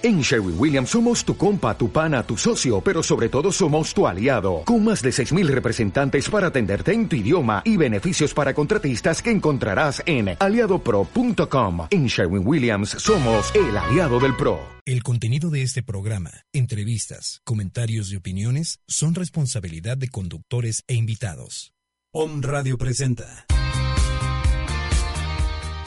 En 0.00 0.20
Sherwin 0.20 0.54
Williams 0.56 0.90
somos 0.90 1.24
tu 1.24 1.36
compa, 1.36 1.76
tu 1.76 1.90
pana, 1.90 2.22
tu 2.22 2.36
socio, 2.36 2.80
pero 2.80 3.02
sobre 3.02 3.28
todo 3.28 3.50
somos 3.50 3.92
tu 3.92 4.06
aliado, 4.06 4.62
con 4.64 4.84
más 4.84 5.02
de 5.02 5.10
6.000 5.10 5.48
representantes 5.48 6.30
para 6.30 6.48
atenderte 6.48 6.92
en 6.92 7.08
tu 7.08 7.16
idioma 7.16 7.62
y 7.64 7.76
beneficios 7.76 8.32
para 8.32 8.54
contratistas 8.54 9.20
que 9.20 9.32
encontrarás 9.32 10.00
en 10.06 10.36
aliadopro.com. 10.38 11.88
En 11.90 12.06
Sherwin 12.06 12.46
Williams 12.46 12.90
somos 12.90 13.52
el 13.56 13.76
aliado 13.76 14.20
del 14.20 14.36
PRO. 14.36 14.60
El 14.84 15.02
contenido 15.02 15.50
de 15.50 15.62
este 15.62 15.82
programa, 15.82 16.30
entrevistas, 16.52 17.40
comentarios 17.42 18.12
y 18.12 18.16
opiniones 18.16 18.78
son 18.86 19.16
responsabilidad 19.16 19.96
de 19.96 20.10
conductores 20.10 20.84
e 20.86 20.94
invitados. 20.94 21.72
Om 22.12 22.42
Radio 22.42 22.78
presenta. 22.78 23.46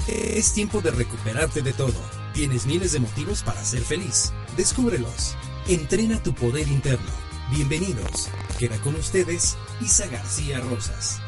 Es 0.06 0.54
tiempo 0.54 0.82
de 0.82 0.92
recuperarte 0.92 1.62
de 1.62 1.72
todo 1.72 2.21
Tienes 2.34 2.66
miles 2.66 2.94
de 2.94 3.00
motivos 3.00 3.44
para 3.44 3.64
ser 3.64 3.82
feliz. 3.82 4.32
Descúbrelos. 4.56 5.36
Entrena 5.68 6.22
tu 6.24 6.34
poder 6.34 6.68
interno. 6.68 7.12
Bienvenidos. 7.52 8.30
Queda 8.58 8.78
con 8.82 8.96
ustedes 8.96 9.58
Isa 9.82 10.08
García 10.08 10.62
Rosas. 10.62 11.20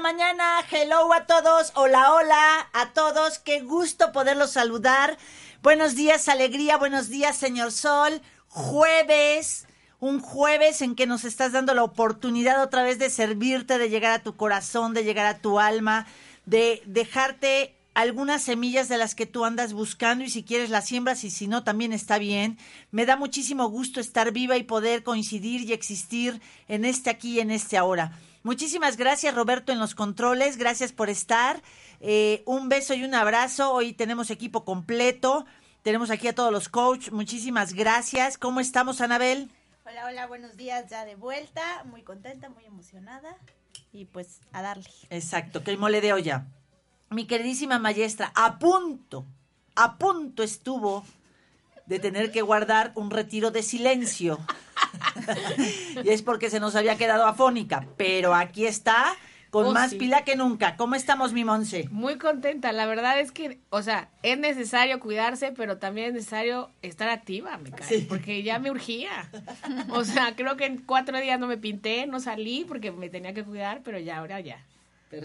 Mañana. 0.00 0.60
Hello 0.70 1.12
a 1.12 1.26
todos. 1.26 1.72
Hola, 1.76 2.12
hola 2.14 2.68
a 2.72 2.92
todos. 2.92 3.38
Qué 3.38 3.60
gusto 3.60 4.10
poderlos 4.12 4.52
saludar. 4.52 5.16
Buenos 5.62 5.94
días, 5.94 6.28
alegría. 6.28 6.76
Buenos 6.78 7.08
días, 7.08 7.36
señor 7.36 7.70
Sol. 7.70 8.20
Jueves. 8.48 9.66
Un 10.00 10.20
jueves 10.20 10.82
en 10.82 10.96
que 10.96 11.06
nos 11.06 11.24
estás 11.24 11.52
dando 11.52 11.74
la 11.74 11.84
oportunidad 11.84 12.62
otra 12.62 12.82
vez 12.82 12.98
de 12.98 13.08
servirte, 13.08 13.78
de 13.78 13.88
llegar 13.88 14.12
a 14.12 14.22
tu 14.22 14.36
corazón, 14.36 14.94
de 14.94 15.04
llegar 15.04 15.26
a 15.26 15.38
tu 15.38 15.60
alma, 15.60 16.06
de 16.44 16.82
dejarte 16.84 17.76
algunas 17.94 18.42
semillas 18.42 18.88
de 18.88 18.98
las 18.98 19.14
que 19.14 19.26
tú 19.26 19.44
andas 19.44 19.72
buscando 19.72 20.24
y 20.24 20.30
si 20.30 20.42
quieres 20.42 20.68
las 20.70 20.86
siembras 20.86 21.22
y 21.22 21.30
si 21.30 21.46
no 21.46 21.62
también 21.62 21.92
está 21.92 22.18
bien. 22.18 22.58
Me 22.90 23.06
da 23.06 23.16
muchísimo 23.16 23.68
gusto 23.68 24.00
estar 24.00 24.32
viva 24.32 24.56
y 24.56 24.64
poder 24.64 25.04
coincidir 25.04 25.62
y 25.62 25.72
existir 25.72 26.42
en 26.68 26.84
este 26.84 27.10
aquí 27.10 27.34
y 27.36 27.40
en 27.40 27.52
este 27.52 27.78
ahora. 27.78 28.18
Muchísimas 28.44 28.98
gracias, 28.98 29.34
Roberto, 29.34 29.72
en 29.72 29.78
los 29.78 29.94
controles. 29.94 30.58
Gracias 30.58 30.92
por 30.92 31.08
estar. 31.08 31.62
Eh, 32.00 32.42
un 32.44 32.68
beso 32.68 32.92
y 32.92 33.02
un 33.02 33.14
abrazo. 33.14 33.72
Hoy 33.72 33.94
tenemos 33.94 34.28
equipo 34.28 34.66
completo. 34.66 35.46
Tenemos 35.80 36.10
aquí 36.10 36.28
a 36.28 36.34
todos 36.34 36.52
los 36.52 36.68
coaches. 36.68 37.10
Muchísimas 37.10 37.72
gracias. 37.72 38.36
¿Cómo 38.36 38.60
estamos, 38.60 39.00
Anabel? 39.00 39.50
Hola, 39.86 40.04
hola, 40.04 40.26
buenos 40.26 40.58
días. 40.58 40.90
Ya 40.90 41.06
de 41.06 41.14
vuelta. 41.14 41.84
Muy 41.84 42.02
contenta, 42.02 42.50
muy 42.50 42.66
emocionada. 42.66 43.34
Y 43.94 44.04
pues 44.04 44.42
a 44.52 44.60
darle. 44.60 44.90
Exacto, 45.08 45.64
que 45.64 45.70
el 45.70 45.78
mole 45.78 46.02
de 46.02 46.12
olla. 46.12 46.44
Mi 47.08 47.26
queridísima 47.26 47.78
maestra, 47.78 48.30
a 48.34 48.58
punto, 48.58 49.24
a 49.74 49.96
punto 49.96 50.42
estuvo 50.42 51.02
de 51.86 51.98
tener 51.98 52.30
que 52.30 52.42
guardar 52.42 52.92
un 52.94 53.10
retiro 53.10 53.50
de 53.50 53.62
silencio. 53.62 54.38
Y 56.04 56.08
es 56.08 56.22
porque 56.22 56.50
se 56.50 56.60
nos 56.60 56.74
había 56.76 56.96
quedado 56.96 57.26
afónica, 57.26 57.86
pero 57.96 58.34
aquí 58.34 58.66
está 58.66 59.16
con 59.54 59.66
oh, 59.66 59.72
más 59.72 59.94
pila 59.94 60.24
que 60.24 60.34
nunca. 60.34 60.76
¿Cómo 60.76 60.96
estamos, 60.96 61.32
mi 61.32 61.44
Monse? 61.44 61.88
Muy 61.92 62.18
contenta. 62.18 62.72
La 62.72 62.86
verdad 62.86 63.20
es 63.20 63.30
que, 63.30 63.60
o 63.70 63.82
sea, 63.82 64.08
es 64.24 64.36
necesario 64.36 64.98
cuidarse, 64.98 65.52
pero 65.52 65.78
también 65.78 66.08
es 66.08 66.14
necesario 66.14 66.70
estar 66.82 67.08
activa, 67.08 67.56
me 67.58 67.70
cae, 67.70 68.00
porque 68.08 68.42
ya 68.42 68.58
me 68.58 68.72
urgía. 68.72 69.30
O 69.90 70.04
sea, 70.04 70.34
creo 70.34 70.56
que 70.56 70.66
en 70.66 70.78
cuatro 70.78 71.20
días 71.20 71.38
no 71.38 71.46
me 71.46 71.56
pinté, 71.56 72.08
no 72.08 72.18
salí 72.18 72.64
porque 72.66 72.90
me 72.90 73.08
tenía 73.08 73.32
que 73.32 73.44
cuidar, 73.44 73.82
pero 73.84 74.00
ya, 74.00 74.18
ahora 74.18 74.40
ya. 74.40 74.58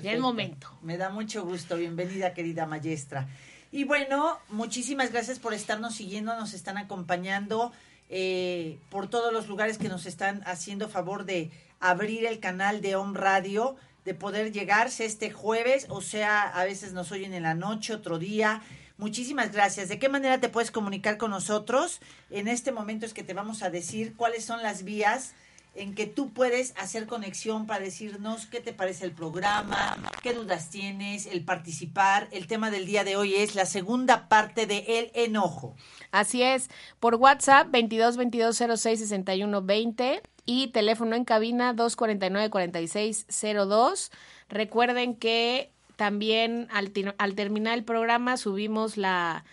Ya 0.03 0.11
es 0.11 0.19
momento. 0.19 0.77
Me 0.83 0.97
da 0.97 1.09
mucho 1.09 1.43
gusto. 1.43 1.75
Bienvenida, 1.77 2.35
querida 2.35 2.67
maestra. 2.67 3.27
Y 3.71 3.85
bueno, 3.85 4.37
muchísimas 4.49 5.11
gracias 5.11 5.39
por 5.39 5.55
estarnos 5.55 5.95
siguiendo, 5.95 6.35
nos 6.35 6.53
están 6.53 6.77
acompañando. 6.77 7.71
Eh, 8.09 8.79
por 8.89 9.07
todos 9.07 9.31
los 9.31 9.47
lugares 9.47 9.77
que 9.77 9.87
nos 9.87 10.05
están 10.05 10.41
haciendo 10.45 10.89
favor 10.89 11.25
de 11.25 11.51
abrir 11.79 12.25
el 12.25 12.39
canal 12.39 12.81
de 12.81 12.95
Home 12.95 13.17
Radio, 13.17 13.75
de 14.03 14.15
poder 14.15 14.51
llegarse 14.51 15.05
este 15.05 15.31
jueves, 15.31 15.85
o 15.89 16.01
sea, 16.01 16.41
a 16.41 16.63
veces 16.63 16.93
nos 16.93 17.11
oyen 17.11 17.33
en 17.33 17.43
la 17.43 17.53
noche, 17.53 17.93
otro 17.93 18.17
día. 18.17 18.61
Muchísimas 18.97 19.51
gracias. 19.51 19.87
¿De 19.87 19.99
qué 19.99 20.09
manera 20.09 20.39
te 20.39 20.49
puedes 20.49 20.71
comunicar 20.71 21.17
con 21.17 21.31
nosotros? 21.31 22.01
En 22.29 22.47
este 22.47 22.71
momento 22.71 23.05
es 23.05 23.13
que 23.13 23.23
te 23.23 23.33
vamos 23.33 23.61
a 23.63 23.69
decir 23.69 24.15
cuáles 24.15 24.43
son 24.43 24.61
las 24.63 24.83
vías 24.83 25.33
en 25.75 25.95
que 25.95 26.07
tú 26.07 26.31
puedes 26.31 26.73
hacer 26.77 27.05
conexión 27.05 27.67
para 27.67 27.83
decirnos 27.83 28.45
qué 28.47 28.59
te 28.59 28.73
parece 28.73 29.05
el 29.05 29.11
programa, 29.11 29.97
qué 30.21 30.33
dudas 30.33 30.69
tienes, 30.69 31.25
el 31.25 31.43
participar. 31.43 32.27
El 32.31 32.47
tema 32.47 32.71
del 32.71 32.85
día 32.85 33.03
de 33.03 33.15
hoy 33.15 33.35
es 33.35 33.55
la 33.55 33.65
segunda 33.65 34.27
parte 34.27 34.65
de 34.65 34.83
El 34.87 35.11
enojo. 35.13 35.75
Así 36.11 36.41
es, 36.41 36.69
por 36.99 37.15
WhatsApp 37.15 37.69
22 37.71 38.17
22 38.17 38.57
06 38.57 38.99
61 38.99 39.61
20 39.61 40.21
y 40.45 40.67
teléfono 40.69 41.15
en 41.15 41.23
cabina 41.23 41.73
249 41.73 42.49
46 42.49 43.27
02. 43.67 44.11
Recuerden 44.49 45.15
que 45.15 45.71
también 45.95 46.67
al, 46.71 46.91
al 47.17 47.35
terminar 47.35 47.77
el 47.77 47.83
programa 47.83 48.37
subimos 48.37 48.97
la 48.97 49.45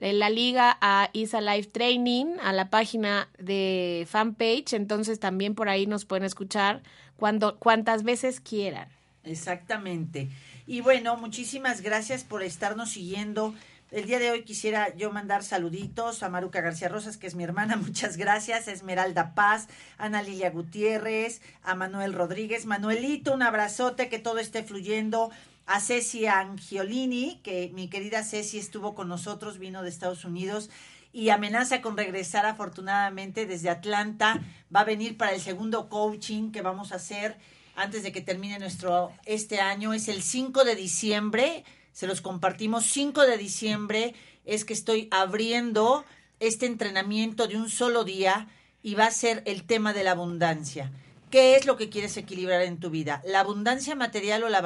la 0.00 0.30
liga 0.30 0.78
a 0.80 1.10
ISA 1.12 1.40
Live 1.40 1.68
Training, 1.68 2.38
a 2.42 2.52
la 2.52 2.70
página 2.70 3.28
de 3.38 4.06
fanpage, 4.08 4.72
entonces 4.72 5.20
también 5.20 5.54
por 5.54 5.68
ahí 5.68 5.86
nos 5.86 6.06
pueden 6.06 6.24
escuchar 6.24 6.82
cuando, 7.16 7.58
cuantas 7.58 8.02
veces 8.02 8.40
quieran. 8.40 8.88
Exactamente. 9.24 10.28
Y 10.66 10.80
bueno, 10.80 11.16
muchísimas 11.16 11.82
gracias 11.82 12.24
por 12.24 12.42
estarnos 12.42 12.90
siguiendo. 12.90 13.54
El 13.90 14.06
día 14.06 14.20
de 14.20 14.30
hoy 14.30 14.44
quisiera 14.44 14.94
yo 14.94 15.10
mandar 15.10 15.42
saluditos 15.42 16.22
a 16.22 16.28
Maruca 16.28 16.60
García 16.60 16.88
Rosas, 16.88 17.16
que 17.16 17.26
es 17.26 17.34
mi 17.34 17.42
hermana, 17.42 17.76
muchas 17.84 18.16
gracias, 18.16 18.68
a 18.68 18.72
Esmeralda 18.72 19.34
Paz, 19.34 19.68
Ana 19.98 20.22
Lilia 20.22 20.50
Gutiérrez, 20.50 21.42
a 21.64 21.74
Manuel 21.74 22.12
Rodríguez, 22.12 22.66
Manuelito, 22.66 23.34
un 23.34 23.42
abrazote, 23.42 24.08
que 24.08 24.20
todo 24.20 24.38
esté 24.38 24.62
fluyendo, 24.62 25.30
a 25.70 25.78
Ceci 25.78 26.26
Angiolini, 26.26 27.38
que 27.44 27.70
mi 27.72 27.88
querida 27.88 28.24
Ceci 28.24 28.58
estuvo 28.58 28.96
con 28.96 29.08
nosotros, 29.08 29.60
vino 29.60 29.84
de 29.84 29.88
Estados 29.88 30.24
Unidos 30.24 30.68
y 31.12 31.28
amenaza 31.28 31.80
con 31.80 31.96
regresar 31.96 32.44
afortunadamente 32.44 33.46
desde 33.46 33.70
Atlanta. 33.70 34.40
Va 34.74 34.80
a 34.80 34.84
venir 34.84 35.16
para 35.16 35.32
el 35.32 35.40
segundo 35.40 35.88
coaching 35.88 36.50
que 36.50 36.60
vamos 36.60 36.90
a 36.90 36.96
hacer 36.96 37.36
antes 37.76 38.02
de 38.02 38.10
que 38.10 38.20
termine 38.20 38.58
nuestro 38.58 39.12
este 39.26 39.60
año. 39.60 39.92
Es 39.92 40.08
el 40.08 40.22
5 40.22 40.64
de 40.64 40.74
diciembre, 40.74 41.64
se 41.92 42.08
los 42.08 42.20
compartimos. 42.20 42.86
5 42.86 43.22
de 43.22 43.38
diciembre 43.38 44.14
es 44.44 44.64
que 44.64 44.72
estoy 44.72 45.06
abriendo 45.12 46.04
este 46.40 46.66
entrenamiento 46.66 47.46
de 47.46 47.56
un 47.56 47.70
solo 47.70 48.02
día 48.02 48.48
y 48.82 48.96
va 48.96 49.06
a 49.06 49.12
ser 49.12 49.44
el 49.46 49.62
tema 49.62 49.92
de 49.92 50.02
la 50.02 50.10
abundancia. 50.10 50.90
¿Qué 51.30 51.54
es 51.54 51.64
lo 51.64 51.76
que 51.76 51.88
quieres 51.90 52.16
equilibrar 52.16 52.62
en 52.62 52.80
tu 52.80 52.90
vida? 52.90 53.22
¿La 53.24 53.38
abundancia 53.38 53.94
material 53.94 54.42
o 54.42 54.48
la 54.48 54.58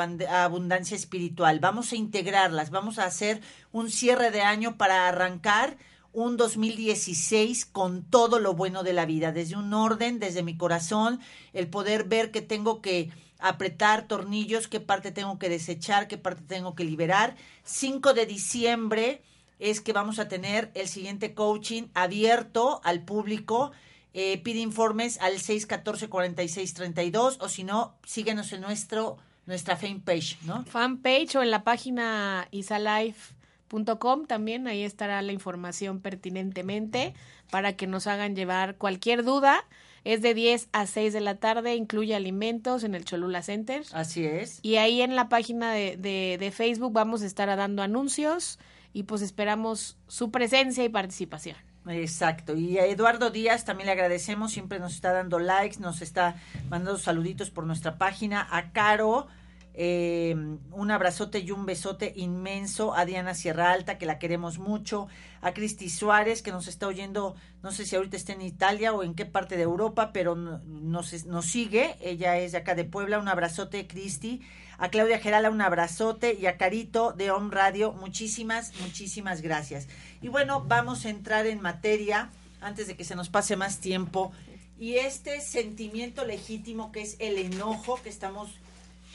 abundancia 0.44 0.96
espiritual? 0.96 1.60
Vamos 1.60 1.92
a 1.92 1.96
integrarlas, 1.96 2.70
vamos 2.70 2.98
a 2.98 3.04
hacer 3.04 3.42
un 3.70 3.90
cierre 3.90 4.30
de 4.30 4.40
año 4.40 4.78
para 4.78 5.06
arrancar 5.06 5.76
un 6.14 6.38
2016 6.38 7.66
con 7.66 8.02
todo 8.02 8.38
lo 8.38 8.54
bueno 8.54 8.82
de 8.82 8.94
la 8.94 9.04
vida, 9.04 9.30
desde 9.30 9.56
un 9.56 9.74
orden, 9.74 10.18
desde 10.18 10.42
mi 10.42 10.56
corazón, 10.56 11.20
el 11.52 11.68
poder 11.68 12.04
ver 12.04 12.30
que 12.30 12.40
tengo 12.40 12.80
que 12.80 13.10
apretar 13.38 14.08
tornillos, 14.08 14.66
qué 14.66 14.80
parte 14.80 15.12
tengo 15.12 15.38
que 15.38 15.50
desechar, 15.50 16.08
qué 16.08 16.16
parte 16.16 16.44
tengo 16.46 16.74
que 16.74 16.84
liberar. 16.84 17.36
5 17.64 18.14
de 18.14 18.24
diciembre 18.24 19.22
es 19.58 19.82
que 19.82 19.92
vamos 19.92 20.18
a 20.18 20.28
tener 20.28 20.70
el 20.72 20.88
siguiente 20.88 21.34
coaching 21.34 21.88
abierto 21.92 22.80
al 22.84 23.04
público 23.04 23.72
eh, 24.14 24.38
pide 24.38 24.60
informes 24.60 25.20
al 25.20 25.34
614-4632 25.34 27.36
o 27.40 27.48
si 27.48 27.64
no, 27.64 27.94
síguenos 28.04 28.52
en 28.52 28.62
nuestro 28.62 29.18
nuestra 29.46 29.76
fanpage, 29.76 30.38
¿no? 30.42 30.64
Fanpage 30.64 31.36
o 31.36 31.42
en 31.42 31.50
la 31.50 31.64
página 31.64 32.48
isalife.com 32.50 34.26
también, 34.26 34.66
ahí 34.66 34.84
estará 34.84 35.20
la 35.20 35.32
información 35.32 36.00
pertinentemente 36.00 37.14
para 37.50 37.74
que 37.74 37.86
nos 37.86 38.06
hagan 38.06 38.34
llevar 38.34 38.76
cualquier 38.76 39.24
duda. 39.24 39.66
Es 40.04 40.22
de 40.22 40.34
10 40.34 40.68
a 40.72 40.86
6 40.86 41.14
de 41.14 41.20
la 41.20 41.36
tarde, 41.36 41.76
incluye 41.76 42.14
alimentos 42.14 42.84
en 42.84 42.94
el 42.94 43.04
Cholula 43.04 43.42
Center. 43.42 43.82
Así 43.92 44.24
es. 44.24 44.60
Y 44.62 44.76
ahí 44.76 45.00
en 45.00 45.16
la 45.16 45.30
página 45.30 45.72
de, 45.72 45.96
de, 45.96 46.36
de 46.38 46.50
Facebook 46.50 46.92
vamos 46.92 47.22
a 47.22 47.26
estar 47.26 47.54
dando 47.56 47.82
anuncios 47.82 48.58
y 48.92 49.04
pues 49.04 49.22
esperamos 49.22 49.96
su 50.06 50.30
presencia 50.30 50.84
y 50.84 50.90
participación. 50.90 51.56
Exacto. 51.86 52.56
Y 52.56 52.78
a 52.78 52.86
Eduardo 52.86 53.30
Díaz 53.30 53.64
también 53.64 53.86
le 53.86 53.92
agradecemos, 53.92 54.52
siempre 54.52 54.78
nos 54.78 54.94
está 54.94 55.12
dando 55.12 55.38
likes, 55.38 55.80
nos 55.80 56.00
está 56.00 56.36
mandando 56.70 56.98
saluditos 56.98 57.50
por 57.50 57.66
nuestra 57.66 57.98
página. 57.98 58.46
A 58.50 58.72
Caro, 58.72 59.26
eh, 59.74 60.34
un 60.70 60.90
abrazote 60.90 61.40
y 61.40 61.50
un 61.50 61.66
besote 61.66 62.12
inmenso. 62.16 62.94
A 62.94 63.04
Diana 63.04 63.34
Sierra 63.34 63.72
Alta, 63.72 63.98
que 63.98 64.06
la 64.06 64.18
queremos 64.18 64.58
mucho. 64.58 65.08
A 65.40 65.52
Cristi 65.52 65.90
Suárez, 65.90 66.42
que 66.42 66.52
nos 66.52 66.68
está 66.68 66.86
oyendo, 66.86 67.34
no 67.62 67.72
sé 67.72 67.84
si 67.84 67.96
ahorita 67.96 68.16
está 68.16 68.32
en 68.32 68.42
Italia 68.42 68.92
o 68.92 69.02
en 69.02 69.14
qué 69.14 69.26
parte 69.26 69.56
de 69.56 69.62
Europa, 69.62 70.12
pero 70.12 70.34
nos, 70.34 71.26
nos 71.26 71.44
sigue. 71.44 71.96
Ella 72.00 72.38
es 72.38 72.52
de 72.52 72.58
acá 72.58 72.74
de 72.74 72.84
Puebla. 72.84 73.18
Un 73.18 73.28
abrazote, 73.28 73.86
Cristi 73.86 74.40
a 74.78 74.88
Claudia 74.88 75.18
Gerala 75.18 75.50
un 75.50 75.60
abrazote 75.60 76.36
y 76.38 76.46
a 76.46 76.56
Carito 76.56 77.12
de 77.12 77.30
Home 77.30 77.54
Radio, 77.54 77.92
muchísimas, 77.92 78.72
muchísimas 78.80 79.40
gracias. 79.40 79.88
Y 80.20 80.28
bueno, 80.28 80.64
vamos 80.66 81.04
a 81.04 81.10
entrar 81.10 81.46
en 81.46 81.60
materia 81.60 82.30
antes 82.60 82.86
de 82.86 82.96
que 82.96 83.04
se 83.04 83.14
nos 83.14 83.28
pase 83.28 83.56
más 83.56 83.78
tiempo. 83.78 84.32
Y 84.78 84.94
este 84.94 85.40
sentimiento 85.40 86.24
legítimo 86.24 86.90
que 86.90 87.02
es 87.02 87.16
el 87.20 87.38
enojo, 87.38 88.00
que 88.02 88.08
estamos 88.08 88.50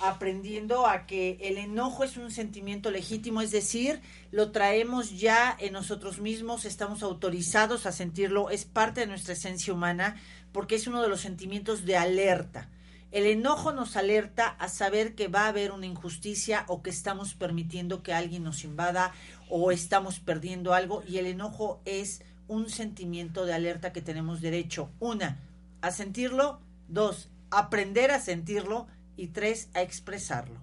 aprendiendo 0.02 0.88
a 0.88 1.06
que 1.06 1.38
el 1.42 1.58
enojo 1.58 2.04
es 2.04 2.18
un 2.18 2.32
sentimiento 2.32 2.92
legítimo, 2.92 3.42
es 3.42 3.52
decir, 3.52 4.02
lo 4.32 4.52
traemos 4.52 5.20
ya 5.20 5.56
en 5.60 5.74
nosotros 5.74 6.20
mismos, 6.20 6.66
estamos 6.66 7.04
autorizados 7.04 7.86
a 7.86 7.92
sentirlo, 7.92 8.50
es 8.50 8.66
parte 8.66 9.02
de 9.02 9.08
nuestra 9.08 9.34
esencia 9.34 9.74
humana, 9.74 10.16
porque 10.52 10.76
es 10.76 10.88
uno 10.88 11.02
de 11.02 11.10
los 11.10 11.22
sentimientos 11.22 11.86
de 11.86 11.98
alerta. 11.98 12.70
El 13.12 13.26
enojo 13.26 13.72
nos 13.72 13.96
alerta 13.96 14.48
a 14.48 14.70
saber 14.70 15.16
que 15.16 15.28
va 15.28 15.46
a 15.46 15.48
haber 15.48 15.72
una 15.72 15.88
injusticia 15.88 16.64
o 16.68 16.84
que 16.84 16.92
estamos 16.92 17.34
permitiendo 17.34 18.04
que 18.04 18.14
alguien 18.14 18.44
nos 18.44 18.64
invada 18.64 19.14
o 19.50 19.72
estamos 19.72 20.20
perdiendo 20.20 20.74
algo 20.76 21.04
y 21.08 21.18
el 21.18 21.26
enojo 21.26 21.82
es 21.86 22.22
un 22.48 22.70
sentimiento 22.70 23.46
de 23.46 23.54
alerta 23.54 23.94
que 23.94 24.02
tenemos 24.02 24.42
derecho, 24.42 24.92
una, 25.00 25.40
a 25.82 25.92
sentirlo, 25.92 26.60
dos, 26.88 27.30
aprender 27.50 28.12
a 28.12 28.20
sentirlo 28.20 28.88
y 29.20 29.28
tres, 29.28 29.70
a 29.74 29.82
expresarlo. 29.82 30.60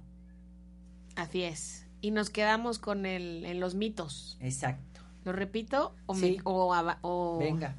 Así 1.15 1.43
es. 1.43 1.87
Y 2.01 2.11
nos 2.11 2.31
quedamos 2.31 2.79
con 2.79 3.07
el, 3.07 3.45
en 3.45 3.61
los 3.61 3.75
mitos. 3.75 4.37
Exacto. 4.41 5.01
¿Lo 5.25 5.33
repito? 5.33 5.95
O, 6.07 6.15
Sí. 6.15 6.39
o, 6.45 6.73
o- 7.03 7.39
Venga, 7.39 7.75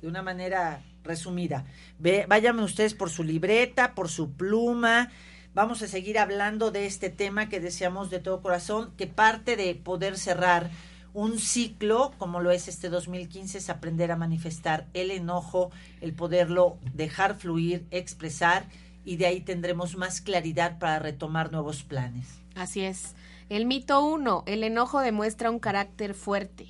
de 0.00 0.08
una 0.08 0.22
manera 0.22 0.82
resumida. 1.04 1.64
Ve, 1.98 2.26
váyanme 2.28 2.62
ustedes 2.62 2.94
por 2.94 3.10
su 3.10 3.22
libreta, 3.24 3.94
por 3.94 4.08
su 4.08 4.32
pluma. 4.32 5.10
Vamos 5.54 5.82
a 5.82 5.86
seguir 5.88 6.18
hablando 6.18 6.70
de 6.70 6.86
este 6.86 7.10
tema 7.10 7.48
que 7.48 7.60
deseamos 7.60 8.08
de 8.10 8.18
todo 8.20 8.40
corazón, 8.40 8.92
que 8.96 9.06
parte 9.06 9.54
de 9.56 9.74
poder 9.74 10.16
cerrar 10.16 10.70
un 11.14 11.38
ciclo, 11.38 12.12
como 12.16 12.40
lo 12.40 12.50
es 12.50 12.68
este 12.68 12.88
2015, 12.88 13.58
es 13.58 13.68
aprender 13.68 14.10
a 14.12 14.16
manifestar 14.16 14.86
el 14.94 15.10
enojo, 15.10 15.70
el 16.00 16.14
poderlo 16.14 16.78
dejar 16.94 17.36
fluir, 17.38 17.86
expresar, 17.90 18.64
y 19.04 19.16
de 19.16 19.26
ahí 19.26 19.40
tendremos 19.40 19.96
más 19.96 20.20
claridad 20.20 20.78
para 20.78 20.98
retomar 20.98 21.52
nuevos 21.52 21.82
planes. 21.82 22.40
Así 22.54 22.82
es. 22.82 23.14
El 23.48 23.66
mito 23.66 24.04
uno, 24.04 24.44
el 24.46 24.64
enojo 24.64 25.00
demuestra 25.00 25.50
un 25.50 25.58
carácter 25.58 26.14
fuerte. 26.14 26.68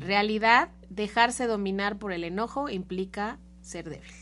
Realidad, 0.00 0.70
dejarse 0.90 1.46
dominar 1.46 1.98
por 1.98 2.12
el 2.12 2.24
enojo 2.24 2.68
implica 2.68 3.38
ser 3.62 3.88
débil. 3.88 4.12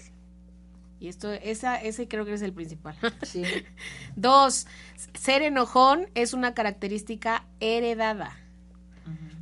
Y 0.98 1.08
esto, 1.08 1.30
esa, 1.32 1.76
ese 1.76 2.08
creo 2.08 2.24
que 2.24 2.32
es 2.32 2.42
el 2.42 2.54
principal. 2.54 2.96
Sí, 3.22 3.42
Dos, 4.16 4.66
ser 5.14 5.42
enojón 5.42 6.06
es 6.14 6.32
una 6.32 6.54
característica 6.54 7.44
heredada. 7.60 8.36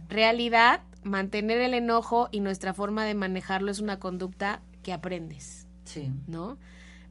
Realidad, 0.09 0.83
mantener 1.03 1.59
el 1.61 1.75
enojo 1.75 2.29
y 2.31 2.41
nuestra 2.41 2.75
forma 2.75 3.05
de 3.05 3.15
manejarlo 3.15 3.71
es 3.71 3.81
una 3.81 3.99
conducta 3.99 4.61
que 4.83 4.93
aprendes, 4.93 5.67
sí. 5.85 6.13
¿no? 6.27 6.59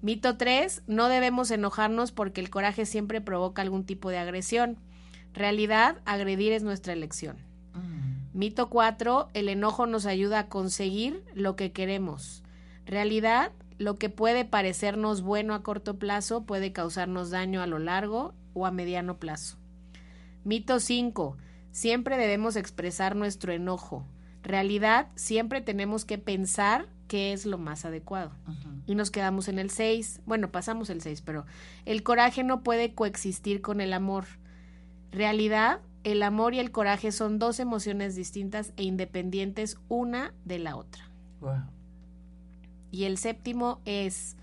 Mito 0.03 0.35
3, 0.35 0.83
no 0.85 1.07
debemos 1.07 1.49
enojarnos 1.49 2.11
porque 2.11 2.41
el 2.41 2.49
coraje 2.49 2.85
siempre 2.85 3.21
provoca 3.21 3.61
algún 3.61 3.85
tipo 3.85 4.09
de 4.09 4.17
agresión. 4.17 4.77
Realidad, 5.33 6.01
agredir 6.03 6.51
es 6.51 6.61
nuestra 6.61 6.91
elección. 6.91 7.37
Mm, 7.73 8.37
Mito 8.37 8.69
4, 8.69 9.29
el 9.33 9.47
enojo 9.47 9.85
nos 9.87 10.05
ayuda 10.05 10.39
a 10.39 10.49
conseguir 10.49 11.23
lo 11.33 11.55
que 11.55 11.71
queremos. 11.71 12.43
Realidad, 12.85 13.53
lo 13.77 13.97
que 13.97 14.09
puede 14.09 14.43
parecernos 14.43 15.21
bueno 15.21 15.53
a 15.53 15.63
corto 15.63 15.97
plazo 15.97 16.43
puede 16.43 16.73
causarnos 16.73 17.29
daño 17.29 17.61
a 17.61 17.67
lo 17.67 17.79
largo 17.79 18.33
o 18.53 18.65
a 18.65 18.71
mediano 18.71 19.19
plazo. 19.19 19.55
Mito 20.43 20.81
5, 20.81 21.37
siempre 21.71 22.17
debemos 22.17 22.57
expresar 22.57 23.15
nuestro 23.15 23.53
enojo. 23.53 24.05
Realidad, 24.41 25.07
siempre 25.15 25.61
tenemos 25.61 26.03
que 26.03 26.17
pensar 26.17 26.89
qué 27.13 27.31
es 27.31 27.45
lo 27.45 27.59
más 27.59 27.85
adecuado. 27.85 28.31
Y 28.87 28.95
nos 28.95 29.11
quedamos 29.11 29.47
en 29.47 29.59
el 29.59 29.69
6. 29.69 30.21
Bueno, 30.25 30.51
pasamos 30.51 30.89
el 30.89 30.99
6, 30.99 31.21
pero 31.21 31.45
el 31.85 32.01
coraje 32.01 32.43
no 32.43 32.63
puede 32.63 32.95
coexistir 32.95 33.61
con 33.61 33.81
el 33.81 33.93
amor. 33.93 34.25
Realidad, 35.11 35.81
el 36.03 36.23
amor 36.23 36.55
y 36.55 36.59
el 36.59 36.71
coraje 36.71 37.11
son 37.11 37.37
dos 37.37 37.59
emociones 37.59 38.15
distintas 38.15 38.73
e 38.77 38.83
independientes 38.85 39.77
una 39.89 40.33
de 40.43 40.57
la 40.57 40.75
otra. 40.75 41.07
Wow. 41.39 41.65
Y 42.89 43.03
el 43.03 43.19
séptimo 43.19 43.79
es, 43.85 44.35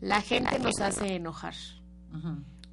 la 0.00 0.22
gente 0.22 0.58
nos 0.60 0.80
hace 0.80 1.16
enojar. 1.16 1.56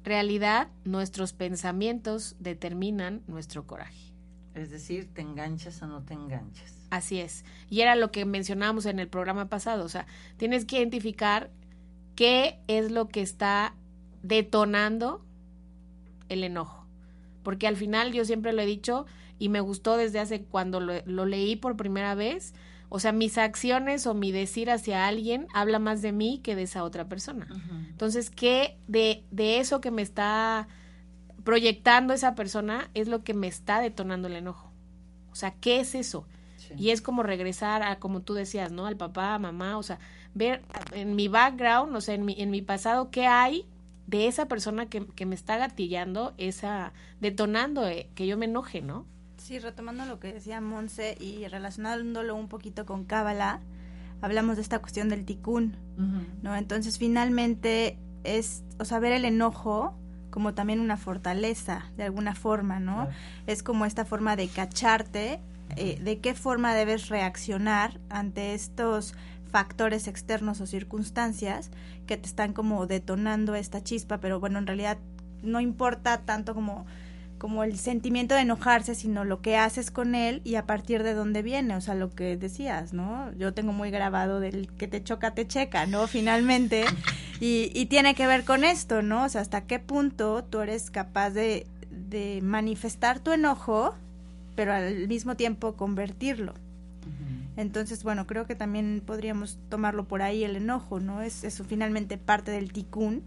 Realidad, 0.02 0.68
nuestros 0.86 1.34
pensamientos 1.34 2.36
determinan 2.38 3.20
nuestro 3.26 3.66
coraje. 3.66 4.11
Es 4.54 4.70
decir, 4.70 5.08
te 5.12 5.22
enganchas 5.22 5.82
o 5.82 5.86
no 5.86 6.02
te 6.02 6.14
enganchas. 6.14 6.74
Así 6.90 7.20
es. 7.20 7.44
Y 7.70 7.80
era 7.80 7.96
lo 7.96 8.12
que 8.12 8.24
mencionábamos 8.24 8.86
en 8.86 8.98
el 8.98 9.08
programa 9.08 9.48
pasado. 9.48 9.84
O 9.84 9.88
sea, 9.88 10.06
tienes 10.36 10.64
que 10.64 10.78
identificar 10.78 11.50
qué 12.14 12.60
es 12.66 12.90
lo 12.90 13.08
que 13.08 13.22
está 13.22 13.74
detonando 14.22 15.24
el 16.28 16.44
enojo. 16.44 16.86
Porque 17.42 17.66
al 17.66 17.76
final 17.76 18.12
yo 18.12 18.24
siempre 18.24 18.52
lo 18.52 18.62
he 18.62 18.66
dicho 18.66 19.06
y 19.38 19.48
me 19.48 19.60
gustó 19.60 19.96
desde 19.96 20.20
hace 20.20 20.42
cuando 20.42 20.80
lo, 20.80 20.94
lo 21.06 21.26
leí 21.26 21.56
por 21.56 21.76
primera 21.76 22.14
vez. 22.14 22.54
O 22.90 22.98
sea, 22.98 23.12
mis 23.12 23.38
acciones 23.38 24.06
o 24.06 24.12
mi 24.12 24.32
decir 24.32 24.70
hacia 24.70 25.06
alguien 25.06 25.46
habla 25.54 25.78
más 25.78 26.02
de 26.02 26.12
mí 26.12 26.40
que 26.42 26.54
de 26.54 26.64
esa 26.64 26.84
otra 26.84 27.08
persona. 27.08 27.48
Entonces, 27.88 28.28
¿qué 28.28 28.76
de, 28.86 29.24
de 29.30 29.60
eso 29.60 29.80
que 29.80 29.90
me 29.90 30.02
está 30.02 30.68
proyectando 31.44 32.14
esa 32.14 32.34
persona 32.34 32.90
es 32.94 33.08
lo 33.08 33.24
que 33.24 33.34
me 33.34 33.46
está 33.46 33.80
detonando 33.80 34.28
el 34.28 34.36
enojo? 34.36 34.72
O 35.30 35.34
sea, 35.34 35.54
¿qué 35.60 35.80
es 35.80 35.94
eso? 35.94 36.26
Sí. 36.56 36.74
Y 36.76 36.90
es 36.90 37.02
como 37.02 37.22
regresar 37.22 37.82
a, 37.82 37.98
como 37.98 38.20
tú 38.20 38.34
decías, 38.34 38.70
¿no? 38.72 38.86
Al 38.86 38.96
papá, 38.96 39.38
mamá, 39.38 39.78
o 39.78 39.82
sea, 39.82 39.98
ver 40.34 40.62
en 40.92 41.16
mi 41.16 41.28
background, 41.28 41.94
o 41.96 42.00
sea, 42.00 42.14
en 42.14 42.24
mi, 42.24 42.34
en 42.38 42.50
mi 42.50 42.62
pasado, 42.62 43.10
¿qué 43.10 43.26
hay 43.26 43.66
de 44.06 44.26
esa 44.26 44.46
persona 44.46 44.86
que, 44.86 45.06
que 45.06 45.26
me 45.26 45.34
está 45.34 45.56
gatillando, 45.56 46.34
esa, 46.38 46.92
detonando 47.20 47.86
eh, 47.86 48.10
que 48.14 48.26
yo 48.26 48.36
me 48.36 48.46
enoje, 48.46 48.82
¿no? 48.82 49.06
Sí, 49.36 49.58
retomando 49.58 50.04
lo 50.06 50.20
que 50.20 50.32
decía 50.32 50.60
Monse 50.60 51.16
y 51.18 51.46
relacionándolo 51.48 52.36
un 52.36 52.48
poquito 52.48 52.86
con 52.86 53.04
Cábala, 53.04 53.60
hablamos 54.20 54.56
de 54.56 54.62
esta 54.62 54.78
cuestión 54.78 55.08
del 55.08 55.24
ticún. 55.24 55.76
¿no? 56.42 56.54
Entonces, 56.56 56.98
finalmente 56.98 57.98
es, 58.22 58.62
o 58.78 58.84
sea, 58.84 58.98
ver 58.98 59.12
el 59.12 59.24
enojo 59.24 59.98
como 60.32 60.54
también 60.54 60.80
una 60.80 60.96
fortaleza, 60.96 61.84
de 61.96 62.02
alguna 62.02 62.34
forma, 62.34 62.80
¿no? 62.80 62.94
Claro. 62.94 63.10
Es 63.46 63.62
como 63.62 63.84
esta 63.84 64.04
forma 64.04 64.34
de 64.34 64.48
cacharte, 64.48 65.38
eh, 65.76 66.00
de 66.02 66.18
qué 66.18 66.34
forma 66.34 66.74
debes 66.74 67.08
reaccionar 67.08 68.00
ante 68.08 68.54
estos 68.54 69.14
factores 69.50 70.08
externos 70.08 70.60
o 70.62 70.66
circunstancias 70.66 71.70
que 72.06 72.16
te 72.16 72.26
están 72.26 72.54
como 72.54 72.86
detonando 72.86 73.54
esta 73.54 73.84
chispa, 73.84 74.18
pero 74.18 74.40
bueno, 74.40 74.58
en 74.58 74.66
realidad 74.66 74.96
no 75.42 75.60
importa 75.60 76.22
tanto 76.22 76.54
como 76.54 76.86
como 77.42 77.64
el 77.64 77.76
sentimiento 77.76 78.36
de 78.36 78.42
enojarse, 78.42 78.94
sino 78.94 79.24
lo 79.24 79.42
que 79.42 79.56
haces 79.56 79.90
con 79.90 80.14
él 80.14 80.42
y 80.44 80.54
a 80.54 80.64
partir 80.64 81.02
de 81.02 81.12
dónde 81.12 81.42
viene, 81.42 81.74
o 81.74 81.80
sea, 81.80 81.96
lo 81.96 82.14
que 82.14 82.36
decías, 82.36 82.92
¿no? 82.92 83.32
Yo 83.36 83.52
tengo 83.52 83.72
muy 83.72 83.90
grabado 83.90 84.38
del 84.38 84.68
que 84.78 84.86
te 84.86 85.02
choca, 85.02 85.34
te 85.34 85.48
checa, 85.48 85.86
¿no? 85.86 86.06
Finalmente, 86.06 86.84
y, 87.40 87.72
y 87.74 87.86
tiene 87.86 88.14
que 88.14 88.28
ver 88.28 88.44
con 88.44 88.62
esto, 88.62 89.02
¿no? 89.02 89.24
O 89.24 89.28
sea, 89.28 89.40
hasta 89.40 89.62
qué 89.62 89.80
punto 89.80 90.44
tú 90.44 90.60
eres 90.60 90.92
capaz 90.92 91.30
de, 91.30 91.66
de 91.90 92.38
manifestar 92.44 93.18
tu 93.18 93.32
enojo, 93.32 93.92
pero 94.54 94.72
al 94.72 95.08
mismo 95.08 95.34
tiempo 95.34 95.72
convertirlo. 95.72 96.54
Entonces, 97.56 98.04
bueno, 98.04 98.28
creo 98.28 98.46
que 98.46 98.54
también 98.54 99.02
podríamos 99.04 99.58
tomarlo 99.68 100.04
por 100.04 100.22
ahí 100.22 100.44
el 100.44 100.54
enojo, 100.54 101.00
¿no? 101.00 101.22
Es 101.22 101.42
eso 101.42 101.64
finalmente 101.64 102.18
parte 102.18 102.52
del 102.52 102.72
ticún 102.72 103.24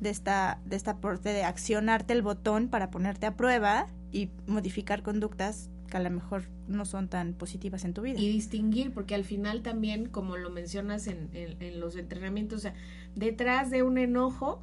de 0.00 0.10
esta 0.10 0.60
de 0.64 0.76
esta 0.76 1.00
parte 1.00 1.30
de 1.30 1.44
accionarte 1.44 2.12
el 2.12 2.22
botón 2.22 2.68
para 2.68 2.90
ponerte 2.90 3.26
a 3.26 3.36
prueba 3.36 3.86
y 4.12 4.30
modificar 4.46 5.02
conductas 5.02 5.70
que 5.88 5.96
a 5.96 6.00
lo 6.00 6.10
mejor 6.10 6.44
no 6.68 6.84
son 6.84 7.08
tan 7.08 7.32
positivas 7.32 7.84
en 7.84 7.94
tu 7.94 8.02
vida. 8.02 8.20
Y 8.20 8.28
distinguir, 8.28 8.92
porque 8.92 9.14
al 9.14 9.24
final 9.24 9.62
también, 9.62 10.06
como 10.06 10.36
lo 10.36 10.50
mencionas 10.50 11.06
en, 11.06 11.30
en, 11.32 11.80
los 11.80 11.96
entrenamientos, 11.96 12.58
o 12.58 12.62
sea, 12.62 12.74
detrás 13.14 13.70
de 13.70 13.82
un 13.82 13.98
enojo 13.98 14.62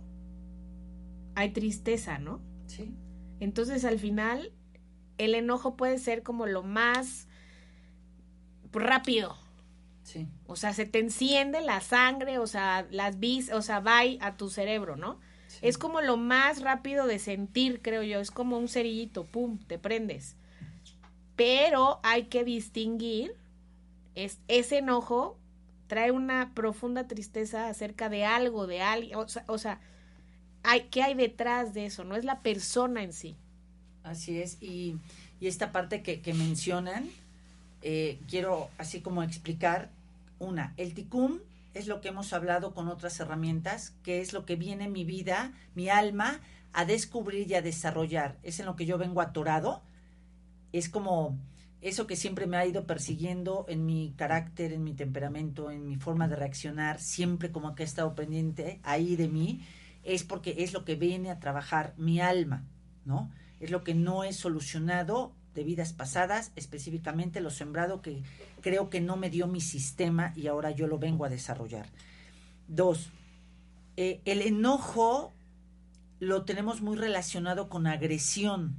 hay 1.33 1.51
tristeza, 1.51 2.19
¿no? 2.19 2.39
Sí. 2.67 2.93
Entonces 3.39 3.83
al 3.85 3.99
final 3.99 4.53
el 5.17 5.35
enojo 5.35 5.75
puede 5.75 5.97
ser 5.97 6.23
como 6.23 6.45
lo 6.45 6.63
más 6.63 7.27
rápido. 8.71 9.35
Sí. 10.03 10.27
O 10.45 10.55
sea, 10.55 10.73
se 10.73 10.85
te 10.85 10.99
enciende 10.99 11.61
la 11.61 11.81
sangre, 11.81 12.37
o 12.37 12.45
sea, 12.45 12.87
las 12.91 13.19
vis, 13.19 13.51
o 13.51 13.61
sea, 13.61 13.79
va 13.79 14.01
a 14.19 14.37
tu 14.37 14.49
cerebro, 14.49 14.95
¿no? 14.95 15.19
Es 15.61 15.77
como 15.77 16.01
lo 16.01 16.17
más 16.17 16.61
rápido 16.61 17.07
de 17.07 17.19
sentir, 17.19 17.81
creo 17.81 18.03
yo. 18.03 18.19
Es 18.19 18.31
como 18.31 18.57
un 18.57 18.67
cerillito, 18.67 19.25
pum, 19.25 19.57
te 19.59 19.79
prendes. 19.79 20.35
Pero 21.35 21.99
hay 22.03 22.23
que 22.23 22.43
distinguir, 22.43 23.35
es, 24.15 24.39
ese 24.47 24.77
enojo 24.77 25.37
trae 25.87 26.11
una 26.11 26.53
profunda 26.53 27.07
tristeza 27.07 27.67
acerca 27.67 28.09
de 28.09 28.25
algo, 28.25 28.67
de 28.67 28.81
alguien, 28.81 29.19
o 29.47 29.57
sea, 29.57 29.79
hay, 30.63 30.87
¿qué 30.89 31.03
hay 31.03 31.13
detrás 31.13 31.73
de 31.73 31.85
eso? 31.85 32.03
No 32.03 32.15
es 32.15 32.25
la 32.25 32.41
persona 32.41 33.03
en 33.03 33.13
sí. 33.13 33.35
Así 34.03 34.39
es, 34.39 34.57
y, 34.61 34.97
y 35.39 35.47
esta 35.47 35.71
parte 35.71 36.01
que, 36.01 36.21
que 36.21 36.33
mencionan, 36.33 37.07
eh, 37.81 38.19
quiero 38.27 38.69
así 38.77 39.01
como 39.01 39.21
explicar 39.21 39.89
una, 40.39 40.73
el 40.77 40.93
ticum 40.93 41.39
es 41.75 41.85
lo 41.85 42.01
que 42.01 42.07
hemos 42.07 42.33
hablado 42.33 42.73
con 42.73 42.87
otras 42.87 43.19
herramientas, 43.19 43.95
que 44.01 44.21
es 44.21 44.33
lo 44.33 44.45
que 44.45 44.55
viene 44.55 44.89
mi 44.89 45.03
vida, 45.03 45.53
mi 45.75 45.89
alma, 45.89 46.41
a 46.73 46.85
descubrir 46.85 47.51
y 47.51 47.53
a 47.53 47.61
desarrollar. 47.61 48.39
Es 48.41 48.59
en 48.59 48.65
lo 48.65 48.75
que 48.75 48.87
yo 48.87 48.97
vengo 48.97 49.21
atorado 49.21 49.83
es 50.77 50.89
como 50.89 51.37
eso 51.81 52.07
que 52.07 52.15
siempre 52.15 52.47
me 52.47 52.57
ha 52.57 52.65
ido 52.65 52.85
persiguiendo 52.85 53.65
en 53.69 53.85
mi 53.85 54.13
carácter, 54.17 54.73
en 54.73 54.83
mi 54.83 54.93
temperamento, 54.93 55.71
en 55.71 55.87
mi 55.87 55.95
forma 55.95 56.27
de 56.27 56.35
reaccionar, 56.35 56.99
siempre 56.99 57.51
como 57.51 57.75
que 57.75 57.83
ha 57.83 57.85
estado 57.85 58.15
pendiente 58.15 58.79
ahí 58.83 59.15
de 59.15 59.27
mí, 59.27 59.65
es 60.03 60.23
porque 60.23 60.55
es 60.59 60.73
lo 60.73 60.83
que 60.83 60.95
viene 60.95 61.31
a 61.31 61.39
trabajar 61.39 61.93
mi 61.97 62.19
alma, 62.19 62.65
¿no? 63.05 63.31
Es 63.59 63.71
lo 63.71 63.83
que 63.83 63.93
no 63.93 64.23
he 64.23 64.33
solucionado 64.33 65.33
de 65.55 65.63
vidas 65.63 65.93
pasadas, 65.93 66.51
específicamente 66.55 67.41
lo 67.41 67.49
sembrado 67.49 68.01
que 68.01 68.21
creo 68.61 68.89
que 68.89 69.01
no 69.01 69.17
me 69.17 69.29
dio 69.29 69.47
mi 69.47 69.61
sistema 69.61 70.33
y 70.35 70.47
ahora 70.47 70.69
yo 70.71 70.85
lo 70.85 70.99
vengo 70.99 71.25
a 71.25 71.29
desarrollar. 71.29 71.87
Dos, 72.67 73.09
eh, 73.97 74.21
el 74.25 74.41
enojo 74.41 75.33
lo 76.19 76.43
tenemos 76.43 76.81
muy 76.81 76.97
relacionado 76.97 77.69
con 77.69 77.87
agresión, 77.87 78.75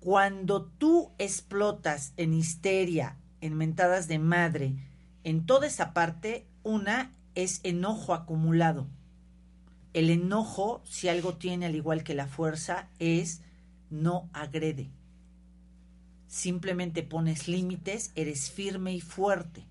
cuando 0.00 0.64
tú 0.64 1.10
explotas 1.18 2.12
en 2.16 2.32
histeria, 2.32 3.16
en 3.40 3.56
mentadas 3.56 4.06
de 4.06 4.18
madre, 4.18 4.74
en 5.24 5.44
toda 5.44 5.66
esa 5.66 5.92
parte, 5.92 6.46
una 6.62 7.12
es 7.34 7.60
enojo 7.64 8.14
acumulado. 8.14 8.86
El 9.92 10.10
enojo, 10.10 10.82
si 10.84 11.08
algo 11.08 11.36
tiene 11.36 11.66
al 11.66 11.74
igual 11.74 12.04
que 12.04 12.14
la 12.14 12.28
fuerza, 12.28 12.88
es 13.00 13.42
no 13.90 14.28
agrede. 14.32 14.90
Simplemente 16.28 17.02
pones 17.02 17.48
límites, 17.48 18.12
eres 18.14 18.50
firme 18.50 18.94
y 18.94 19.00
fuerte. 19.00 19.66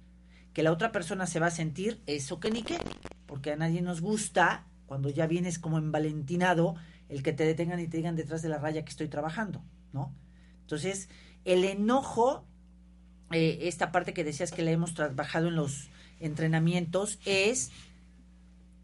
Que 0.54 0.64
la 0.64 0.72
otra 0.72 0.92
persona 0.92 1.28
se 1.28 1.40
va 1.40 1.48
a 1.48 1.52
sentir 1.52 2.02
eso 2.08 2.40
que 2.40 2.52
ni 2.52 2.64
qué, 2.64 2.80
porque 3.28 3.52
a 3.52 3.56
nadie 3.56 3.82
nos 3.82 4.02
gusta 4.02 4.66
cuando 4.88 5.10
ya 5.10 5.28
vienes 5.28 5.60
como 5.60 5.78
envalentinado 5.78 6.76
el 7.10 7.22
que 7.24 7.32
te 7.32 7.46
detengan 7.46 7.80
y 7.80 7.88
te 7.88 7.98
digan 7.98 8.16
detrás 8.16 8.42
de 8.42 8.50
la 8.50 8.58
raya 8.58 8.84
que 8.84 8.90
estoy 8.90 9.08
trabajando. 9.08 9.64
¿no? 9.94 10.14
Entonces, 10.62 11.10
el 11.46 11.64
enojo, 11.64 12.44
eh, 13.32 13.60
esta 13.62 13.92
parte 13.92 14.14
que 14.14 14.24
decías 14.24 14.52
que 14.52 14.64
la 14.64 14.72
hemos 14.72 14.96
trabajado 14.96 15.50
en 15.50 15.56
los 15.56 15.90
entrenamientos, 16.20 17.20
es 17.26 17.72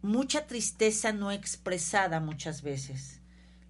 mucha 0.03 0.45
tristeza 0.45 1.11
no 1.11 1.31
expresada 1.31 2.19
muchas 2.19 2.61
veces. 2.61 3.22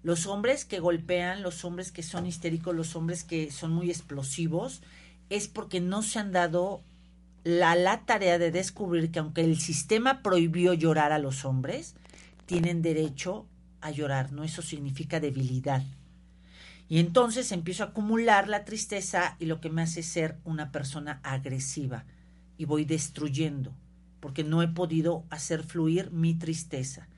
Los 0.04 0.26
hombres 0.26 0.64
que 0.64 0.78
golpean, 0.78 1.42
los 1.42 1.64
hombres 1.64 1.90
que 1.90 2.04
son 2.04 2.26
histéricos, 2.26 2.76
los 2.76 2.94
hombres 2.94 3.24
que 3.24 3.50
son 3.50 3.72
muy 3.72 3.90
explosivos, 3.90 4.82
es 5.30 5.48
porque 5.48 5.80
no 5.80 6.02
se 6.02 6.20
han 6.20 6.30
dado 6.30 6.82
la, 7.42 7.74
la 7.74 8.04
tarea 8.04 8.38
de 8.38 8.52
descubrir 8.52 9.10
que 9.10 9.18
aunque 9.18 9.42
el 9.42 9.58
sistema 9.58 10.22
prohibió 10.22 10.74
llorar 10.74 11.12
a 11.12 11.18
los 11.18 11.44
hombres, 11.44 11.94
tienen 12.46 12.82
derecho 12.82 13.46
a 13.80 13.90
llorar, 13.90 14.30
¿no? 14.30 14.44
Eso 14.44 14.62
significa 14.62 15.20
debilidad. 15.20 15.82
Y 16.88 16.98
entonces 16.98 17.50
empiezo 17.50 17.82
a 17.82 17.88
acumular 17.88 18.46
la 18.46 18.64
tristeza 18.64 19.36
y 19.40 19.46
lo 19.46 19.60
que 19.60 19.70
me 19.70 19.82
hace 19.82 20.02
ser 20.02 20.38
una 20.44 20.70
persona 20.70 21.20
agresiva 21.22 22.04
y 22.58 22.66
voy 22.66 22.84
destruyendo 22.84 23.74
porque 24.20 24.42
no 24.42 24.62
he 24.62 24.68
podido 24.68 25.24
hacer 25.28 25.64
fluir 25.64 26.10
mi 26.10 26.32
tristeza. 26.32 27.08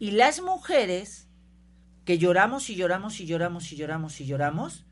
Y 0.00 0.10
las 0.10 0.42
mujeres 0.42 1.27
que 2.08 2.16
lloramos 2.16 2.70
y 2.70 2.74
lloramos 2.74 3.20
y 3.20 3.26
lloramos 3.26 3.70
y 3.70 3.76
lloramos 3.76 4.18
y 4.22 4.24
lloramos, 4.24 4.86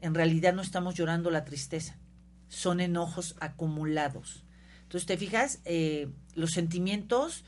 en 0.00 0.14
realidad 0.14 0.54
no 0.54 0.62
estamos 0.62 0.94
llorando 0.94 1.32
la 1.32 1.44
tristeza, 1.44 1.98
son 2.46 2.78
enojos 2.78 3.34
acumulados. 3.40 4.44
Entonces, 4.84 5.08
te 5.08 5.16
fijas, 5.16 5.58
eh, 5.64 6.06
los 6.36 6.52
sentimientos 6.52 7.44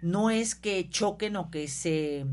no 0.00 0.30
es 0.30 0.54
que 0.54 0.88
choquen 0.88 1.34
o 1.34 1.50
que 1.50 1.66
se, 1.66 2.24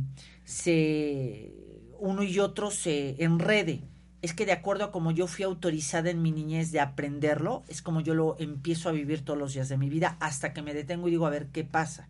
se 0.46 1.52
uno 1.98 2.22
y 2.22 2.38
otro 2.38 2.70
se 2.70 3.16
enrede. 3.18 3.82
Es 4.22 4.36
que 4.36 4.46
de 4.46 4.52
acuerdo 4.52 4.84
a 4.84 4.92
como 4.92 5.10
yo 5.10 5.26
fui 5.26 5.44
autorizada 5.46 6.12
en 6.12 6.22
mi 6.22 6.32
niñez 6.32 6.72
de 6.72 6.80
aprenderlo, 6.80 7.64
es 7.70 7.82
como 7.82 8.02
yo 8.02 8.14
lo 8.14 8.36
empiezo 8.38 8.88
a 8.88 8.92
vivir 8.92 9.26
todos 9.26 9.40
los 9.40 9.56
días 9.56 9.68
de 9.68 9.78
mi 9.78 9.90
vida 9.90 10.16
hasta 10.20 10.54
que 10.54 10.62
me 10.62 10.76
detengo 10.76 11.08
y 11.08 11.12
digo, 11.12 11.26
a 11.26 11.32
ver, 11.32 11.48
¿qué 11.48 11.64
pasa? 11.64 12.08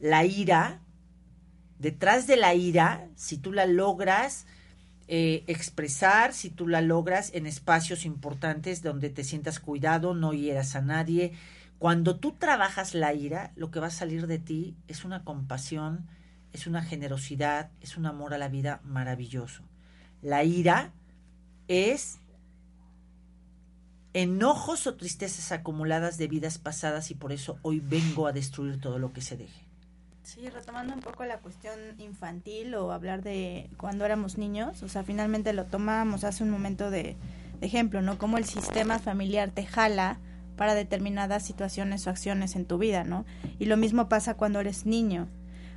La 0.00 0.24
ira, 0.24 0.80
detrás 1.84 2.26
de 2.26 2.38
la 2.38 2.54
ira, 2.54 3.06
si 3.14 3.36
tú 3.36 3.52
la 3.52 3.66
logras 3.66 4.46
eh, 5.06 5.44
expresar, 5.48 6.32
si 6.32 6.48
tú 6.48 6.66
la 6.66 6.80
logras 6.80 7.30
en 7.34 7.46
espacios 7.46 8.06
importantes 8.06 8.82
donde 8.82 9.10
te 9.10 9.22
sientas 9.22 9.60
cuidado, 9.60 10.14
no 10.14 10.32
hieras 10.32 10.76
a 10.76 10.80
nadie, 10.80 11.34
cuando 11.78 12.16
tú 12.16 12.32
trabajas 12.32 12.94
la 12.94 13.12
ira, 13.12 13.52
lo 13.54 13.70
que 13.70 13.80
va 13.80 13.88
a 13.88 13.90
salir 13.90 14.26
de 14.26 14.38
ti 14.38 14.74
es 14.88 15.04
una 15.04 15.24
compasión, 15.24 16.06
es 16.54 16.66
una 16.66 16.82
generosidad, 16.82 17.70
es 17.82 17.98
un 17.98 18.06
amor 18.06 18.32
a 18.32 18.38
la 18.38 18.48
vida 18.48 18.80
maravilloso. 18.82 19.62
La 20.22 20.42
ira 20.42 20.90
es 21.68 22.18
enojos 24.14 24.86
o 24.86 24.94
tristezas 24.94 25.52
acumuladas 25.52 26.16
de 26.16 26.28
vidas 26.28 26.56
pasadas 26.56 27.10
y 27.10 27.14
por 27.14 27.30
eso 27.30 27.58
hoy 27.60 27.80
vengo 27.80 28.26
a 28.26 28.32
destruir 28.32 28.80
todo 28.80 28.98
lo 28.98 29.12
que 29.12 29.20
se 29.20 29.36
deje. 29.36 29.73
Sí, 30.24 30.48
retomando 30.48 30.94
un 30.94 31.00
poco 31.00 31.24
la 31.26 31.38
cuestión 31.38 31.78
infantil 31.98 32.74
o 32.76 32.92
hablar 32.92 33.22
de 33.22 33.68
cuando 33.76 34.06
éramos 34.06 34.38
niños, 34.38 34.82
o 34.82 34.88
sea, 34.88 35.04
finalmente 35.04 35.52
lo 35.52 35.66
tomábamos 35.66 36.24
hace 36.24 36.42
un 36.42 36.48
momento 36.48 36.90
de, 36.90 37.16
de 37.60 37.66
ejemplo, 37.66 38.00
¿no? 38.00 38.16
Cómo 38.16 38.38
el 38.38 38.46
sistema 38.46 38.98
familiar 38.98 39.50
te 39.50 39.66
jala 39.66 40.18
para 40.56 40.74
determinadas 40.74 41.44
situaciones 41.44 42.06
o 42.06 42.10
acciones 42.10 42.56
en 42.56 42.64
tu 42.64 42.78
vida, 42.78 43.04
¿no? 43.04 43.26
Y 43.58 43.66
lo 43.66 43.76
mismo 43.76 44.08
pasa 44.08 44.32
cuando 44.34 44.60
eres 44.60 44.86
niño. 44.86 45.28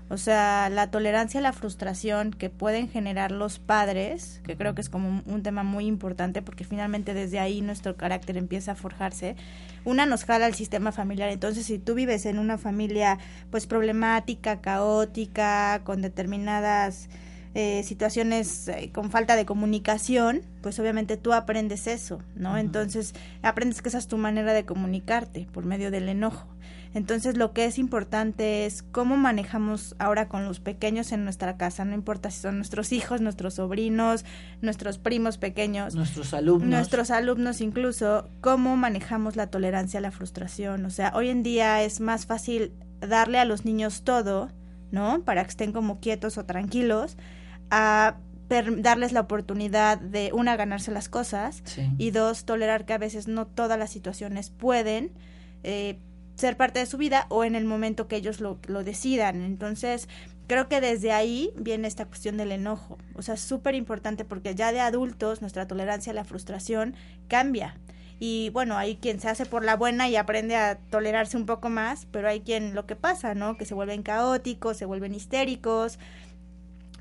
O 0.09 0.15
sea, 0.15 0.69
la 0.69 0.89
tolerancia 0.89 1.41
a 1.41 1.43
la 1.43 1.51
frustración 1.51 2.31
que 2.31 2.49
pueden 2.49 2.87
generar 2.89 3.31
los 3.31 3.59
padres, 3.59 4.41
que 4.45 4.55
creo 4.55 4.73
que 4.73 4.79
es 4.79 4.89
como 4.89 5.21
un, 5.25 5.43
tema 5.43 5.63
muy 5.63 5.85
importante 5.85 6.41
porque 6.41 6.63
finalmente 6.63 7.13
desde 7.13 7.39
ahí 7.39 7.61
nuestro 7.61 7.97
carácter 7.97 8.37
empieza 8.37 8.71
a 8.71 8.75
forjarse. 8.75 9.35
Una 9.83 10.05
nos 10.05 10.23
jala 10.23 10.45
al 10.45 10.53
sistema 10.53 10.93
familiar, 10.93 11.29
entonces 11.29 11.65
si 11.65 11.77
tú 11.77 11.93
vives 11.93 12.25
en 12.25 12.39
una 12.39 12.57
familia 12.57 13.17
pues 13.51 13.67
problemática, 13.67 14.61
caótica, 14.61 15.81
con 15.83 16.01
determinadas 16.01 17.09
eh, 17.53 17.83
situaciones 17.83 18.67
eh, 18.67 18.91
con 18.93 19.11
falta 19.11 19.35
de 19.35 19.45
comunicación, 19.45 20.41
pues 20.61 20.79
obviamente 20.79 21.17
tú 21.17 21.33
aprendes 21.33 21.87
eso, 21.87 22.19
¿no? 22.35 22.57
Entonces 22.57 23.13
aprendes 23.41 23.81
que 23.81 23.89
esa 23.89 23.97
es 23.97 24.07
tu 24.07 24.17
manera 24.17 24.53
de 24.53 24.63
comunicarte 24.63 25.47
por 25.51 25.65
medio 25.65 25.91
del 25.91 26.07
enojo. 26.07 26.47
Entonces 26.93 27.37
lo 27.37 27.53
que 27.53 27.65
es 27.65 27.77
importante 27.77 28.65
es 28.65 28.83
cómo 28.83 29.17
manejamos 29.17 29.95
ahora 29.99 30.27
con 30.27 30.45
los 30.45 30.59
pequeños 30.59 31.11
en 31.11 31.23
nuestra 31.23 31.57
casa, 31.57 31.85
no 31.85 31.93
importa 31.93 32.31
si 32.31 32.41
son 32.41 32.57
nuestros 32.57 32.91
hijos, 32.91 33.21
nuestros 33.21 33.55
sobrinos, 33.55 34.25
nuestros 34.61 34.97
primos 34.97 35.37
pequeños, 35.37 35.95
nuestros 35.95 36.33
alumnos, 36.33 36.69
nuestros 36.69 37.11
alumnos 37.11 37.61
incluso, 37.61 38.29
cómo 38.41 38.75
manejamos 38.77 39.35
la 39.35 39.47
tolerancia 39.47 39.99
a 39.99 40.01
la 40.01 40.11
frustración. 40.11 40.85
O 40.85 40.89
sea, 40.89 41.11
hoy 41.15 41.29
en 41.29 41.43
día 41.43 41.83
es 41.83 41.99
más 41.99 42.25
fácil 42.25 42.71
darle 42.99 43.39
a 43.39 43.45
los 43.45 43.65
niños 43.65 44.03
todo, 44.03 44.49
¿no? 44.91 45.21
Para 45.23 45.43
que 45.43 45.49
estén 45.51 45.71
como 45.71 45.99
quietos 45.99 46.37
o 46.37 46.45
tranquilos, 46.45 47.17
a 47.69 48.15
darles 48.49 49.11
la 49.11 49.19
oportunidad 49.19 49.99
de, 49.99 50.31
una, 50.33 50.55
ganarse 50.55 50.91
las 50.91 51.09
cosas 51.09 51.61
Sí. 51.65 51.89
y 51.97 52.11
dos, 52.11 52.45
tolerar 52.45 52.85
que 52.85 52.93
a 52.93 52.97
veces 52.97 53.27
no 53.27 53.45
todas 53.45 53.77
las 53.77 53.91
situaciones 53.91 54.49
pueden 54.49 55.11
eh, 55.63 55.99
ser 56.37 56.55
parte 56.55 56.79
de 56.79 56.85
su 56.85 56.97
vida 56.97 57.25
o 57.29 57.43
en 57.43 57.55
el 57.55 57.65
momento 57.65 58.07
que 58.07 58.15
ellos 58.15 58.39
lo, 58.39 58.59
lo 58.67 58.83
decidan. 58.83 59.41
Entonces, 59.41 60.07
creo 60.47 60.69
que 60.69 60.79
desde 60.79 61.11
ahí 61.11 61.51
viene 61.57 61.87
esta 61.87 62.05
cuestión 62.05 62.37
del 62.37 62.51
enojo. 62.51 62.97
O 63.15 63.21
sea, 63.21 63.37
súper 63.37 63.75
importante 63.75 64.23
porque 64.23 64.55
ya 64.55 64.71
de 64.71 64.79
adultos 64.79 65.41
nuestra 65.41 65.67
tolerancia 65.67 66.11
a 66.11 66.15
la 66.15 66.23
frustración 66.23 66.95
cambia. 67.27 67.75
Y 68.19 68.49
bueno, 68.49 68.77
hay 68.77 68.95
quien 68.95 69.19
se 69.19 69.29
hace 69.29 69.45
por 69.45 69.63
la 69.63 69.75
buena 69.75 70.09
y 70.09 70.15
aprende 70.15 70.55
a 70.55 70.77
tolerarse 70.89 71.37
un 71.37 71.45
poco 71.45 71.69
más, 71.69 72.07
pero 72.11 72.27
hay 72.27 72.41
quien 72.41 72.73
lo 72.73 72.85
que 72.85 72.95
pasa, 72.95 73.35
¿no? 73.35 73.57
Que 73.57 73.65
se 73.65 73.75
vuelven 73.75 74.01
caóticos, 74.01 74.77
se 74.77 74.85
vuelven 74.85 75.13
histéricos, 75.13 75.99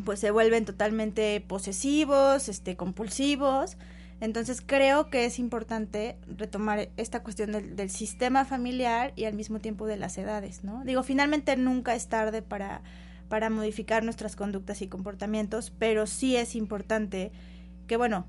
pues 0.05 0.21
se 0.21 0.31
vuelven 0.31 0.65
totalmente 0.65 1.43
posesivos, 1.47 2.49
este, 2.49 2.77
compulsivos. 2.77 3.77
Entonces 4.21 4.63
creo 4.65 5.11
que 5.11 5.27
es 5.27 5.39
importante 5.39 6.19
retomar 6.27 6.89
esta 6.97 7.23
cuestión 7.23 7.53
del, 7.53 7.77
del, 7.77 7.91
sistema 7.91 8.45
familiar 8.45 9.13
y 9.15 9.25
al 9.25 9.35
mismo 9.35 9.59
tiempo 9.59 9.87
de 9.87 9.97
las 9.99 10.17
edades, 10.17 10.65
¿no? 10.65 10.83
Digo, 10.85 11.03
finalmente 11.03 11.57
nunca 11.57 11.95
es 11.95 12.09
tarde 12.09 12.41
para, 12.41 12.83
para 13.29 13.51
modificar 13.51 14.03
nuestras 14.05 14.35
conductas 14.35 14.81
y 14.81 14.89
comportamientos, 14.89 15.71
pero 15.71 16.07
sí 16.07 16.37
es 16.37 16.55
importante 16.55 17.31
que, 17.87 17.99
bueno, 17.99 18.27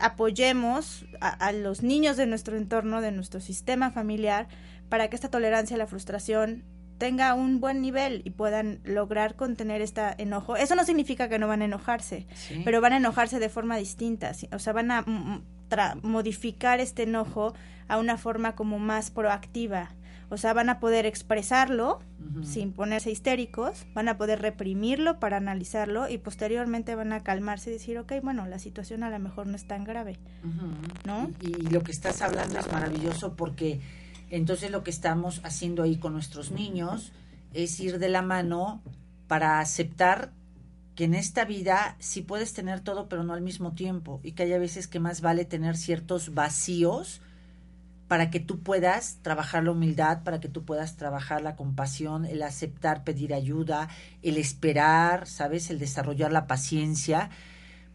apoyemos 0.00 1.04
a, 1.20 1.28
a 1.30 1.52
los 1.52 1.82
niños 1.82 2.16
de 2.16 2.26
nuestro 2.26 2.56
entorno, 2.56 3.00
de 3.00 3.10
nuestro 3.10 3.40
sistema 3.40 3.90
familiar, 3.90 4.46
para 4.88 5.08
que 5.08 5.16
esta 5.16 5.30
tolerancia 5.30 5.74
a 5.74 5.78
la 5.78 5.88
frustración 5.88 6.62
tenga 6.98 7.34
un 7.34 7.60
buen 7.60 7.80
nivel 7.82 8.22
y 8.24 8.30
puedan 8.30 8.80
lograr 8.84 9.34
contener 9.36 9.80
este 9.82 10.02
enojo. 10.18 10.56
Eso 10.56 10.74
no 10.74 10.84
significa 10.84 11.28
que 11.28 11.38
no 11.38 11.48
van 11.48 11.62
a 11.62 11.66
enojarse, 11.66 12.26
Sí. 12.34 12.62
pero 12.64 12.80
van 12.80 12.92
a 12.92 12.96
enojarse 12.98 13.38
de 13.38 13.48
forma 13.48 13.76
distinta, 13.76 14.32
o 14.52 14.58
sea, 14.58 14.72
van 14.72 14.90
a 14.90 15.02
mm, 15.02 15.42
tra- 15.70 16.00
modificar 16.02 16.80
este 16.80 17.02
enojo 17.02 17.54
a 17.88 17.98
una 17.98 18.16
forma 18.16 18.54
como 18.54 18.78
más 18.78 19.10
proactiva. 19.10 19.90
O 20.30 20.38
sea, 20.38 20.54
van 20.54 20.70
a 20.70 20.80
poder 20.80 21.04
expresarlo 21.04 22.00
sin 22.42 22.72
ponerse 22.72 23.10
histéricos, 23.10 23.84
van 23.94 24.08
a 24.08 24.16
poder 24.16 24.40
reprimirlo 24.40 25.20
para 25.20 25.36
analizarlo 25.36 26.08
y 26.08 26.16
posteriormente 26.18 26.94
van 26.94 27.12
a 27.12 27.22
calmarse 27.22 27.68
y 27.70 27.74
decir, 27.74 27.98
ok, 27.98 28.14
bueno, 28.22 28.46
la 28.46 28.58
situación 28.58 29.02
a 29.02 29.10
lo 29.10 29.18
mejor 29.18 29.46
no 29.46 29.54
es 29.54 29.66
tan 29.66 29.84
grave. 29.84 30.18
¿No? 31.04 31.30
Y, 31.40 31.48
y 31.48 31.70
lo 31.70 31.82
que 31.82 31.92
estás 31.92 32.22
hablando 32.22 32.58
es 32.58 32.72
maravilloso 32.72 33.34
porque 33.36 33.80
entonces 34.36 34.70
lo 34.70 34.82
que 34.82 34.90
estamos 34.90 35.40
haciendo 35.44 35.82
ahí 35.82 35.96
con 35.96 36.12
nuestros 36.12 36.50
niños 36.50 37.12
es 37.52 37.78
ir 37.80 37.98
de 37.98 38.08
la 38.08 38.22
mano 38.22 38.82
para 39.28 39.60
aceptar 39.60 40.32
que 40.94 41.04
en 41.04 41.14
esta 41.14 41.44
vida 41.44 41.96
sí 41.98 42.22
puedes 42.22 42.52
tener 42.52 42.80
todo 42.80 43.08
pero 43.08 43.24
no 43.24 43.32
al 43.32 43.42
mismo 43.42 43.72
tiempo 43.72 44.20
y 44.22 44.32
que 44.32 44.44
haya 44.44 44.58
veces 44.58 44.88
que 44.88 45.00
más 45.00 45.20
vale 45.20 45.44
tener 45.44 45.76
ciertos 45.76 46.34
vacíos 46.34 47.20
para 48.08 48.30
que 48.30 48.40
tú 48.40 48.60
puedas 48.60 49.18
trabajar 49.22 49.64
la 49.64 49.70
humildad, 49.70 50.22
para 50.22 50.38
que 50.38 50.48
tú 50.48 50.64
puedas 50.64 50.96
trabajar 50.96 51.42
la 51.42 51.56
compasión, 51.56 52.26
el 52.26 52.42
aceptar, 52.42 53.02
pedir 53.02 53.32
ayuda, 53.32 53.88
el 54.22 54.36
esperar, 54.36 55.26
¿sabes? 55.26 55.70
El 55.70 55.78
desarrollar 55.78 56.30
la 56.30 56.46
paciencia 56.46 57.30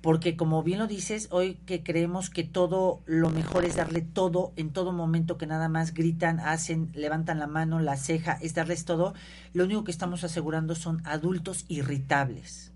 porque 0.02 0.38
como 0.38 0.64
bien 0.64 0.80
lo 0.80 0.88
dices, 0.88 1.28
hoy 1.32 1.56
que 1.66 1.84
creemos 1.84 2.30
que 2.30 2.44
todo 2.44 3.02
lo 3.06 3.30
mejor 3.30 3.66
es 3.66 3.76
darle 3.76 4.02
todo 4.02 4.54
en 4.56 4.72
todo 4.72 4.94
momento, 4.94 5.38
que 5.38 5.46
nada 5.46 5.68
más 5.68 5.94
gritan, 5.94 6.40
hacen, 6.40 6.90
levantan 6.94 7.40
la 7.40 7.48
mano, 7.48 7.80
la 7.80 7.98
ceja, 7.98 8.38
es 8.42 8.54
darles 8.56 8.86
todo, 8.86 9.14
lo 9.54 9.66
único 9.66 9.84
que 9.84 9.92
estamos 9.92 10.24
asegurando 10.24 10.76
son 10.76 11.02
adultos 11.06 11.66
irritables, 11.68 12.72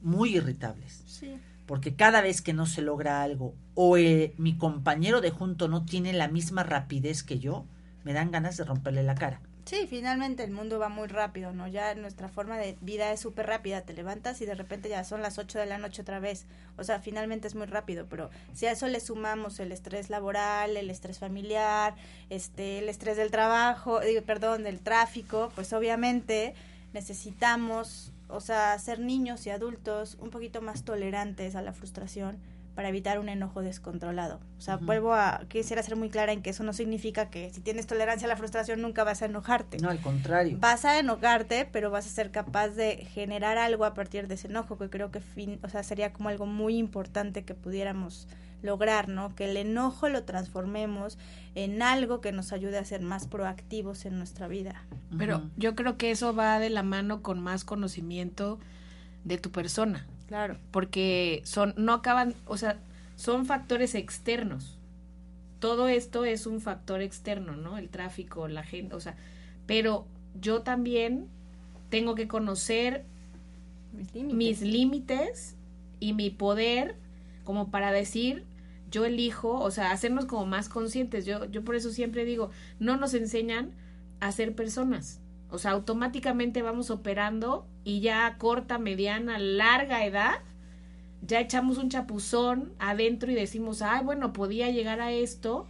muy 0.00 0.36
irritables, 0.36 1.02
Sí. 1.06 1.36
porque 1.66 1.94
cada 1.94 2.22
vez 2.22 2.40
que 2.40 2.54
no 2.54 2.64
se 2.66 2.80
logra 2.82 3.22
algo 3.22 3.54
o 3.74 3.96
eh, 3.98 4.32
mi 4.38 4.56
compañero 4.56 5.20
de 5.20 5.30
junto 5.30 5.68
no 5.68 5.84
tiene 5.84 6.12
la 6.14 6.28
misma 6.28 6.62
rapidez 6.62 7.22
que 7.22 7.38
yo, 7.38 7.66
me 8.04 8.12
dan 8.14 8.30
ganas 8.30 8.56
de 8.56 8.64
romperle 8.64 9.02
la 9.02 9.14
cara. 9.14 9.40
Sí, 9.64 9.86
finalmente 9.88 10.42
el 10.42 10.50
mundo 10.50 10.80
va 10.80 10.88
muy 10.88 11.06
rápido, 11.06 11.52
¿no? 11.52 11.68
Ya 11.68 11.94
nuestra 11.94 12.28
forma 12.28 12.58
de 12.58 12.76
vida 12.80 13.12
es 13.12 13.20
súper 13.20 13.46
rápida, 13.46 13.82
te 13.82 13.92
levantas 13.92 14.40
y 14.40 14.46
de 14.46 14.56
repente 14.56 14.88
ya 14.88 15.04
son 15.04 15.22
las 15.22 15.38
8 15.38 15.60
de 15.60 15.66
la 15.66 15.78
noche 15.78 16.02
otra 16.02 16.18
vez. 16.18 16.46
O 16.76 16.84
sea, 16.84 17.00
finalmente 17.00 17.46
es 17.46 17.54
muy 17.54 17.66
rápido, 17.66 18.06
pero 18.08 18.28
si 18.54 18.66
a 18.66 18.72
eso 18.72 18.88
le 18.88 18.98
sumamos 18.98 19.60
el 19.60 19.70
estrés 19.70 20.10
laboral, 20.10 20.76
el 20.76 20.90
estrés 20.90 21.20
familiar, 21.20 21.94
este, 22.28 22.80
el 22.80 22.88
estrés 22.88 23.16
del 23.16 23.30
trabajo, 23.30 24.00
perdón, 24.26 24.64
del 24.64 24.80
tráfico, 24.80 25.52
pues 25.54 25.72
obviamente 25.72 26.54
necesitamos, 26.92 28.12
o 28.28 28.40
sea, 28.40 28.76
ser 28.80 28.98
niños 28.98 29.46
y 29.46 29.50
adultos 29.50 30.18
un 30.20 30.30
poquito 30.30 30.60
más 30.60 30.82
tolerantes 30.82 31.54
a 31.54 31.62
la 31.62 31.72
frustración 31.72 32.36
para 32.74 32.88
evitar 32.88 33.18
un 33.18 33.28
enojo 33.28 33.62
descontrolado. 33.62 34.40
O 34.58 34.60
sea, 34.60 34.76
vuelvo 34.76 35.14
a, 35.14 35.42
quisiera 35.48 35.82
ser 35.82 35.96
muy 35.96 36.08
clara 36.08 36.32
en 36.32 36.42
que 36.42 36.50
eso 36.50 36.62
no 36.62 36.72
significa 36.72 37.28
que 37.28 37.50
si 37.52 37.60
tienes 37.60 37.86
tolerancia 37.86 38.26
a 38.26 38.28
la 38.28 38.36
frustración 38.36 38.80
nunca 38.80 39.04
vas 39.04 39.22
a 39.22 39.26
enojarte. 39.26 39.78
No, 39.78 39.90
al 39.90 40.00
contrario. 40.00 40.56
Vas 40.60 40.84
a 40.84 40.98
enojarte, 40.98 41.68
pero 41.70 41.90
vas 41.90 42.06
a 42.06 42.10
ser 42.10 42.30
capaz 42.30 42.68
de 42.68 43.06
generar 43.12 43.58
algo 43.58 43.84
a 43.84 43.94
partir 43.94 44.28
de 44.28 44.34
ese 44.34 44.48
enojo, 44.48 44.78
que 44.78 44.88
creo 44.88 45.10
que 45.10 45.20
fin, 45.20 45.58
o 45.62 45.68
sea, 45.68 45.82
sería 45.82 46.12
como 46.12 46.28
algo 46.28 46.46
muy 46.46 46.76
importante 46.76 47.44
que 47.44 47.54
pudiéramos 47.54 48.28
lograr, 48.62 49.08
¿no? 49.08 49.34
Que 49.34 49.50
el 49.50 49.56
enojo 49.56 50.08
lo 50.08 50.24
transformemos 50.24 51.18
en 51.54 51.82
algo 51.82 52.20
que 52.20 52.32
nos 52.32 52.52
ayude 52.52 52.78
a 52.78 52.84
ser 52.84 53.02
más 53.02 53.26
proactivos 53.26 54.06
en 54.06 54.18
nuestra 54.18 54.48
vida. 54.48 54.84
Pero 55.18 55.42
yo 55.56 55.74
creo 55.74 55.98
que 55.98 56.10
eso 56.10 56.34
va 56.34 56.58
de 56.58 56.70
la 56.70 56.82
mano 56.82 57.22
con 57.22 57.40
más 57.40 57.64
conocimiento 57.64 58.58
de 59.24 59.38
tu 59.38 59.50
persona, 59.50 60.06
Claro. 60.32 60.56
porque 60.70 61.42
son 61.44 61.74
no 61.76 61.92
acaban, 61.92 62.34
o 62.46 62.56
sea, 62.56 62.78
son 63.16 63.44
factores 63.44 63.94
externos. 63.94 64.78
Todo 65.58 65.88
esto 65.88 66.24
es 66.24 66.46
un 66.46 66.62
factor 66.62 67.02
externo, 67.02 67.54
¿no? 67.54 67.76
El 67.76 67.90
tráfico, 67.90 68.48
la 68.48 68.62
gente, 68.62 68.94
o 68.96 69.00
sea, 69.00 69.14
pero 69.66 70.06
yo 70.40 70.62
también 70.62 71.28
tengo 71.90 72.14
que 72.14 72.28
conocer 72.28 73.04
Mis 73.92 74.14
límites. 74.14 74.36
mis 74.38 74.62
límites 74.62 75.56
y 76.00 76.14
mi 76.14 76.30
poder 76.30 76.96
como 77.44 77.70
para 77.70 77.92
decir 77.92 78.44
yo 78.90 79.04
elijo, 79.04 79.60
o 79.60 79.70
sea, 79.70 79.90
hacernos 79.92 80.24
como 80.24 80.46
más 80.46 80.70
conscientes. 80.70 81.26
Yo, 81.26 81.44
yo 81.46 81.62
por 81.62 81.74
eso 81.74 81.90
siempre 81.90 82.24
digo, 82.24 82.50
no 82.78 82.96
nos 82.96 83.12
enseñan 83.12 83.72
a 84.20 84.32
ser 84.32 84.54
personas. 84.54 85.21
O 85.52 85.58
sea, 85.58 85.72
automáticamente 85.72 86.62
vamos 86.62 86.90
operando 86.90 87.66
y 87.84 88.00
ya 88.00 88.26
a 88.26 88.38
corta, 88.38 88.78
mediana, 88.78 89.38
larga 89.38 90.06
edad, 90.06 90.40
ya 91.20 91.40
echamos 91.40 91.76
un 91.76 91.90
chapuzón 91.90 92.72
adentro 92.78 93.30
y 93.30 93.34
decimos, 93.34 93.82
ay, 93.82 94.02
bueno, 94.02 94.32
podía 94.32 94.70
llegar 94.70 95.02
a 95.02 95.12
esto, 95.12 95.66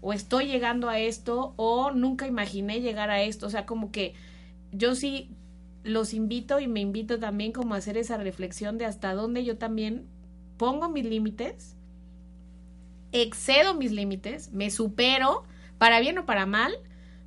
o 0.00 0.14
estoy 0.14 0.46
llegando 0.46 0.88
a 0.88 0.98
esto, 0.98 1.52
o 1.56 1.90
nunca 1.90 2.26
imaginé 2.26 2.80
llegar 2.80 3.10
a 3.10 3.20
esto. 3.22 3.46
O 3.46 3.50
sea, 3.50 3.66
como 3.66 3.92
que 3.92 4.14
yo 4.72 4.94
sí 4.94 5.30
los 5.84 6.14
invito 6.14 6.58
y 6.58 6.66
me 6.66 6.80
invito 6.80 7.18
también 7.18 7.52
como 7.52 7.74
a 7.74 7.78
hacer 7.78 7.98
esa 7.98 8.16
reflexión 8.16 8.78
de 8.78 8.86
hasta 8.86 9.12
dónde 9.12 9.44
yo 9.44 9.58
también 9.58 10.06
pongo 10.56 10.88
mis 10.88 11.04
límites, 11.04 11.76
excedo 13.12 13.74
mis 13.74 13.92
límites, 13.92 14.52
me 14.52 14.70
supero, 14.70 15.44
para 15.76 16.00
bien 16.00 16.16
o 16.16 16.24
para 16.24 16.46
mal, 16.46 16.72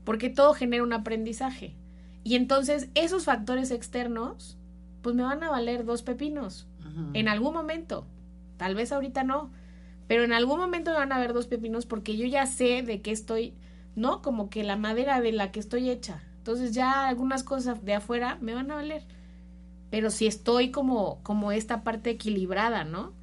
porque 0.05 0.29
todo 0.29 0.53
genera 0.53 0.83
un 0.83 0.93
aprendizaje. 0.93 1.75
Y 2.23 2.35
entonces 2.35 2.89
esos 2.95 3.25
factores 3.25 3.71
externos, 3.71 4.57
pues 5.01 5.15
me 5.15 5.23
van 5.23 5.43
a 5.43 5.49
valer 5.49 5.83
dos 5.83 6.01
pepinos 6.01 6.67
en 7.13 7.27
algún 7.27 7.53
momento. 7.53 8.07
Tal 8.57 8.73
vez 8.73 8.93
ahorita 8.93 9.23
no, 9.23 9.51
pero 10.07 10.23
en 10.23 10.31
algún 10.31 10.59
momento 10.59 10.91
me 10.91 10.97
van 10.97 11.11
a 11.11 11.19
ver 11.19 11.33
dos 11.33 11.47
pepinos 11.47 11.85
porque 11.85 12.15
yo 12.15 12.25
ya 12.25 12.45
sé 12.45 12.83
de 12.83 13.01
qué 13.01 13.11
estoy, 13.11 13.53
¿no? 13.95 14.21
Como 14.21 14.49
que 14.49 14.63
la 14.63 14.77
madera 14.77 15.19
de 15.19 15.33
la 15.33 15.51
que 15.51 15.59
estoy 15.59 15.89
hecha. 15.89 16.23
Entonces 16.37 16.73
ya 16.73 17.07
algunas 17.07 17.43
cosas 17.43 17.83
de 17.83 17.95
afuera 17.95 18.37
me 18.39 18.53
van 18.53 18.71
a 18.71 18.75
valer. 18.75 19.03
Pero 19.89 20.09
si 20.09 20.25
estoy 20.27 20.71
como, 20.71 21.21
como 21.23 21.51
esta 21.51 21.83
parte 21.83 22.11
equilibrada, 22.11 22.83
¿no? 22.85 23.13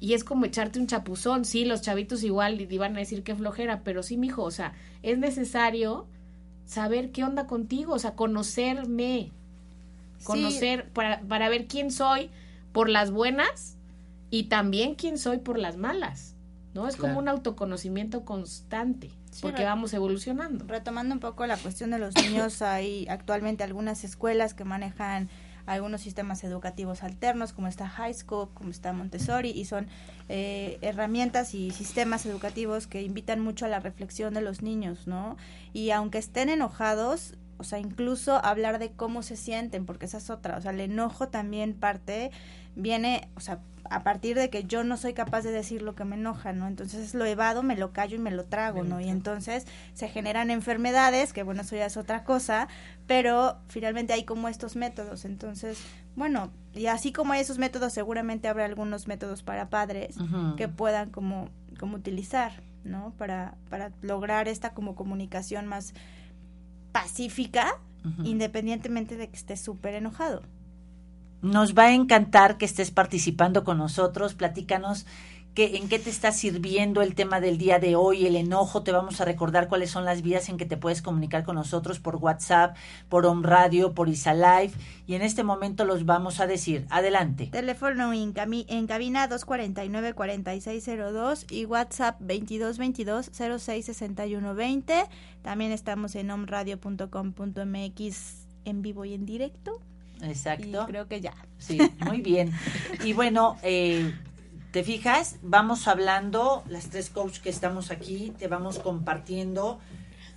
Y 0.00 0.14
es 0.14 0.22
como 0.24 0.44
echarte 0.44 0.78
un 0.78 0.86
chapuzón. 0.86 1.44
Sí, 1.44 1.64
los 1.64 1.82
chavitos 1.82 2.22
igual 2.22 2.60
iban 2.60 2.94
a 2.96 3.00
decir 3.00 3.22
que 3.22 3.34
flojera, 3.34 3.82
pero 3.82 4.02
sí, 4.02 4.16
mijo, 4.16 4.42
o 4.44 4.50
sea, 4.50 4.74
es 5.02 5.18
necesario 5.18 6.06
saber 6.66 7.10
qué 7.10 7.24
onda 7.24 7.46
contigo, 7.46 7.94
o 7.94 7.98
sea, 7.98 8.12
conocerme, 8.14 9.32
Sí. 10.18 10.24
conocer 10.24 10.88
para, 10.90 11.20
para 11.22 11.48
ver 11.48 11.66
quién 11.66 11.90
soy 11.90 12.30
por 12.72 12.88
las 12.88 13.10
buenas 13.10 13.76
y 14.30 14.44
también 14.44 14.94
quién 14.94 15.16
soy 15.18 15.38
por 15.38 15.58
las 15.58 15.76
malas, 15.76 16.34
¿no? 16.74 16.86
Es 16.88 16.96
Claro. 16.96 17.14
como 17.14 17.20
un 17.20 17.28
autoconocimiento 17.28 18.24
constante, 18.24 19.10
Sí, 19.30 19.40
porque 19.42 19.64
vamos 19.64 19.92
evolucionando. 19.94 20.64
Retomando 20.66 21.14
un 21.14 21.20
poco 21.20 21.46
la 21.46 21.56
cuestión 21.56 21.90
de 21.90 21.98
los 21.98 22.16
niños, 22.16 22.62
hay 22.62 23.06
actualmente 23.08 23.62
algunas 23.64 24.02
escuelas 24.04 24.54
que 24.54 24.64
manejan 24.64 25.28
algunos 25.68 26.00
sistemas 26.00 26.42
educativos 26.44 27.02
alternos, 27.02 27.52
como 27.52 27.68
está 27.68 27.88
High 27.88 28.14
School, 28.14 28.48
como 28.54 28.70
está 28.70 28.92
Montessori, 28.92 29.50
y 29.50 29.66
son 29.66 29.86
eh, 30.28 30.78
herramientas 30.80 31.54
y 31.54 31.70
sistemas 31.70 32.24
educativos 32.26 32.86
que 32.86 33.02
invitan 33.02 33.40
mucho 33.40 33.66
a 33.66 33.68
la 33.68 33.78
reflexión 33.78 34.34
de 34.34 34.40
los 34.40 34.62
niños, 34.62 35.06
¿no? 35.06 35.36
Y 35.72 35.90
aunque 35.90 36.18
estén 36.18 36.48
enojados, 36.48 37.34
o 37.58 37.64
sea, 37.64 37.78
incluso 37.78 38.42
hablar 38.44 38.78
de 38.78 38.92
cómo 38.92 39.22
se 39.22 39.36
sienten, 39.36 39.84
porque 39.84 40.06
esa 40.06 40.18
es 40.18 40.30
otra, 40.30 40.56
o 40.56 40.60
sea, 40.60 40.70
el 40.70 40.80
enojo 40.80 41.28
también 41.28 41.74
parte, 41.74 42.30
viene, 42.74 43.28
o 43.36 43.40
sea, 43.40 43.60
a 43.90 44.02
partir 44.02 44.36
de 44.36 44.50
que 44.50 44.64
yo 44.64 44.84
no 44.84 44.96
soy 44.96 45.14
capaz 45.14 45.42
de 45.42 45.50
decir 45.50 45.82
lo 45.82 45.94
que 45.94 46.04
me 46.04 46.16
enoja, 46.16 46.52
¿no? 46.52 46.66
Entonces 46.66 47.14
lo 47.14 47.24
evado, 47.24 47.62
me 47.62 47.76
lo 47.76 47.92
callo 47.92 48.16
y 48.16 48.20
me 48.20 48.30
lo 48.30 48.44
trago, 48.44 48.84
¿no? 48.84 49.00
Y 49.00 49.08
entonces 49.08 49.66
se 49.94 50.08
generan 50.08 50.50
enfermedades, 50.50 51.32
que 51.32 51.42
bueno, 51.42 51.62
eso 51.62 51.76
ya 51.76 51.86
es 51.86 51.96
otra 51.96 52.24
cosa, 52.24 52.68
pero 53.06 53.58
finalmente 53.68 54.12
hay 54.12 54.24
como 54.24 54.48
estos 54.48 54.76
métodos. 54.76 55.24
Entonces, 55.24 55.78
bueno, 56.16 56.50
y 56.74 56.86
así 56.86 57.12
como 57.12 57.32
hay 57.32 57.40
esos 57.40 57.58
métodos, 57.58 57.92
seguramente 57.92 58.48
habrá 58.48 58.64
algunos 58.64 59.08
métodos 59.08 59.42
para 59.42 59.70
padres 59.70 60.16
que 60.56 60.68
puedan 60.68 61.10
como, 61.10 61.48
como 61.78 61.96
utilizar, 61.96 62.52
¿no? 62.84 63.12
Para, 63.16 63.54
para 63.70 63.92
lograr 64.02 64.48
esta 64.48 64.70
como 64.70 64.94
comunicación 64.94 65.66
más 65.66 65.94
pacífica, 66.92 67.78
independientemente 68.24 69.16
de 69.16 69.28
que 69.28 69.36
esté 69.36 69.56
súper 69.56 69.94
enojado. 69.94 70.42
Nos 71.42 71.74
va 71.74 71.84
a 71.84 71.92
encantar 71.92 72.58
que 72.58 72.64
estés 72.64 72.90
participando 72.90 73.62
con 73.62 73.78
nosotros. 73.78 74.34
Platícanos 74.34 75.06
que, 75.54 75.76
en 75.76 75.88
qué 75.88 76.00
te 76.00 76.10
está 76.10 76.32
sirviendo 76.32 77.00
el 77.02 77.14
tema 77.14 77.40
del 77.40 77.58
día 77.58 77.78
de 77.78 77.94
hoy, 77.94 78.26
el 78.26 78.34
enojo. 78.36 78.82
Te 78.82 78.92
vamos 78.92 79.20
a 79.20 79.24
recordar 79.24 79.68
cuáles 79.68 79.90
son 79.90 80.04
las 80.04 80.22
vías 80.22 80.48
en 80.48 80.56
que 80.56 80.66
te 80.66 80.76
puedes 80.76 81.02
comunicar 81.02 81.44
con 81.44 81.54
nosotros 81.54 82.00
por 82.00 82.16
WhatsApp, 82.16 82.76
por 83.08 83.24
Home 83.24 83.46
Radio, 83.46 83.94
por 83.94 84.08
Isa 84.08 84.34
Live. 84.34 84.72
Y 85.06 85.14
en 85.14 85.22
este 85.22 85.44
momento 85.44 85.84
los 85.84 86.04
vamos 86.04 86.40
a 86.40 86.48
decir. 86.48 86.84
Adelante. 86.90 87.46
Teléfono 87.52 88.12
en, 88.12 88.32
cabina 88.32 89.28
249-4602 89.28 91.52
y 91.52 91.66
WhatsApp 91.66 92.20
2222-066120. 92.20 95.08
También 95.42 95.70
estamos 95.72 96.16
en 96.16 96.32
omradio.com.mx 96.32 98.48
en 98.64 98.82
vivo 98.82 99.04
y 99.04 99.14
en 99.14 99.24
directo. 99.24 99.80
Exacto. 100.22 100.86
creo 100.86 101.08
que 101.08 101.20
ya. 101.20 101.34
Sí, 101.58 101.78
muy 102.06 102.20
bien. 102.20 102.52
Y 103.04 103.12
bueno, 103.12 103.56
eh, 103.62 104.12
te 104.70 104.84
fijas, 104.84 105.36
vamos 105.42 105.88
hablando, 105.88 106.62
las 106.68 106.90
tres 106.90 107.10
coaches 107.10 107.40
que 107.40 107.50
estamos 107.50 107.90
aquí, 107.90 108.32
te 108.38 108.48
vamos 108.48 108.78
compartiendo, 108.78 109.78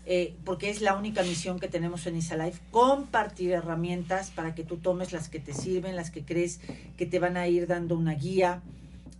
eh, 0.05 0.35
porque 0.45 0.69
es 0.69 0.81
la 0.81 0.95
única 0.95 1.21
misión 1.23 1.59
que 1.59 1.67
tenemos 1.67 2.07
en 2.07 2.15
Isalife, 2.17 2.59
compartir 2.71 3.51
herramientas 3.51 4.31
para 4.31 4.55
que 4.55 4.63
tú 4.63 4.77
tomes 4.77 5.11
las 5.11 5.29
que 5.29 5.39
te 5.39 5.53
sirven, 5.53 5.95
las 5.95 6.11
que 6.11 6.23
crees 6.23 6.59
que 6.97 7.05
te 7.05 7.19
van 7.19 7.37
a 7.37 7.47
ir 7.47 7.67
dando 7.67 7.97
una 7.97 8.13
guía. 8.13 8.61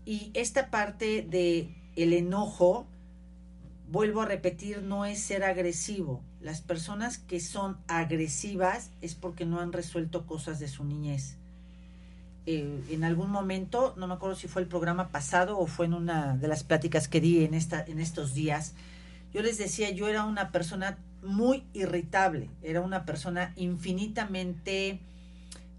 Y 0.06 0.32
esta 0.34 0.70
parte 0.70 1.22
de 1.22 1.70
el 1.96 2.14
enojo, 2.14 2.86
vuelvo 3.90 4.22
a 4.22 4.26
repetir, 4.26 4.82
no 4.82 5.06
es 5.06 5.20
ser 5.20 5.44
agresivo. 5.44 6.22
Las 6.42 6.62
personas 6.62 7.18
que 7.18 7.40
son 7.40 7.78
agresivas 7.88 8.92
es 9.02 9.16
porque 9.16 9.46
no 9.46 9.60
han 9.60 9.72
resuelto 9.72 10.26
cosas 10.26 10.60
de 10.60 10.68
su 10.68 10.84
niñez. 10.84 11.38
Eh, 12.48 12.82
en 12.90 13.04
algún 13.04 13.30
momento, 13.30 13.94
no 13.98 14.08
me 14.08 14.16
acuerdo 14.16 14.36
si 14.36 14.48
fue 14.48 14.64
el 14.64 14.68
programa 14.68 15.10
pasado 15.10 15.60
o 15.60 15.68
fue 15.68 15.86
en 15.86 15.94
una 15.94 16.36
de 16.38 16.48
las 16.48 16.64
pláticas 16.64 17.08
que 17.08 17.22
di 17.22 17.44
en, 17.44 17.54
esta, 17.54 17.84
en 17.86 18.00
estos 18.00 18.34
días, 18.34 18.74
yo 19.34 19.42
les 19.42 19.58
decía, 19.58 19.92
yo 19.92 20.08
era 20.08 20.26
una 20.26 20.52
persona 20.52 20.98
muy 21.24 21.64
irritable, 21.74 22.50
era 22.64 22.82
una 22.82 23.06
persona 23.06 23.54
infinitamente 23.56 25.00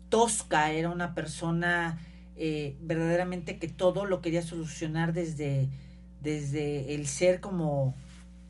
tosca, 0.09 0.71
era 0.71 0.89
una 0.89 1.15
persona 1.15 1.99
eh, 2.37 2.77
verdaderamente 2.81 3.59
que 3.59 3.69
todo 3.69 4.05
lo 4.05 4.23
quería 4.23 4.43
solucionar 4.43 5.13
desde 5.13 5.69
desde 6.23 6.95
el 6.95 7.07
ser 7.07 7.41
como, 7.41 7.95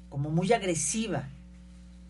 como 0.08 0.30
muy 0.30 0.52
agresiva. 0.52 1.28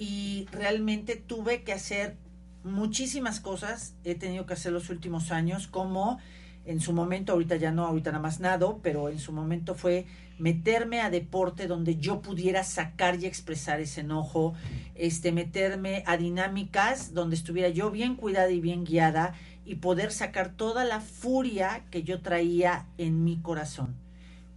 Y 0.05 0.49
realmente 0.51 1.15
tuve 1.15 1.63
que 1.63 1.73
hacer 1.73 2.17
muchísimas 2.65 3.39
cosas, 3.39 3.95
he 4.03 4.17
tenido 4.17 4.47
que 4.47 4.55
hacer 4.55 4.73
los 4.73 4.91
últimos 4.91 5.31
años, 5.31 5.69
como 5.69 6.19
en 6.65 6.81
su 6.81 6.93
momento, 6.93 7.35
ahorita 7.35 7.55
ya 7.55 7.71
no, 7.71 7.87
ahorita 7.87 8.11
nada 8.11 8.21
más 8.21 8.41
nado, 8.41 8.81
pero 8.83 9.11
en 9.11 9.21
su 9.21 9.31
momento 9.31 9.77
fue 9.77 10.07
meterme 10.41 11.03
a 11.03 11.09
deporte 11.09 11.69
donde 11.69 11.99
yo 11.99 12.21
pudiera 12.21 12.65
sacar 12.65 13.23
y 13.23 13.27
expresar 13.27 13.79
ese 13.79 14.01
enojo, 14.01 14.55
este, 14.97 15.31
meterme 15.31 16.03
a 16.05 16.17
dinámicas 16.17 17.15
donde 17.15 17.37
estuviera 17.37 17.69
yo 17.69 17.93
bien 17.93 18.17
cuidada 18.17 18.51
y 18.51 18.61
bien 18.61 18.83
guiada 18.83 19.35
y 19.65 19.77
poder 19.77 20.11
sacar 20.11 20.57
toda 20.57 20.85
la 20.85 20.99
furia 20.99 21.85
que 21.93 22.03
yo 22.03 22.23
traía 22.23 22.89
en 22.99 23.23
mi 23.23 23.41
corazón 23.41 23.95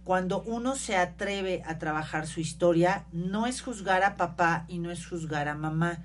cuando 0.06 0.40
uno 0.42 0.76
se 0.76 0.96
atreve 0.96 1.64
a 1.66 1.78
trabajar 1.78 2.28
su 2.28 2.38
historia, 2.38 3.06
no 3.10 3.48
es 3.48 3.60
juzgar 3.60 4.04
a 4.04 4.16
papá 4.16 4.64
y 4.68 4.78
no 4.78 4.92
es 4.92 5.04
juzgar 5.04 5.48
a 5.48 5.56
mamá. 5.56 6.04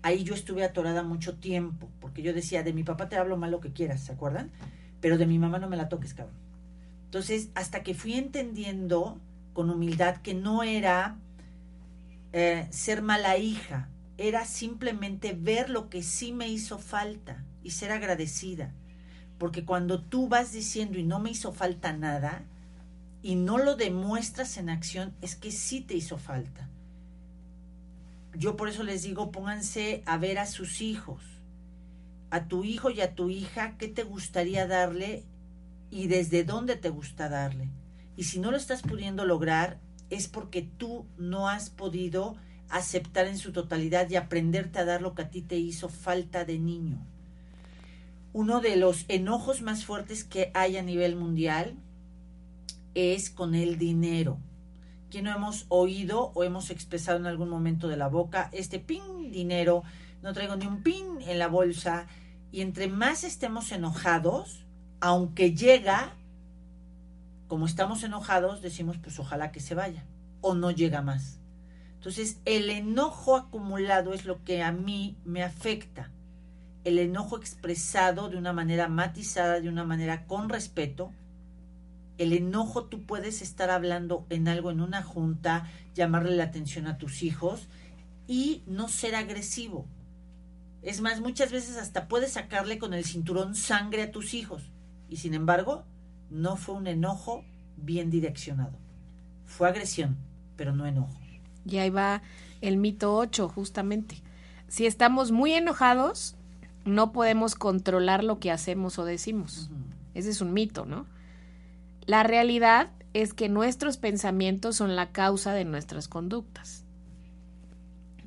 Ahí 0.00 0.24
yo 0.24 0.34
estuve 0.34 0.64
atorada 0.64 1.02
mucho 1.02 1.34
tiempo, 1.36 1.90
porque 2.00 2.22
yo 2.22 2.32
decía, 2.32 2.62
de 2.62 2.72
mi 2.72 2.82
papá 2.82 3.10
te 3.10 3.16
hablo 3.16 3.36
mal 3.36 3.50
lo 3.50 3.60
que 3.60 3.74
quieras, 3.74 4.00
¿se 4.00 4.12
acuerdan? 4.12 4.50
Pero 5.02 5.18
de 5.18 5.26
mi 5.26 5.38
mamá 5.38 5.58
no 5.58 5.68
me 5.68 5.76
la 5.76 5.90
toques, 5.90 6.14
cabrón. 6.14 6.38
Entonces, 7.04 7.50
hasta 7.54 7.82
que 7.82 7.92
fui 7.92 8.14
entendiendo 8.14 9.20
con 9.52 9.68
humildad 9.68 10.16
que 10.22 10.32
no 10.32 10.62
era 10.62 11.18
eh, 12.32 12.68
ser 12.70 13.02
mala 13.02 13.36
hija, 13.36 13.90
era 14.16 14.46
simplemente 14.46 15.34
ver 15.38 15.68
lo 15.68 15.90
que 15.90 16.02
sí 16.02 16.32
me 16.32 16.48
hizo 16.48 16.78
falta 16.78 17.44
y 17.62 17.72
ser 17.72 17.92
agradecida. 17.92 18.72
Porque 19.36 19.66
cuando 19.66 20.00
tú 20.00 20.26
vas 20.26 20.52
diciendo 20.52 20.98
y 20.98 21.02
no 21.02 21.20
me 21.20 21.32
hizo 21.32 21.52
falta 21.52 21.92
nada, 21.92 22.46
y 23.22 23.36
no 23.36 23.58
lo 23.58 23.76
demuestras 23.76 24.56
en 24.56 24.68
acción, 24.68 25.14
es 25.22 25.36
que 25.36 25.52
sí 25.52 25.80
te 25.80 25.94
hizo 25.94 26.18
falta. 26.18 26.68
Yo 28.34 28.56
por 28.56 28.68
eso 28.68 28.82
les 28.82 29.02
digo, 29.02 29.30
pónganse 29.30 30.02
a 30.06 30.16
ver 30.18 30.38
a 30.38 30.46
sus 30.46 30.80
hijos, 30.80 31.22
a 32.30 32.48
tu 32.48 32.64
hijo 32.64 32.90
y 32.90 33.00
a 33.00 33.14
tu 33.14 33.30
hija, 33.30 33.76
qué 33.78 33.88
te 33.88 34.04
gustaría 34.04 34.66
darle 34.66 35.24
y 35.90 36.08
desde 36.08 36.42
dónde 36.42 36.76
te 36.76 36.88
gusta 36.88 37.28
darle. 37.28 37.68
Y 38.16 38.24
si 38.24 38.40
no 38.40 38.50
lo 38.50 38.56
estás 38.56 38.82
pudiendo 38.82 39.24
lograr, 39.24 39.78
es 40.10 40.28
porque 40.28 40.62
tú 40.62 41.06
no 41.16 41.48
has 41.48 41.70
podido 41.70 42.36
aceptar 42.68 43.26
en 43.26 43.38
su 43.38 43.52
totalidad 43.52 44.08
y 44.10 44.16
aprenderte 44.16 44.78
a 44.78 44.84
dar 44.84 45.02
lo 45.02 45.14
que 45.14 45.22
a 45.22 45.30
ti 45.30 45.42
te 45.42 45.58
hizo 45.58 45.88
falta 45.88 46.44
de 46.44 46.58
niño. 46.58 46.98
Uno 48.32 48.60
de 48.62 48.76
los 48.76 49.04
enojos 49.08 49.60
más 49.60 49.84
fuertes 49.84 50.24
que 50.24 50.50
hay 50.54 50.78
a 50.78 50.82
nivel 50.82 51.16
mundial 51.16 51.76
es 52.94 53.30
con 53.30 53.54
el 53.54 53.78
dinero. 53.78 54.38
Que 55.10 55.22
no 55.22 55.34
hemos 55.34 55.66
oído 55.68 56.32
o 56.34 56.44
hemos 56.44 56.70
expresado 56.70 57.18
en 57.18 57.26
algún 57.26 57.48
momento 57.48 57.88
de 57.88 57.96
la 57.96 58.08
boca 58.08 58.48
este 58.52 58.78
pin 58.78 59.30
dinero, 59.32 59.82
no 60.22 60.32
traigo 60.32 60.56
ni 60.56 60.66
un 60.66 60.82
pin 60.82 61.20
en 61.26 61.38
la 61.38 61.48
bolsa. 61.48 62.06
Y 62.52 62.60
entre 62.60 62.86
más 62.86 63.24
estemos 63.24 63.72
enojados, 63.72 64.64
aunque 65.00 65.54
llega, 65.54 66.12
como 67.48 67.66
estamos 67.66 68.04
enojados, 68.04 68.62
decimos 68.62 68.98
pues 68.98 69.18
ojalá 69.18 69.50
que 69.50 69.60
se 69.60 69.74
vaya 69.74 70.04
o 70.40 70.54
no 70.54 70.70
llega 70.70 71.02
más. 71.02 71.38
Entonces 71.94 72.40
el 72.44 72.70
enojo 72.70 73.36
acumulado 73.36 74.12
es 74.12 74.24
lo 74.24 74.44
que 74.44 74.62
a 74.62 74.72
mí 74.72 75.16
me 75.24 75.42
afecta. 75.42 76.10
El 76.84 76.98
enojo 76.98 77.36
expresado 77.36 78.28
de 78.28 78.36
una 78.36 78.52
manera 78.52 78.88
matizada, 78.88 79.60
de 79.60 79.68
una 79.68 79.84
manera 79.84 80.26
con 80.26 80.48
respeto, 80.48 81.12
el 82.22 82.32
enojo 82.32 82.84
tú 82.84 83.02
puedes 83.02 83.42
estar 83.42 83.70
hablando 83.70 84.26
en 84.30 84.48
algo 84.48 84.70
en 84.70 84.80
una 84.80 85.02
junta, 85.02 85.68
llamarle 85.94 86.36
la 86.36 86.44
atención 86.44 86.86
a 86.86 86.98
tus 86.98 87.22
hijos 87.22 87.68
y 88.26 88.62
no 88.66 88.88
ser 88.88 89.14
agresivo. 89.14 89.86
Es 90.82 91.00
más, 91.00 91.20
muchas 91.20 91.52
veces 91.52 91.76
hasta 91.76 92.08
puedes 92.08 92.32
sacarle 92.32 92.78
con 92.78 92.94
el 92.94 93.04
cinturón 93.04 93.54
sangre 93.54 94.02
a 94.02 94.10
tus 94.10 94.34
hijos. 94.34 94.70
Y 95.08 95.18
sin 95.18 95.34
embargo, 95.34 95.84
no 96.30 96.56
fue 96.56 96.74
un 96.74 96.86
enojo 96.86 97.44
bien 97.76 98.10
direccionado. 98.10 98.72
Fue 99.44 99.68
agresión, 99.68 100.16
pero 100.56 100.72
no 100.72 100.86
enojo. 100.86 101.20
Y 101.64 101.76
ahí 101.76 101.90
va 101.90 102.22
el 102.60 102.76
mito 102.76 103.14
8, 103.16 103.48
justamente. 103.48 104.16
Si 104.68 104.86
estamos 104.86 105.30
muy 105.30 105.52
enojados, 105.52 106.36
no 106.84 107.12
podemos 107.12 107.54
controlar 107.54 108.24
lo 108.24 108.38
que 108.38 108.50
hacemos 108.50 108.98
o 108.98 109.04
decimos. 109.04 109.70
Ese 110.14 110.30
es 110.30 110.40
un 110.40 110.52
mito, 110.52 110.84
¿no? 110.84 111.06
La 112.06 112.22
realidad 112.22 112.90
es 113.14 113.34
que 113.34 113.48
nuestros 113.48 113.96
pensamientos 113.96 114.76
son 114.76 114.96
la 114.96 115.12
causa 115.12 115.52
de 115.52 115.64
nuestras 115.64 116.08
conductas. 116.08 116.84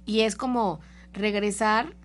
Y 0.05 0.21
es 0.21 0.35
como 0.35 0.79
regresar, 1.13 1.95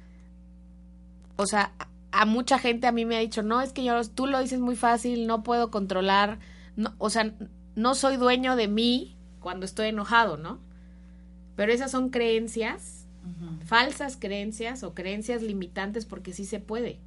o 1.37 1.46
sea, 1.46 1.72
a 2.12 2.24
mucha 2.24 2.59
gente 2.59 2.87
a 2.87 2.92
mí 2.92 3.04
me 3.04 3.16
ha 3.16 3.20
dicho, 3.20 3.42
no, 3.42 3.61
es 3.61 3.72
que 3.72 3.85
yo, 3.85 4.02
tú 4.09 4.26
lo 4.26 4.40
dices 4.40 4.61
muy 4.61 4.76
fácil, 4.76 5.26
no 5.26 5.42
puedo 5.42 5.70
controlar, 5.70 6.38
no, 6.76 6.94
o 6.98 7.11
sea, 7.11 7.33
no 7.76 7.94
soy 7.94 8.16
dueño 8.16 8.56
de 8.56 8.68
mí 8.68 9.16
cuando 9.40 9.66
estoy 9.66 9.88
enojado, 9.88 10.37
¿no? 10.37 10.59
Pero 11.56 11.72
esas 11.72 11.90
son 11.90 12.11
creencias, 12.11 13.06
falsas 13.66 14.16
creencias 14.16 14.83
o 14.83 14.94
creencias 14.94 15.42
limitantes 15.42 16.06
porque 16.06 16.33
sí 16.33 16.46
se 16.46 16.59
puede. 16.59 16.98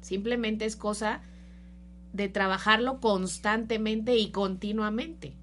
Simplemente 0.00 0.64
es 0.64 0.76
cosa 0.76 1.22
de 2.14 2.28
trabajarlo 2.28 3.00
constantemente 3.00 4.16
y 4.16 4.30
continuamente. 4.30 5.36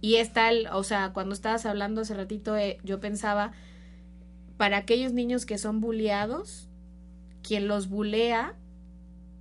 Y 0.00 0.16
está 0.16 0.50
el, 0.50 0.68
o 0.68 0.82
sea, 0.82 1.12
cuando 1.12 1.34
estabas 1.34 1.66
hablando 1.66 2.00
hace 2.00 2.14
ratito, 2.14 2.56
eh, 2.56 2.78
yo 2.84 3.00
pensaba, 3.00 3.52
para 4.56 4.78
aquellos 4.78 5.12
niños 5.12 5.44
que 5.44 5.58
son 5.58 5.80
bulleados, 5.80 6.68
quien 7.42 7.68
los 7.68 7.88
bulea 7.88 8.54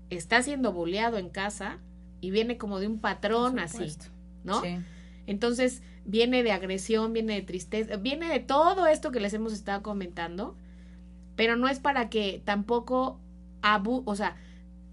está 0.09 0.41
siendo 0.41 0.73
bulleado 0.73 1.17
en 1.17 1.29
casa 1.29 1.77
y 2.19 2.31
viene 2.31 2.57
como 2.57 2.79
de 2.79 2.88
un 2.88 2.99
patrón 2.99 3.59
así, 3.59 3.95
¿no? 4.43 4.62
Entonces 5.27 5.83
viene 6.03 6.41
de 6.41 6.51
agresión, 6.51 7.13
viene 7.13 7.35
de 7.35 7.41
tristeza, 7.43 7.95
viene 7.97 8.27
de 8.27 8.39
todo 8.39 8.88
esto 8.88 9.12
que 9.12 9.19
les 9.19 9.33
hemos 9.35 9.53
estado 9.53 9.83
comentando, 9.83 10.57
pero 11.35 11.55
no 11.55 11.67
es 11.69 11.79
para 11.79 12.09
que 12.09 12.41
tampoco 12.43 13.19
abu 13.62 14.01
o 14.05 14.15
sea, 14.15 14.35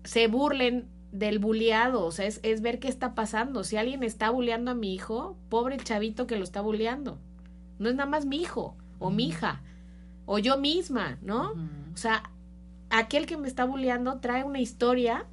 se 0.05 0.29
burlen 0.29 0.88
del 1.19 1.39
bulleado, 1.39 2.05
o 2.05 2.13
sea, 2.13 2.27
es, 2.27 2.41
es, 2.43 2.61
ver 2.61 2.79
qué 2.79 2.89
está 2.89 3.15
pasando. 3.15 3.65
Si 3.65 3.77
alguien 3.77 4.03
está 4.03 4.31
bulleando 4.31 4.71
a 4.71 4.75
mi 4.75 4.95
hijo, 4.95 5.37
pobre 5.49 5.77
chavito 5.79 6.27
que 6.27 6.37
lo 6.37 6.45
está 6.45 6.61
bulleando. 6.61 7.19
No 7.79 7.89
es 7.89 7.95
nada 7.95 8.09
más 8.09 8.27
mi 8.27 8.37
hijo 8.37 8.77
o 8.99 9.11
mi 9.11 9.29
hija 9.29 9.63
o 10.27 10.39
yo 10.39 10.59
misma, 10.59 11.19
¿no? 11.23 11.53
O 11.95 11.97
sea, 11.97 12.31
aquel 12.91 13.27
que 13.27 13.37
me 13.37 13.49
está 13.49 13.65
bulleando 13.65 14.19
trae 14.19 14.45
una 14.45 14.61
historia 14.61 15.25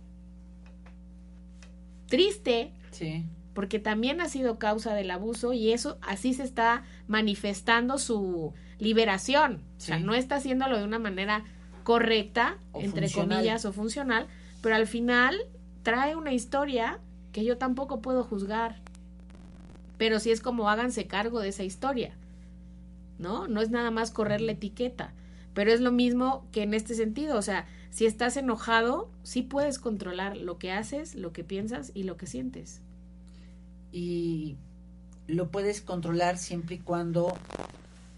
triste. 2.08 2.72
Sí. 2.92 3.26
Porque 3.54 3.80
también 3.80 4.22
ha 4.22 4.30
sido 4.30 4.58
causa 4.58 4.94
del 4.94 5.12
abuso 5.12 5.54
y 5.54 5.74
eso 5.74 5.98
así 6.02 6.34
se 6.34 6.44
está 6.44 6.84
manifestando 7.08 7.98
su 7.98 8.54
liberación. 8.80 9.64
O 9.78 9.82
sea, 9.82 10.00
no 10.00 10.14
está 10.14 10.36
haciéndolo 10.36 10.78
de 10.78 10.84
una 10.84 11.00
manera 11.00 11.44
correcta, 11.84 12.58
entre 12.74 13.12
comillas, 13.12 13.66
o 13.66 13.74
funcional, 13.74 14.28
pero 14.62 14.76
al 14.76 14.88
final 14.88 15.36
trae 15.84 16.16
una 16.16 16.34
historia 16.34 17.00
que 17.32 17.44
yo 17.44 17.58
tampoco 17.58 18.02
puedo 18.02 18.24
juzgar. 18.24 18.82
Pero 19.98 20.20
si 20.20 20.32
es 20.32 20.42
como 20.42 20.70
háganse 20.70 21.08
cargo 21.08 21.40
de 21.40 21.50
esa 21.50 21.64
historia. 21.64 22.16
¿No? 23.20 23.48
No 23.48 23.62
es 23.62 23.70
nada 23.70 23.92
más 23.92 24.12
correr 24.12 24.42
la 24.42 24.54
etiqueta. 24.54 25.14
Pero 25.54 25.72
es 25.72 25.82
lo 25.82 25.92
mismo 25.92 26.48
que 26.52 26.64
en 26.64 26.74
este 26.74 26.96
sentido. 26.96 27.38
O 27.38 27.42
sea, 27.42 27.68
si 27.92 28.06
estás 28.06 28.38
enojado, 28.38 29.10
sí 29.22 29.44
puedes 29.44 29.78
controlar 29.78 30.36
lo 30.36 30.58
que 30.58 30.72
haces, 30.72 31.16
lo 31.16 31.32
que 31.32 31.44
piensas 31.44 31.92
y 31.94 32.04
lo 32.04 32.18
que 32.18 32.26
sientes. 32.26 32.82
Y 33.92 34.58
lo 35.28 35.50
puedes 35.52 35.82
controlar 35.82 36.38
siempre 36.38 36.76
y 36.76 36.80
cuando 36.80 37.38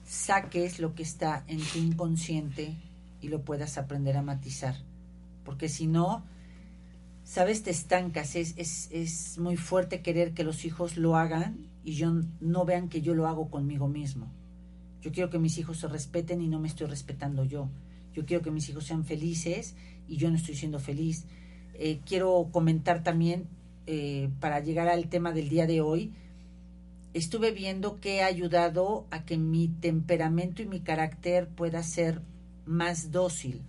saques 0.06 0.80
lo 0.80 0.96
que 0.96 1.04
está 1.04 1.44
en 1.48 1.60
tu 1.60 1.80
inconsciente 1.80 2.74
y 3.22 3.28
lo 3.28 3.42
puedas 3.42 3.78
aprender 3.78 4.18
a 4.18 4.22
matizar. 4.22 4.76
Porque 5.44 5.68
si 5.68 5.88
no, 5.88 6.24
sabes, 7.26 7.64
te 7.64 7.72
estancas. 7.72 8.38
Es, 8.38 8.54
es, 8.56 8.90
es 8.92 9.38
muy 9.38 9.58
fuerte 9.58 10.02
querer 10.02 10.34
que 10.34 10.46
los 10.46 10.64
hijos 10.64 10.96
lo 10.96 11.18
hagan 11.18 11.68
y 11.84 11.96
yo 11.96 12.14
no 12.40 12.64
vean 12.64 12.88
que 12.88 13.02
yo 13.02 13.14
lo 13.14 13.28
hago 13.28 13.50
conmigo 13.50 13.90
mismo. 13.90 14.32
Yo 15.02 15.12
quiero 15.12 15.30
que 15.30 15.40
mis 15.40 15.58
hijos 15.58 15.80
se 15.80 15.88
respeten 15.88 16.42
y 16.42 16.48
no 16.48 16.60
me 16.60 16.68
estoy 16.68 16.88
respetando 16.88 17.44
yo. 17.44 17.70
Yo 18.14 18.26
quiero 18.26 18.42
que 18.42 18.52
mis 18.52 18.70
hijos 18.70 18.86
sean 18.86 19.04
felices 19.04 19.76
y 20.08 20.18
yo 20.18 20.30
no 20.30 20.38
estoy 20.38 20.56
siendo 20.56 20.80
feliz. 20.80 21.26
Eh, 21.74 22.00
quiero 22.06 22.48
comentar 22.52 23.04
también, 23.04 23.48
eh, 23.88 24.30
para 24.40 24.62
llegar 24.62 24.88
al 24.88 25.10
tema 25.10 25.32
del 25.32 25.50
día 25.50 25.68
de 25.68 25.82
hoy, 25.82 26.14
estuve 27.14 27.52
viendo 27.52 28.00
que 28.00 28.22
ha 28.24 28.28
ayudado 28.28 29.06
a 29.12 29.26
que 29.26 29.38
mi 29.38 29.68
temperamento 29.68 30.62
y 30.62 30.68
mi 30.68 30.80
carácter 30.80 31.50
pueda 31.50 31.84
ser 31.84 32.22
más 32.66 33.12
dócil 33.12 33.62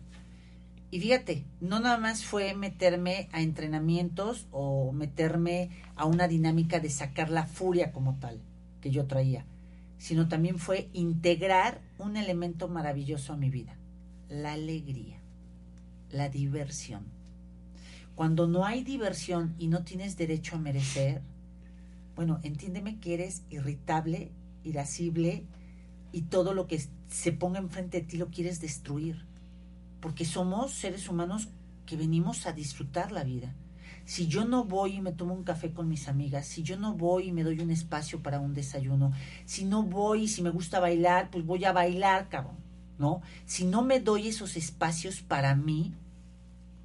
y 0.90 1.00
fíjate, 1.00 1.44
no 1.60 1.80
nada 1.80 1.98
más 1.98 2.24
fue 2.24 2.54
meterme 2.54 3.28
a 3.32 3.42
entrenamientos 3.42 4.46
o 4.52 4.92
meterme 4.92 5.70
a 5.96 6.04
una 6.04 6.28
dinámica 6.28 6.78
de 6.78 6.90
sacar 6.90 7.28
la 7.28 7.46
furia 7.46 7.92
como 7.92 8.18
tal 8.18 8.40
que 8.80 8.90
yo 8.90 9.06
traía, 9.06 9.44
sino 9.98 10.28
también 10.28 10.58
fue 10.58 10.88
integrar 10.92 11.80
un 11.98 12.16
elemento 12.16 12.68
maravilloso 12.68 13.32
a 13.32 13.36
mi 13.36 13.50
vida, 13.50 13.76
la 14.28 14.52
alegría, 14.52 15.20
la 16.10 16.28
diversión. 16.28 17.04
Cuando 18.14 18.46
no 18.46 18.64
hay 18.64 18.84
diversión 18.84 19.54
y 19.58 19.66
no 19.66 19.82
tienes 19.82 20.16
derecho 20.16 20.54
a 20.54 20.60
merecer, 20.60 21.20
bueno, 22.14 22.38
entiéndeme 22.44 22.98
que 23.00 23.14
eres 23.14 23.42
irritable, 23.50 24.30
irascible 24.62 25.44
y 26.12 26.22
todo 26.22 26.54
lo 26.54 26.68
que 26.68 26.80
se 27.08 27.32
ponga 27.32 27.58
enfrente 27.58 28.00
de 28.00 28.06
ti 28.06 28.16
lo 28.16 28.28
quieres 28.28 28.60
destruir 28.60 29.26
porque 30.06 30.24
somos 30.24 30.70
seres 30.70 31.08
humanos 31.08 31.48
que 31.84 31.96
venimos 31.96 32.46
a 32.46 32.52
disfrutar 32.52 33.10
la 33.10 33.24
vida. 33.24 33.52
Si 34.04 34.28
yo 34.28 34.44
no 34.44 34.62
voy 34.62 34.92
y 34.92 35.00
me 35.00 35.10
tomo 35.10 35.34
un 35.34 35.42
café 35.42 35.72
con 35.72 35.88
mis 35.88 36.06
amigas, 36.06 36.46
si 36.46 36.62
yo 36.62 36.78
no 36.78 36.94
voy 36.94 37.26
y 37.26 37.32
me 37.32 37.42
doy 37.42 37.58
un 37.58 37.72
espacio 37.72 38.22
para 38.22 38.38
un 38.38 38.54
desayuno, 38.54 39.10
si 39.46 39.64
no 39.64 39.82
voy 39.82 40.22
y 40.22 40.28
si 40.28 40.42
me 40.42 40.50
gusta 40.50 40.78
bailar, 40.78 41.28
pues 41.32 41.44
voy 41.44 41.64
a 41.64 41.72
bailar, 41.72 42.28
cabrón, 42.28 42.54
¿no? 43.00 43.20
Si 43.46 43.64
no 43.64 43.82
me 43.82 43.98
doy 43.98 44.28
esos 44.28 44.56
espacios 44.56 45.22
para 45.22 45.56
mí, 45.56 45.92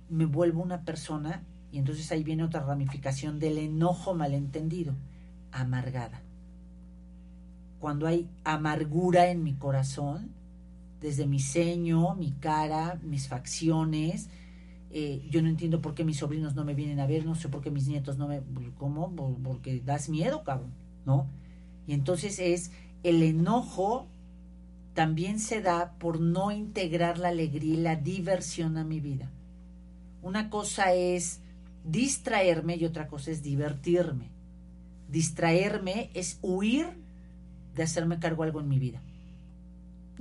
me 0.09 0.25
vuelvo 0.25 0.63
una 0.63 0.81
persona, 0.81 1.43
y 1.71 1.77
entonces 1.77 2.11
ahí 2.11 2.23
viene 2.23 2.43
otra 2.43 2.61
ramificación 2.61 3.37
del 3.37 3.59
enojo 3.59 4.15
malentendido, 4.15 4.95
amargada. 5.51 6.23
Cuando 7.77 8.07
hay 8.07 8.27
amargura 8.43 9.27
en 9.27 9.43
mi 9.43 9.53
corazón, 9.53 10.40
desde 11.01 11.25
mi 11.25 11.39
ceño, 11.39 12.15
mi 12.15 12.31
cara, 12.31 12.99
mis 13.03 13.27
facciones. 13.27 14.29
Eh, 14.91 15.27
yo 15.29 15.41
no 15.41 15.49
entiendo 15.49 15.81
por 15.81 15.95
qué 15.95 16.03
mis 16.03 16.17
sobrinos 16.17 16.55
no 16.55 16.63
me 16.63 16.73
vienen 16.73 16.99
a 16.99 17.07
ver, 17.07 17.25
no 17.25 17.35
sé 17.35 17.49
por 17.49 17.61
qué 17.61 17.71
mis 17.71 17.87
nietos 17.87 18.17
no 18.17 18.27
me... 18.27 18.41
¿Cómo? 18.77 19.13
Porque 19.43 19.81
das 19.81 20.09
miedo, 20.09 20.43
cabrón, 20.43 20.71
¿no? 21.05 21.27
Y 21.87 21.93
entonces 21.93 22.39
es 22.39 22.71
el 23.03 23.23
enojo 23.23 24.07
también 24.93 25.39
se 25.39 25.61
da 25.61 25.93
por 25.99 26.19
no 26.19 26.51
integrar 26.51 27.17
la 27.17 27.29
alegría 27.29 27.73
y 27.73 27.77
la 27.77 27.95
diversión 27.95 28.77
a 28.77 28.83
mi 28.83 28.99
vida. 28.99 29.31
Una 30.21 30.49
cosa 30.49 30.93
es 30.93 31.39
distraerme 31.85 32.75
y 32.75 32.85
otra 32.85 33.07
cosa 33.07 33.31
es 33.31 33.41
divertirme. 33.41 34.29
Distraerme 35.09 36.09
es 36.13 36.39
huir 36.41 36.87
de 37.75 37.83
hacerme 37.83 38.19
cargo 38.19 38.43
algo 38.43 38.59
en 38.59 38.67
mi 38.67 38.79
vida. 38.79 39.01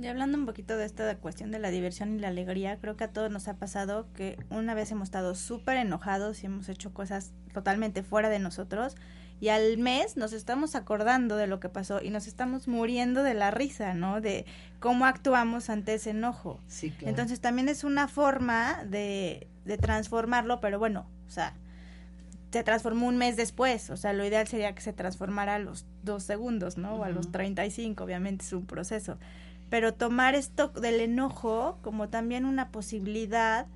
Y 0.01 0.07
hablando 0.07 0.37
un 0.37 0.45
poquito 0.47 0.77
de 0.77 0.85
esta 0.85 1.15
cuestión 1.17 1.51
de 1.51 1.59
la 1.59 1.69
diversión 1.69 2.15
y 2.15 2.19
la 2.19 2.29
alegría, 2.29 2.77
creo 2.79 2.97
que 2.97 3.03
a 3.03 3.09
todos 3.09 3.29
nos 3.29 3.47
ha 3.47 3.57
pasado 3.57 4.07
que 4.13 4.37
una 4.49 4.73
vez 4.73 4.91
hemos 4.91 5.09
estado 5.09 5.35
súper 5.35 5.77
enojados 5.77 6.41
y 6.41 6.47
hemos 6.47 6.69
hecho 6.69 6.91
cosas 6.91 7.33
totalmente 7.53 8.01
fuera 8.01 8.29
de 8.29 8.39
nosotros 8.39 8.95
y 9.39 9.49
al 9.49 9.77
mes 9.77 10.17
nos 10.17 10.33
estamos 10.33 10.75
acordando 10.75 11.35
de 11.35 11.47
lo 11.47 11.59
que 11.59 11.69
pasó 11.69 12.01
y 12.01 12.09
nos 12.09 12.27
estamos 12.27 12.67
muriendo 12.67 13.21
de 13.21 13.33
la 13.33 13.51
risa, 13.51 13.93
¿no? 13.93 14.21
De 14.21 14.45
cómo 14.79 15.05
actuamos 15.05 15.69
ante 15.69 15.95
ese 15.95 16.11
enojo. 16.11 16.59
Sí, 16.67 16.91
claro. 16.91 17.09
Entonces 17.09 17.39
también 17.39 17.69
es 17.69 17.83
una 17.83 18.07
forma 18.07 18.83
de, 18.85 19.47
de 19.65 19.77
transformarlo, 19.77 20.61
pero 20.61 20.79
bueno, 20.79 21.07
o 21.27 21.29
sea, 21.31 21.53
se 22.51 22.63
transformó 22.63 23.07
un 23.07 23.17
mes 23.17 23.35
después, 23.35 23.89
o 23.89 23.97
sea, 23.97 24.13
lo 24.13 24.25
ideal 24.25 24.47
sería 24.47 24.75
que 24.75 24.81
se 24.81 24.93
transformara 24.93 25.55
a 25.55 25.59
los 25.59 25.85
dos 26.03 26.23
segundos, 26.23 26.77
¿no? 26.77 26.95
O 26.95 27.03
a 27.03 27.09
los 27.09 27.31
35, 27.31 28.03
obviamente 28.03 28.45
es 28.45 28.53
un 28.53 28.65
proceso 28.65 29.17
pero 29.71 29.93
tomar 29.93 30.35
esto 30.35 30.67
del 30.67 30.99
enojo 30.99 31.79
como 31.81 32.09
también 32.09 32.43
una 32.43 32.71
posibilidad, 32.71 33.67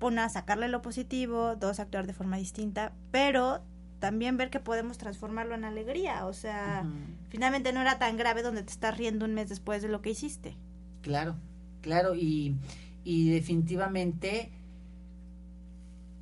una, 0.00 0.28
sacarle 0.28 0.68
lo 0.68 0.80
positivo, 0.80 1.56
dos, 1.56 1.80
actuar 1.80 2.06
de 2.06 2.12
forma 2.12 2.36
distinta, 2.36 2.92
pero 3.10 3.62
también 3.98 4.36
ver 4.36 4.48
que 4.48 4.60
podemos 4.60 4.96
transformarlo 4.96 5.56
en 5.56 5.64
alegría, 5.64 6.24
o 6.24 6.32
sea, 6.32 6.86
finalmente 7.30 7.72
no 7.72 7.80
era 7.80 7.98
tan 7.98 8.16
grave 8.16 8.42
donde 8.42 8.62
te 8.62 8.70
estás 8.70 8.96
riendo 8.96 9.24
un 9.24 9.34
mes 9.34 9.48
después 9.48 9.82
de 9.82 9.88
lo 9.88 10.02
que 10.02 10.10
hiciste. 10.10 10.56
Claro, 11.02 11.34
claro, 11.80 12.14
y, 12.14 12.54
y 13.02 13.30
definitivamente 13.30 14.52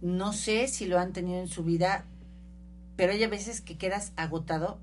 no 0.01 0.33
sé 0.33 0.69
si 0.69 0.87
lo 0.87 0.99
han 0.99 1.13
tenido 1.13 1.39
en 1.39 1.49
su 1.49 1.65
vida, 1.65 2.07
pero 2.97 3.13
hay 3.13 3.27
veces 3.27 3.61
que 3.61 3.77
quedas 3.77 4.15
agotado 4.17 4.79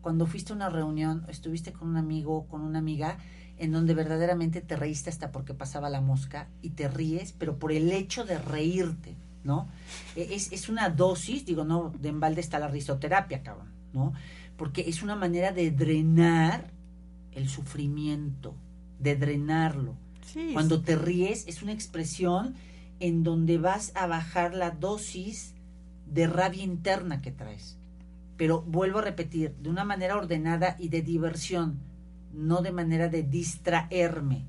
cuando 0.00 0.26
fuiste 0.26 0.52
a 0.52 0.56
una 0.56 0.68
reunión, 0.68 1.24
estuviste 1.28 1.72
con 1.72 1.88
un 1.88 1.96
amigo, 1.96 2.46
con 2.48 2.62
una 2.62 2.78
amiga, 2.78 3.18
en 3.58 3.72
donde 3.72 3.94
verdaderamente 3.94 4.62
te 4.62 4.76
reíste 4.76 5.10
hasta 5.10 5.32
porque 5.32 5.52
pasaba 5.52 5.90
la 5.90 6.00
mosca 6.00 6.48
y 6.62 6.70
te 6.70 6.88
ríes, 6.88 7.34
pero 7.38 7.58
por 7.58 7.72
el 7.72 7.92
hecho 7.92 8.24
de 8.24 8.38
reírte, 8.38 9.14
¿no? 9.44 9.68
E, 10.16 10.34
es, 10.34 10.50
es 10.52 10.68
una 10.68 10.88
dosis, 10.88 11.44
digo, 11.44 11.64
no, 11.64 11.92
de 12.00 12.08
embalde 12.08 12.40
está 12.40 12.58
la 12.58 12.68
risoterapia, 12.68 13.42
cabrón, 13.42 13.68
¿no? 13.92 14.14
Porque 14.56 14.88
es 14.88 15.02
una 15.02 15.14
manera 15.14 15.52
de 15.52 15.70
drenar 15.70 16.70
el 17.32 17.48
sufrimiento, 17.48 18.54
de 18.98 19.16
drenarlo. 19.16 19.94
Cuando 20.52 20.80
te 20.82 20.94
ríes 20.94 21.48
es 21.48 21.60
una 21.60 21.72
expresión 21.72 22.54
en 23.00 23.24
donde 23.24 23.58
vas 23.58 23.90
a 23.96 24.06
bajar 24.06 24.54
la 24.54 24.70
dosis 24.70 25.54
de 26.06 26.28
rabia 26.28 26.62
interna 26.62 27.20
que 27.20 27.32
traes 27.32 27.79
pero 28.40 28.62
vuelvo 28.62 29.00
a 29.00 29.02
repetir, 29.02 29.54
de 29.56 29.68
una 29.68 29.84
manera 29.84 30.16
ordenada 30.16 30.74
y 30.78 30.88
de 30.88 31.02
diversión, 31.02 31.78
no 32.32 32.62
de 32.62 32.72
manera 32.72 33.10
de 33.10 33.22
distraerme, 33.22 34.46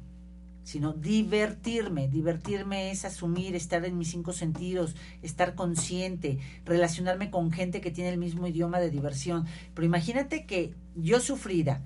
sino 0.64 0.94
divertirme. 0.94 2.08
Divertirme 2.08 2.92
es 2.92 3.04
asumir, 3.04 3.54
estar 3.54 3.84
en 3.84 3.98
mis 3.98 4.12
cinco 4.12 4.32
sentidos, 4.32 4.96
estar 5.22 5.56
consciente, 5.56 6.40
relacionarme 6.64 7.32
con 7.32 7.52
gente 7.52 7.82
que 7.82 7.92
tiene 7.92 8.12
el 8.12 8.18
mismo 8.18 8.48
idioma 8.48 8.80
de 8.80 8.92
diversión. 8.92 9.46
Pero 9.74 9.86
imagínate 9.86 10.46
que 10.46 10.74
yo 10.96 11.20
sufrida, 11.20 11.82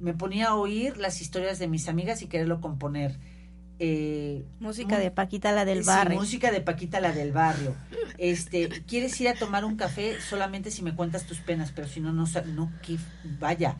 me 0.00 0.12
ponía 0.12 0.48
a 0.48 0.56
oír 0.56 0.96
las 0.96 1.20
historias 1.20 1.60
de 1.60 1.68
mis 1.68 1.88
amigas 1.88 2.20
y 2.22 2.26
quererlo 2.26 2.60
componer. 2.60 3.16
Eh, 3.78 4.44
Música 4.60 4.98
de 4.98 5.10
Paquita 5.10 5.52
la 5.52 5.64
del 5.64 5.80
sí, 5.82 5.86
barrio. 5.86 6.18
música 6.18 6.50
de 6.52 6.60
Paquita 6.60 7.00
la 7.00 7.12
del 7.12 7.32
barrio. 7.32 7.74
Este, 8.18 8.68
quieres 8.86 9.20
ir 9.20 9.28
a 9.28 9.34
tomar 9.34 9.64
un 9.64 9.76
café 9.76 10.20
solamente 10.20 10.70
si 10.70 10.82
me 10.82 10.94
cuentas 10.94 11.26
tus 11.26 11.38
penas, 11.40 11.72
pero 11.72 11.88
si 11.88 12.00
no, 12.00 12.12
no, 12.12 12.24
no, 12.54 12.72
que 12.82 12.96
vaya. 13.40 13.76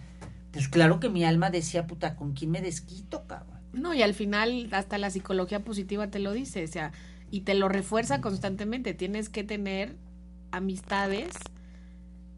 Pues 0.53 0.69
claro 0.69 1.01
que 1.01 1.09
mi 1.09 1.25
alma 1.25 1.51
decía, 1.51 1.87
puta, 1.87 2.17
¿con 2.17 2.33
quién 2.33 2.51
me 2.51 2.61
desquito, 2.61 3.25
cabrón? 3.27 3.59
No, 3.73 3.93
y 3.95 4.03
al 4.03 4.15
final 4.15 4.69
hasta 4.73 4.99
la 4.99 5.11
psicología 5.11 5.61
positiva 5.65 6.09
te 6.09 6.19
lo 6.21 6.33
dice, 6.33 6.65
o 6.65 6.69
sea, 6.69 6.93
y 7.31 7.41
te 7.41 7.55
lo 7.55 7.69
refuerza 7.69 8.21
constantemente. 8.21 8.95
Tienes 8.95 9.29
que 9.29 9.43
tener 9.43 9.97
amistades. 10.53 11.31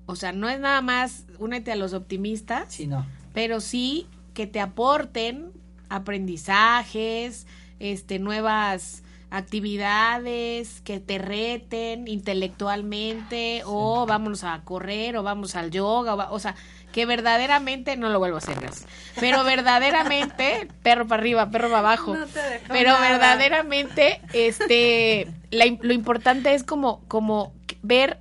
O 0.06 0.16
sea, 0.16 0.32
no 0.32 0.48
es 0.48 0.60
nada 0.60 0.80
más 0.82 1.24
únete 1.38 1.72
a 1.72 1.76
los 1.76 1.92
optimistas, 1.92 2.72
Sí, 2.72 2.86
no. 2.86 3.06
pero 3.34 3.60
sí 3.60 4.06
que 4.34 4.46
te 4.46 4.60
aporten 4.60 5.50
aprendizajes, 5.88 7.46
este, 7.78 8.18
nuevas 8.18 9.02
actividades 9.30 10.80
que 10.82 11.00
te 11.00 11.18
reten 11.18 12.06
intelectualmente 12.08 13.62
o 13.66 14.06
vámonos 14.06 14.44
a 14.44 14.60
correr 14.64 15.16
o 15.16 15.22
vamos 15.22 15.56
al 15.56 15.70
yoga 15.70 16.14
o, 16.14 16.16
va- 16.16 16.30
o 16.30 16.38
sea 16.38 16.54
que 16.92 17.04
verdaderamente 17.06 17.96
no 17.96 18.08
lo 18.08 18.18
vuelvo 18.18 18.36
a 18.36 18.38
hacer 18.38 18.58
gracias, 18.60 18.86
pero 19.20 19.42
verdaderamente 19.44 20.68
perro 20.82 21.06
para 21.06 21.20
arriba 21.20 21.50
perro 21.50 21.68
para 21.68 21.78
abajo 21.80 22.14
No 22.14 22.26
te 22.26 22.40
dejó 22.40 22.64
pero 22.68 22.90
nada. 22.92 23.08
verdaderamente 23.10 24.20
este 24.32 25.26
la 25.50 25.66
lo 25.80 25.92
importante 25.92 26.54
es 26.54 26.62
como 26.62 27.00
como 27.08 27.52
ver 27.82 28.18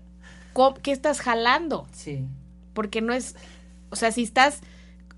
co- 0.54 0.73
qué 0.73 0.91
estás 0.91 1.21
jalando 1.21 1.88
Sí. 1.93 2.25
porque 2.73 3.01
no 3.01 3.13
es, 3.13 3.36
o 3.91 3.95
sea, 3.95 4.12
si 4.12 4.23
estás, 4.23 4.60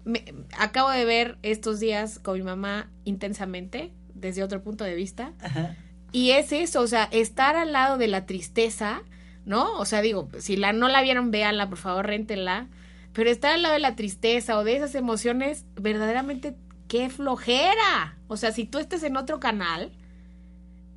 me- 0.07 0.25
acabo 0.57 0.89
de 0.89 1.05
ver 1.05 1.37
estos 1.43 1.79
días 1.79 2.17
con 2.19 2.37
mi 2.37 2.43
mamá 2.43 2.89
intensamente, 3.03 3.91
desde 4.15 4.43
otro 4.43 4.63
punto 4.63 4.83
de 4.83 4.95
vista, 4.95 5.33
Ajá. 5.41 5.75
y 6.11 6.31
es 6.31 6.51
eso, 6.51 6.81
o 6.81 6.87
sea, 6.87 7.03
estar 7.11 7.55
al 7.55 7.71
lado 7.73 7.97
de 7.99 8.07
la 8.07 8.25
tristeza, 8.25 9.01
¿no? 9.45 9.77
O 9.77 9.85
sea, 9.85 10.01
digo, 10.01 10.29
si 10.39 10.55
la 10.57 10.73
no 10.73 10.87
la 10.87 11.01
vieron, 11.01 11.29
véanla, 11.31 11.69
por 11.69 11.77
favor, 11.77 12.07
réntenla, 12.07 12.67
pero 13.13 13.29
estar 13.29 13.51
al 13.53 13.61
lado 13.61 13.73
de 13.73 13.79
la 13.79 13.95
tristeza 13.95 14.57
o 14.57 14.63
de 14.63 14.75
esas 14.77 14.95
emociones, 14.95 15.65
verdaderamente, 15.75 16.55
qué 16.87 17.09
flojera. 17.09 18.17
O 18.27 18.37
sea, 18.37 18.51
si 18.51 18.65
tú 18.65 18.79
estás 18.79 19.03
en 19.03 19.17
otro 19.17 19.39
canal, 19.39 19.91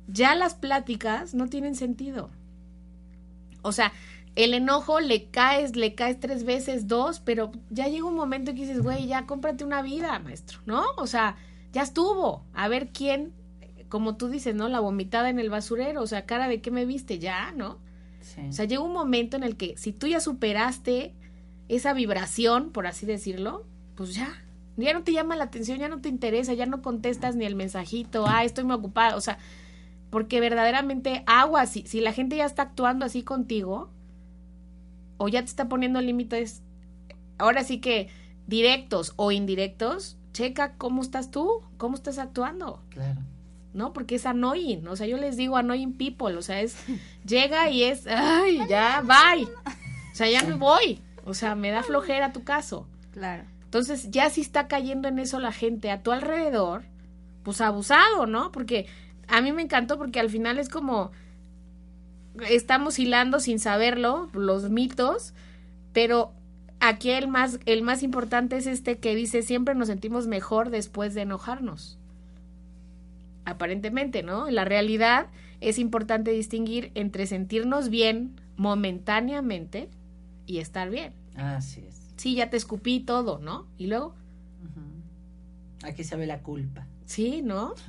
ya 0.07 0.35
las 0.35 0.53
pláticas 0.55 1.33
no 1.33 1.47
tienen 1.47 1.75
sentido. 1.75 2.29
O 3.61 3.71
sea, 3.71 3.91
el 4.35 4.53
enojo 4.53 4.99
le 4.99 5.29
caes, 5.29 5.75
le 5.75 5.93
caes 5.93 6.19
tres 6.19 6.43
veces, 6.43 6.87
dos, 6.87 7.19
pero 7.19 7.51
ya 7.69 7.87
llega 7.87 8.05
un 8.05 8.15
momento 8.15 8.53
que 8.53 8.61
dices, 8.61 8.81
güey, 8.81 9.07
ya 9.07 9.25
cómprate 9.25 9.63
una 9.63 9.81
vida, 9.81 10.17
maestro, 10.19 10.59
¿no? 10.65 10.83
O 10.97 11.07
sea, 11.07 11.35
ya 11.73 11.81
estuvo. 11.81 12.45
A 12.53 12.67
ver 12.67 12.89
quién, 12.89 13.33
como 13.89 14.15
tú 14.15 14.29
dices, 14.29 14.55
¿no? 14.55 14.69
La 14.69 14.79
vomitada 14.79 15.29
en 15.29 15.39
el 15.39 15.49
basurero, 15.49 16.01
o 16.01 16.07
sea, 16.07 16.25
cara 16.25 16.47
de 16.47 16.61
qué 16.61 16.71
me 16.71 16.85
viste, 16.85 17.19
ya, 17.19 17.51
¿no? 17.51 17.79
Sí. 18.21 18.41
O 18.49 18.53
sea, 18.53 18.65
llega 18.65 18.81
un 18.81 18.93
momento 18.93 19.35
en 19.35 19.43
el 19.43 19.57
que 19.57 19.75
si 19.77 19.91
tú 19.91 20.07
ya 20.07 20.21
superaste 20.21 21.13
esa 21.67 21.93
vibración, 21.93 22.71
por 22.71 22.87
así 22.87 23.05
decirlo, 23.05 23.65
pues 23.95 24.15
ya, 24.15 24.29
ya 24.77 24.93
no 24.93 25.03
te 25.03 25.11
llama 25.11 25.35
la 25.35 25.45
atención, 25.45 25.79
ya 25.79 25.89
no 25.89 25.99
te 25.99 26.09
interesa, 26.09 26.53
ya 26.53 26.65
no 26.65 26.81
contestas 26.81 27.35
ni 27.35 27.45
el 27.45 27.55
mensajito, 27.55 28.25
ah, 28.27 28.45
estoy 28.45 28.63
muy 28.63 28.75
ocupada, 28.75 29.15
o 29.15 29.21
sea, 29.21 29.37
porque 30.09 30.39
verdaderamente 30.39 31.23
agua, 31.25 31.65
si, 31.65 31.83
si 31.83 31.99
la 31.99 32.13
gente 32.13 32.37
ya 32.37 32.45
está 32.45 32.63
actuando 32.63 33.05
así 33.05 33.23
contigo, 33.23 33.89
o 35.21 35.27
ya 35.27 35.41
te 35.41 35.45
está 35.45 35.69
poniendo 35.69 36.01
límites, 36.01 36.63
ahora 37.37 37.63
sí 37.63 37.79
que 37.79 38.09
directos 38.47 39.13
o 39.17 39.31
indirectos, 39.31 40.17
checa 40.33 40.73
cómo 40.79 41.03
estás 41.03 41.29
tú, 41.29 41.61
cómo 41.77 41.95
estás 41.95 42.17
actuando. 42.17 42.81
claro. 42.89 43.21
¿no? 43.73 43.93
Porque 43.93 44.15
es 44.15 44.25
annoying, 44.25 44.85
o 44.87 44.95
sea, 44.97 45.07
yo 45.07 45.15
les 45.15 45.37
digo 45.37 45.55
annoying 45.55 45.93
people, 45.93 46.35
o 46.35 46.41
sea, 46.41 46.59
es, 46.59 46.75
llega 47.25 47.69
y 47.69 47.83
es, 47.83 48.05
ay, 48.07 48.59
ya, 48.67 49.01
bye, 49.01 49.45
o 49.45 50.15
sea, 50.15 50.27
ya 50.27 50.43
me 50.43 50.55
voy, 50.55 50.99
o 51.23 51.33
sea, 51.33 51.55
me 51.55 51.69
da 51.69 51.81
flojera 51.83 52.33
tu 52.33 52.43
caso. 52.43 52.87
Claro. 53.13 53.43
Entonces, 53.63 54.11
ya 54.11 54.29
si 54.29 54.41
está 54.41 54.67
cayendo 54.67 55.07
en 55.07 55.19
eso 55.19 55.39
la 55.39 55.53
gente 55.53 55.89
a 55.89 56.03
tu 56.03 56.11
alrededor, 56.11 56.83
pues 57.43 57.61
abusado, 57.61 58.25
¿no? 58.25 58.51
Porque 58.51 58.87
a 59.29 59.39
mí 59.39 59.53
me 59.53 59.61
encantó 59.61 59.97
porque 59.97 60.19
al 60.19 60.29
final 60.29 60.59
es 60.59 60.67
como, 60.67 61.11
estamos 62.49 62.97
hilando 62.99 63.39
sin 63.39 63.59
saberlo, 63.59 64.29
los 64.33 64.69
mitos, 64.69 65.33
pero 65.93 66.31
aquí 66.79 67.11
el 67.11 67.27
más, 67.27 67.59
el 67.65 67.81
más 67.81 68.03
importante 68.03 68.57
es 68.57 68.67
este 68.67 68.97
que 68.99 69.15
dice, 69.15 69.41
siempre 69.41 69.75
nos 69.75 69.87
sentimos 69.87 70.27
mejor 70.27 70.69
después 70.69 71.13
de 71.13 71.21
enojarnos 71.21 71.97
aparentemente, 73.45 74.23
¿no? 74.23 74.47
En 74.47 74.55
la 74.55 74.65
realidad 74.65 75.27
es 75.61 75.79
importante 75.79 76.31
distinguir 76.31 76.91
entre 76.95 77.25
sentirnos 77.25 77.89
bien 77.89 78.39
momentáneamente 78.57 79.89
y 80.45 80.59
estar 80.59 80.89
bien. 80.89 81.13
Así 81.35 81.83
es. 81.87 81.99
Sí, 82.17 82.35
ya 82.35 82.49
te 82.49 82.57
escupí 82.57 82.99
todo, 82.99 83.39
¿no? 83.39 83.65
Y 83.77 83.87
luego. 83.87 84.13
Aquí 85.83 86.03
se 86.03 86.15
ve 86.15 86.27
la 86.27 86.39
culpa. 86.39 86.85
sí, 87.05 87.41
¿no? 87.41 87.73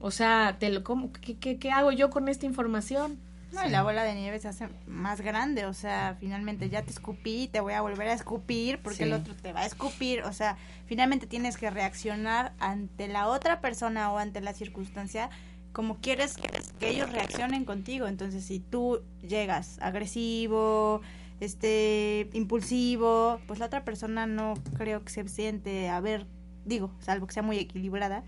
O 0.00 0.12
sea, 0.12 0.58
te 0.60 0.70
lo, 0.70 0.84
¿cómo- 0.84 1.10
qué, 1.12 1.36
qué, 1.38 1.58
qué 1.58 1.72
hago 1.72 1.90
yo 1.90 2.08
con 2.08 2.28
esta 2.28 2.46
información? 2.46 3.18
No, 3.52 3.66
y 3.66 3.70
la 3.70 3.82
bola 3.82 4.02
de 4.04 4.14
nieve 4.14 4.38
se 4.40 4.48
hace 4.48 4.68
más 4.86 5.20
grande, 5.22 5.64
o 5.64 5.72
sea, 5.72 6.16
finalmente 6.20 6.68
ya 6.68 6.82
te 6.82 6.90
escupí, 6.90 7.48
te 7.50 7.60
voy 7.60 7.72
a 7.72 7.80
volver 7.80 8.08
a 8.08 8.12
escupir 8.12 8.78
porque 8.80 8.98
Sí. 8.98 9.02
el 9.04 9.12
otro 9.14 9.34
te 9.34 9.52
va 9.52 9.60
a 9.60 9.66
escupir, 9.66 10.22
o 10.24 10.32
sea, 10.34 10.56
finalmente 10.86 11.26
tienes 11.26 11.56
que 11.56 11.70
reaccionar 11.70 12.52
ante 12.58 13.08
la 13.08 13.26
otra 13.28 13.60
persona 13.62 14.12
o 14.12 14.18
ante 14.18 14.40
la 14.42 14.52
circunstancia 14.52 15.30
como 15.72 15.96
quieres 15.96 16.36
que, 16.36 16.48
que 16.78 16.88
ellos 16.90 17.10
reaccionen 17.12 17.64
contigo. 17.64 18.06
Entonces, 18.06 18.44
si 18.44 18.58
tú 18.58 19.00
llegas 19.22 19.78
agresivo, 19.80 21.00
este 21.40 22.28
impulsivo, 22.32 23.40
pues 23.46 23.60
la 23.60 23.66
otra 23.66 23.84
persona 23.84 24.26
no 24.26 24.54
creo 24.76 25.04
que 25.04 25.10
se 25.12 25.26
siente 25.28 25.88
a 25.88 26.00
ver, 26.00 26.26
digo, 26.64 26.90
salvo 27.00 27.26
que 27.26 27.34
sea 27.34 27.42
muy 27.42 27.58
equilibrada, 27.58 28.24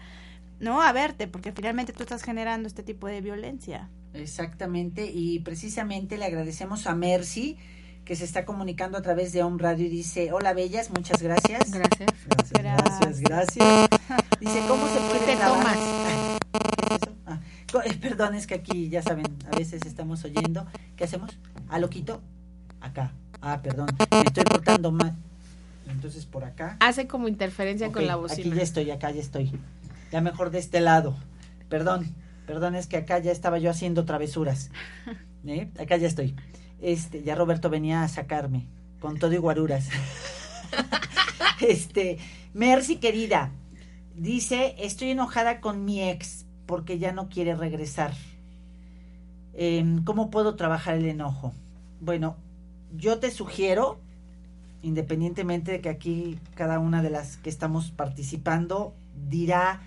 no 0.60 0.80
a 0.82 0.92
verte, 0.92 1.26
porque 1.26 1.52
finalmente 1.52 1.92
tú 1.92 2.02
estás 2.04 2.22
generando 2.22 2.68
este 2.68 2.82
tipo 2.82 3.06
de 3.06 3.20
violencia. 3.20 3.88
Exactamente, 4.14 5.10
y 5.12 5.38
precisamente 5.40 6.18
le 6.18 6.24
agradecemos 6.24 6.86
a 6.86 6.94
Mercy 6.94 7.56
que 8.04 8.16
se 8.16 8.24
está 8.24 8.44
comunicando 8.44 8.98
a 8.98 9.02
través 9.02 9.32
de 9.32 9.42
Home 9.42 9.62
Radio 9.62 9.86
y 9.86 9.88
dice, 9.88 10.32
hola 10.32 10.52
bellas, 10.52 10.90
muchas 10.90 11.22
gracias. 11.22 11.70
Gracias. 11.70 12.10
Gracias, 12.26 12.62
gracias, 12.62 13.20
gracias. 13.20 13.88
Dice, 14.40 14.62
¿cómo 14.66 14.88
se 14.88 14.98
puede 15.00 15.26
te 15.26 15.36
trabajar? 15.36 15.76
tomas? 15.76 16.38
Eso, 16.90 17.12
ah, 17.26 17.40
eh, 17.84 17.94
perdón, 18.00 18.34
es 18.34 18.46
que 18.48 18.54
aquí, 18.54 18.88
ya 18.88 19.02
saben, 19.02 19.26
a 19.52 19.56
veces 19.56 19.82
estamos 19.86 20.24
oyendo. 20.24 20.66
¿Qué 20.96 21.04
hacemos? 21.04 21.38
¿A 21.68 21.78
lo 21.78 21.88
quito? 21.88 22.20
Acá. 22.80 23.12
Ah, 23.42 23.60
perdón, 23.62 23.88
me 24.10 24.22
estoy 24.22 24.44
portando 24.44 24.90
mal. 24.90 25.14
Entonces, 25.88 26.26
por 26.26 26.44
acá. 26.44 26.76
Hace 26.80 27.06
como 27.06 27.28
interferencia 27.28 27.92
con 27.92 28.06
la 28.06 28.14
Aquí 28.14 28.22
bocina. 28.22 28.56
ya 28.56 28.62
estoy, 28.62 28.90
acá 28.90 29.10
ya 29.10 29.20
estoy. 29.20 29.52
Ya 30.10 30.20
mejor 30.20 30.50
de 30.50 30.58
este 30.58 30.80
lado. 30.80 31.16
Perdón, 31.68 32.12
perdón, 32.50 32.74
es 32.74 32.88
que 32.88 32.96
acá 32.96 33.20
ya 33.20 33.30
estaba 33.30 33.58
yo 33.60 33.70
haciendo 33.70 34.04
travesuras. 34.04 34.72
¿Eh? 35.46 35.70
Acá 35.78 35.96
ya 35.98 36.08
estoy. 36.08 36.34
Este, 36.80 37.22
ya 37.22 37.36
Roberto 37.36 37.70
venía 37.70 38.02
a 38.02 38.08
sacarme 38.08 38.66
con 38.98 39.20
todo 39.20 39.32
y 39.32 39.36
guaruras. 39.36 39.88
este, 41.60 42.18
Mercy 42.52 42.96
querida, 42.96 43.52
dice, 44.16 44.74
estoy 44.80 45.10
enojada 45.10 45.60
con 45.60 45.84
mi 45.84 46.02
ex 46.02 46.44
porque 46.66 46.98
ya 46.98 47.12
no 47.12 47.28
quiere 47.28 47.54
regresar. 47.54 48.14
Em, 49.54 50.02
¿Cómo 50.02 50.32
puedo 50.32 50.56
trabajar 50.56 50.96
el 50.96 51.04
enojo? 51.04 51.52
Bueno, 52.00 52.34
yo 52.96 53.20
te 53.20 53.30
sugiero, 53.30 54.00
independientemente 54.82 55.70
de 55.70 55.80
que 55.80 55.88
aquí 55.88 56.36
cada 56.56 56.80
una 56.80 57.00
de 57.00 57.10
las 57.10 57.36
que 57.36 57.48
estamos 57.48 57.92
participando 57.92 58.92
dirá 59.28 59.82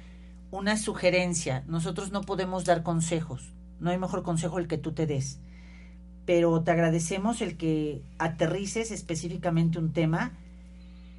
una 0.53 0.77
sugerencia. 0.77 1.63
Nosotros 1.65 2.11
no 2.11 2.21
podemos 2.21 2.63
dar 2.63 2.83
consejos. 2.83 3.51
No 3.79 3.89
hay 3.89 3.97
mejor 3.97 4.21
consejo 4.21 4.59
el 4.59 4.67
que 4.67 4.77
tú 4.77 4.91
te 4.91 5.07
des. 5.07 5.39
Pero 6.27 6.61
te 6.61 6.69
agradecemos 6.69 7.41
el 7.41 7.57
que 7.57 8.03
aterrices 8.19 8.91
específicamente 8.91 9.79
un 9.79 9.93
tema 9.93 10.37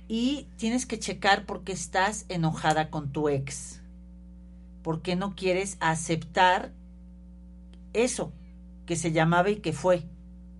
y 0.07 0.47
tienes 0.57 0.87
que 0.87 1.01
checar 1.01 1.47
por 1.47 1.65
qué 1.65 1.73
estás 1.73 2.27
enojada 2.29 2.91
con 2.91 3.11
tu 3.11 3.29
ex. 3.29 3.81
¿Por 4.85 5.03
qué 5.03 5.17
no 5.17 5.35
quieres 5.35 5.79
aceptar 5.81 6.73
eso 7.93 8.33
que 8.87 8.95
se 8.95 9.11
llamaba 9.11 9.51
y 9.51 9.57
que 9.57 9.73
fue? 9.73 10.05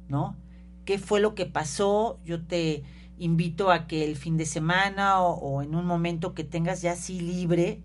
¿No? 0.09 0.37
¿Qué 0.85 0.99
fue 0.99 1.21
lo 1.21 1.37
que 1.37 1.47
pasó? 1.47 2.19
Yo 2.25 2.45
te 2.45 2.83
invito 3.19 3.71
a 3.71 3.87
que 3.87 4.05
el 4.05 4.17
fin 4.17 4.37
de 4.37 4.47
semana 4.47 5.21
o, 5.21 5.35
o 5.35 5.63
en 5.63 5.77
un 5.77 5.87
momento 5.87 6.35
que 6.35 6.43
tengas 6.43 6.83
ya 6.83 6.93
así 6.93 7.21
libre, 7.21 7.81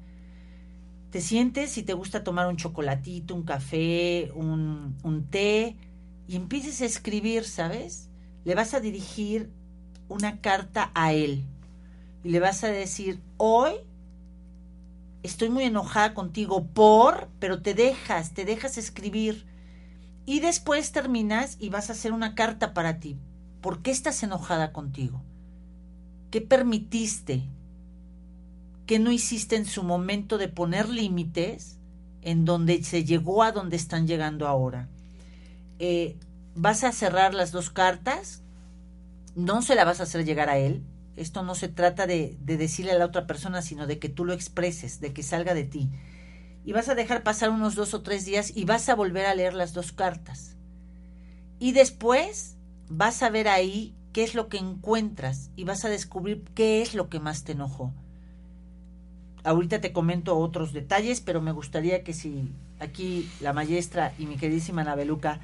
te 1.11 1.21
sientes 1.21 1.71
si 1.71 1.83
te 1.83 1.93
gusta 1.93 2.23
tomar 2.23 2.47
un 2.47 2.57
chocolatito, 2.57 3.33
un 3.35 3.43
café, 3.43 4.31
un, 4.35 4.97
un 5.03 5.27
té 5.27 5.75
y 6.27 6.35
empieces 6.35 6.81
a 6.81 6.85
escribir, 6.85 7.45
¿sabes? 7.45 8.09
Le 8.45 8.55
vas 8.55 8.73
a 8.73 8.79
dirigir 8.79 9.51
una 10.07 10.39
carta 10.41 10.91
a 10.93 11.13
él 11.13 11.45
y 12.23 12.29
le 12.29 12.39
vas 12.39 12.63
a 12.63 12.67
decir, 12.67 13.21
hoy 13.37 13.73
estoy 15.23 15.49
muy 15.49 15.63
enojada 15.63 16.13
contigo 16.13 16.65
por, 16.67 17.29
pero 17.39 17.61
te 17.61 17.73
dejas, 17.73 18.33
te 18.33 18.45
dejas 18.45 18.77
escribir. 18.77 19.45
Y 20.25 20.41
después 20.41 20.91
terminas 20.91 21.57
y 21.59 21.69
vas 21.69 21.89
a 21.89 21.93
hacer 21.93 22.11
una 22.11 22.35
carta 22.35 22.73
para 22.73 22.99
ti. 22.99 23.17
¿Por 23.61 23.81
qué 23.81 23.91
estás 23.91 24.21
enojada 24.21 24.71
contigo? 24.73 25.23
¿Qué 26.29 26.41
permitiste? 26.41 27.43
¿Qué 28.89 28.97
no 28.97 29.11
hiciste 29.11 29.55
en 29.55 29.65
su 29.65 29.83
momento 29.83 30.39
de 30.39 30.47
poner 30.47 30.89
límites 30.89 31.77
en 32.23 32.43
donde 32.43 32.83
se 32.83 33.03
llegó 33.03 33.43
a 33.43 33.51
donde 33.51 33.75
están 33.75 34.07
llegando 34.07 34.47
ahora? 34.47 34.89
Eh, 35.77 36.17
vas 36.55 36.83
a 36.83 36.91
cerrar 36.91 37.35
las 37.35 37.51
dos 37.51 37.69
cartas, 37.69 38.41
no 39.35 39.61
se 39.61 39.75
la 39.75 39.85
vas 39.85 39.99
a 39.99 40.03
hacer 40.05 40.25
llegar 40.25 40.49
a 40.49 40.57
él. 40.57 40.81
Esto 41.17 41.43
no 41.43 41.53
se 41.53 41.67
trata 41.67 42.07
de, 42.07 42.35
de, 42.41 42.57
decirle 42.57 42.93
a 42.93 42.97
la 42.97 43.05
otra 43.05 43.27
persona, 43.27 43.61
sino 43.61 43.85
de 43.85 43.99
que 43.99 44.09
tú 44.09 44.25
lo 44.25 44.33
expreses, 44.33 44.99
de 44.99 45.13
que 45.13 45.21
salga 45.21 45.53
de 45.53 45.65
ti. 45.65 45.91
Y 46.65 46.71
vas 46.71 46.89
a 46.89 46.95
dejar 46.95 47.21
pasar 47.21 47.51
unos 47.51 47.75
dos 47.75 47.93
o 47.93 48.01
tres 48.01 48.25
días 48.25 48.51
y 48.57 48.65
vas 48.65 48.89
a 48.89 48.95
volver 48.95 49.27
a 49.27 49.35
leer 49.35 49.53
las 49.53 49.73
dos 49.73 49.91
cartas. 49.91 50.55
Y 51.59 51.73
después 51.73 52.57
vas 52.89 53.21
a 53.21 53.29
ver 53.29 53.49
ahí 53.49 53.95
qué 54.13 54.23
es 54.23 54.33
lo 54.33 54.49
que 54.49 54.57
encuentras 54.57 55.51
y 55.55 55.63
vas 55.63 55.85
a 55.85 55.89
descubrir 55.89 56.43
qué 56.55 56.81
es 56.81 56.95
lo 56.95 57.07
que 57.07 57.19
más 57.19 57.43
te 57.43 57.51
enojó. 57.51 57.93
Ahorita 59.43 59.79
te 59.81 59.93
comento 59.93 60.37
otros 60.37 60.73
detalles, 60.73 61.21
pero 61.21 61.41
me 61.41 61.51
gustaría 61.51 62.03
que 62.03 62.13
si 62.13 62.51
aquí 62.79 63.29
la 63.39 63.53
maestra 63.53 64.13
y 64.17 64.25
mi 64.25 64.37
queridísima 64.37 64.83
Nabeluca 64.83 65.39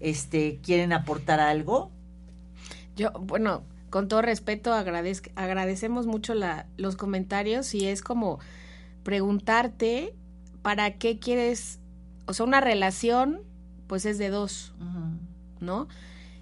este, 0.00 0.58
quieren 0.62 0.92
aportar 0.92 1.40
algo. 1.40 1.90
Yo, 2.96 3.12
bueno, 3.12 3.62
con 3.90 4.08
todo 4.08 4.22
respeto, 4.22 4.74
agradez 4.74 5.22
agradecemos 5.34 6.06
mucho 6.06 6.34
la, 6.34 6.66
los 6.76 6.96
comentarios 6.96 7.74
y 7.74 7.86
es 7.86 8.02
como 8.02 8.38
preguntarte 9.02 10.14
para 10.62 10.98
qué 10.98 11.18
quieres, 11.18 11.80
o 12.26 12.34
sea, 12.34 12.44
una 12.44 12.60
relación, 12.60 13.40
pues 13.86 14.04
es 14.04 14.18
de 14.18 14.28
dos, 14.28 14.74
uh 14.80 14.84
-huh. 14.84 15.18
¿no? 15.60 15.88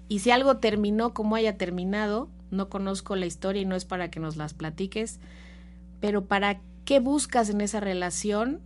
Y 0.09 0.19
si 0.19 0.31
algo 0.31 0.57
terminó 0.57 1.13
como 1.13 1.35
haya 1.35 1.57
terminado, 1.57 2.29
no 2.51 2.69
conozco 2.69 3.15
la 3.15 3.25
historia 3.25 3.61
y 3.61 3.65
no 3.65 3.75
es 3.75 3.85
para 3.85 4.09
que 4.09 4.19
nos 4.19 4.37
las 4.37 4.53
platiques, 4.53 5.19
pero 5.99 6.25
para 6.25 6.59
qué 6.87 7.01
buscas 7.01 7.49
en 7.49 7.59
esa 7.59 7.81
relación 7.81 8.61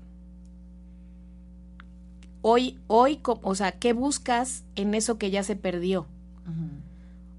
hoy, 2.44 2.80
hoy, 2.86 3.20
o 3.24 3.56
sea, 3.56 3.72
qué 3.72 3.94
buscas 3.94 4.64
en 4.76 4.94
eso 4.94 5.18
que 5.18 5.32
ya 5.32 5.42
se 5.42 5.56
perdió. 5.56 6.02
Uh 6.46 6.52
-huh. 6.52 6.70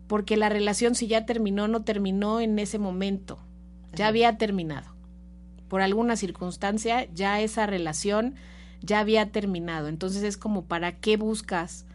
Porque 0.09 0.37
la 0.37 0.49
relación 0.49 0.97
si 0.97 1.07
ya 1.07 1.25
terminó, 1.25 1.69
no 1.69 1.85
terminó 1.85 2.41
en 2.41 2.59
ese 2.59 2.81
momento, 2.81 3.39
ya 3.95 4.09
había 4.09 4.37
terminado. 4.39 4.91
Por 5.69 5.83
alguna 5.83 6.17
circunstancia, 6.17 7.07
ya 7.15 7.41
esa 7.41 7.65
relación 7.67 8.35
ya 8.81 8.99
había 8.99 9.31
terminado. 9.31 9.87
Entonces 9.87 10.25
es 10.25 10.37
como, 10.37 10.65
¿para 10.65 10.97
qué 10.99 11.17
buscas 11.17 11.87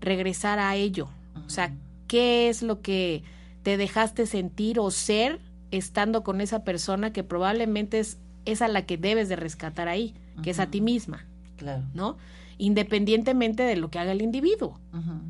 regresar 0.00 0.60
a 0.60 0.74
ello? 0.76 1.10
Uh 1.34 1.40
-huh. 1.40 1.46
O 1.46 1.50
sea, 1.50 1.76
¿qué 2.06 2.48
es 2.48 2.62
lo 2.62 2.80
que 2.80 3.22
te 3.62 3.76
dejaste 3.76 4.24
sentir 4.24 4.80
o 4.80 4.90
ser 4.90 5.40
estando 5.70 6.22
con 6.22 6.40
esa 6.40 6.64
persona 6.64 7.12
que 7.12 7.22
probablemente 7.22 8.00
es, 8.00 8.16
es 8.52 8.62
a 8.62 8.68
la 8.68 8.86
que 8.86 8.96
debes 8.96 9.28
de 9.28 9.36
rescatar 9.36 9.88
ahí, 9.88 10.14
uh 10.36 10.38
-huh. 10.38 10.42
que 10.42 10.50
es 10.50 10.58
a 10.60 10.66
ti 10.70 10.80
misma? 10.80 11.26
Claro. 11.56 11.84
¿No? 11.94 12.16
Independientemente 12.58 13.62
de 13.62 13.76
lo 13.76 13.90
que 13.90 13.98
haga 13.98 14.12
el 14.12 14.22
individuo. 14.22 14.78
Uh 14.92 14.96
-huh. 14.96 15.20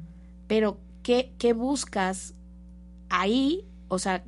Pero, 0.46 0.78
¿qué, 1.02 1.32
¿qué 1.38 1.52
buscas 1.52 2.34
ahí? 3.08 3.64
O 3.88 3.98
sea, 3.98 4.24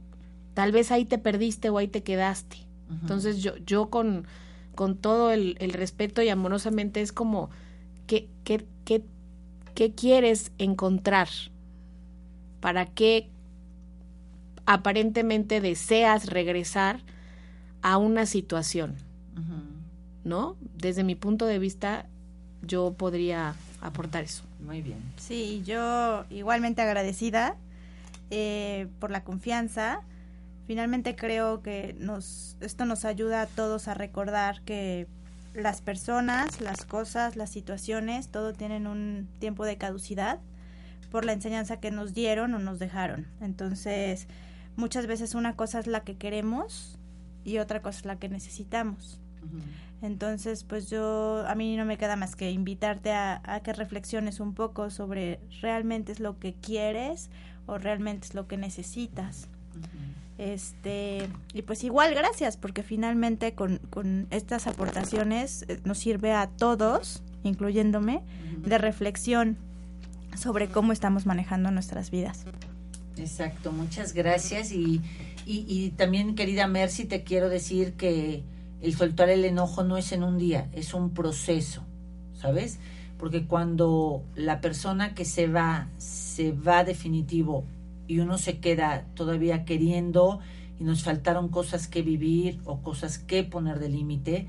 tal 0.55 0.72
vez 0.72 0.90
ahí 0.90 1.05
te 1.05 1.18
perdiste 1.18 1.70
o 1.70 1.78
ahí 1.78 1.88
te 1.88 2.03
quedaste. 2.03 2.57
Uh 2.59 2.93
-huh. 2.93 3.01
Entonces, 3.03 3.43
yo, 3.43 3.57
yo 3.59 3.90
con, 3.90 4.26
con 4.74 4.97
todo 4.97 5.30
el, 5.30 5.57
el 5.61 5.72
respeto 5.72 6.22
y 6.22 6.28
amorosamente 6.28 7.01
es 7.01 7.12
como, 7.12 7.51
¿qué, 8.07 8.28
qué, 8.45 8.66
qué, 8.84 9.05
qué 9.74 9.93
quieres 9.95 10.53
encontrar? 10.59 11.28
¿Para 12.61 12.86
qué 12.86 13.28
aparentemente 14.66 15.61
deseas 15.61 16.26
regresar 16.26 17.03
a 17.83 17.99
una 17.99 18.26
situación? 18.26 18.97
Uh 19.37 19.41
-huh. 19.41 19.62
¿No? 20.24 20.57
Desde 20.76 21.05
mi 21.05 21.14
punto 21.14 21.47
de 21.47 21.59
vista, 21.59 22.07
yo 22.62 22.95
podría 22.95 23.55
aportar 23.80 24.24
eso. 24.24 24.45
Muy 24.61 24.80
bien. 24.80 24.99
Sí, 25.16 25.62
yo 25.66 26.24
igualmente 26.30 26.83
agradecida 26.83 27.57
eh, 28.30 28.87
por 29.01 29.11
la 29.11 29.24
confianza. 29.24 30.01
Finalmente 30.66 31.16
creo 31.16 31.62
que 31.62 31.95
nos 31.99 32.57
esto 32.61 32.85
nos 32.85 33.05
ayuda 33.05 33.43
a 33.43 33.47
todos 33.47 33.89
a 33.89 33.95
recordar 33.95 34.62
que 34.62 35.09
las 35.55 35.83
personas, 35.83 36.61
las 36.61 36.85
cosas, 36.85 37.37
las 37.37 37.51
situaciones, 37.51 38.28
todo 38.28 38.53
tienen 38.53 38.87
un 38.87 39.28
tiempo 39.39 39.64
de 39.66 39.76
caducidad 39.76 40.39
por 41.11 41.24
la 41.24 41.33
enseñanza 41.33 41.78
que 41.78 41.91
nos 41.91 42.14
dieron 42.14 42.55
o 42.55 42.59
nos 42.59 42.78
dejaron. 42.78 43.26
Entonces, 43.41 44.28
muchas 44.76 45.07
veces 45.07 45.35
una 45.35 45.57
cosa 45.57 45.80
es 45.80 45.87
la 45.87 46.01
que 46.01 46.16
queremos 46.16 46.99
y 47.45 47.59
otra 47.59 47.82
cosa 47.82 47.99
es 47.99 48.05
la 48.05 48.16
que 48.16 48.28
necesitamos. 48.28 49.20
Uh 49.43 49.47
-huh. 49.47 50.07
Entonces, 50.07 50.64
pues 50.64 50.90
yo, 50.90 51.45
a 51.47 51.55
mí 51.55 51.76
no 51.76 51.84
me 51.84 51.97
queda 51.97 52.16
más 52.16 52.34
que 52.34 52.51
invitarte 52.51 53.12
a, 53.12 53.40
a, 53.45 53.61
que 53.61 53.72
reflexiones 53.72 54.40
un 54.40 54.53
poco 54.53 54.90
sobre 54.90 55.38
realmente 55.61 56.11
es 56.11 56.18
lo 56.18 56.38
que 56.38 56.55
quieres 56.55 57.30
o 57.66 57.78
realmente 57.78 58.26
es 58.26 58.34
lo 58.34 58.49
que 58.49 58.57
necesitas. 58.57 59.49
Uh 59.74 59.80
-huh. 59.80 60.22
Este, 60.38 61.28
y 61.55 61.62
pues 61.62 61.84
igual 61.84 62.14
gracias, 62.14 62.57
porque 62.57 62.82
finalmente 62.82 63.55
con, 63.55 63.78
con 63.90 64.26
estas 64.30 64.66
aportaciones 64.66 65.64
eh, 65.68 65.80
nos 65.84 65.99
sirve 65.99 66.32
a 66.32 66.49
todos, 66.49 67.22
incluyéndome, 67.45 68.16
uh 68.16 68.20
-huh. 68.20 68.62
de 68.62 68.78
reflexión 68.78 69.57
sobre 70.36 70.68
cómo 70.68 70.93
estamos 70.93 71.26
manejando 71.26 71.70
nuestras 71.70 72.11
vidas. 72.11 72.45
Exacto, 73.16 73.72
muchas 73.72 74.14
gracias 74.14 74.72
y, 74.72 75.01
y, 75.47 75.64
y 75.68 75.90
también 75.90 76.34
querida 76.34 76.66
Mercy 76.66 77.05
te 77.05 77.22
quiero 77.24 77.49
decir 77.49 77.95
que 77.95 78.43
el 78.82 78.95
soltar 78.97 79.28
el 79.28 79.45
enojo 79.45 79.84
no 79.84 79.97
es 79.97 80.12
en 80.12 80.24
un 80.24 80.38
día, 80.38 80.68
es 80.72 80.93
un 80.93 81.11
proceso, 81.11 81.84
¿sabes? 82.34 82.80
Porque 83.16 83.47
cuando 83.47 84.24
la 84.34 84.61
persona 84.61 85.14
que 85.14 85.24
se 85.24 85.47
va, 85.47 85.88
se 85.99 86.51
va 86.51 86.82
definitivo 86.82 87.64
y 88.09 88.18
uno 88.18 88.38
se 88.38 88.59
queda 88.59 89.07
todavía 89.14 89.64
queriendo 89.64 90.40
y 90.80 90.84
nos 90.84 91.05
faltaron 91.05 91.49
cosas 91.49 91.86
que 91.86 92.03
vivir 92.03 92.61
o 92.64 92.80
cosas 92.82 93.18
que 93.18 93.45
poner 93.45 93.78
de 93.78 93.88
límite, 93.88 94.49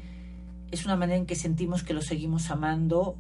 es 0.71 0.85
una 0.85 0.95
manera 0.95 1.19
en 1.19 1.27
que 1.27 1.35
sentimos 1.35 1.83
que 1.83 1.93
lo 1.93 2.01
seguimos 2.01 2.49
amando 2.49 3.15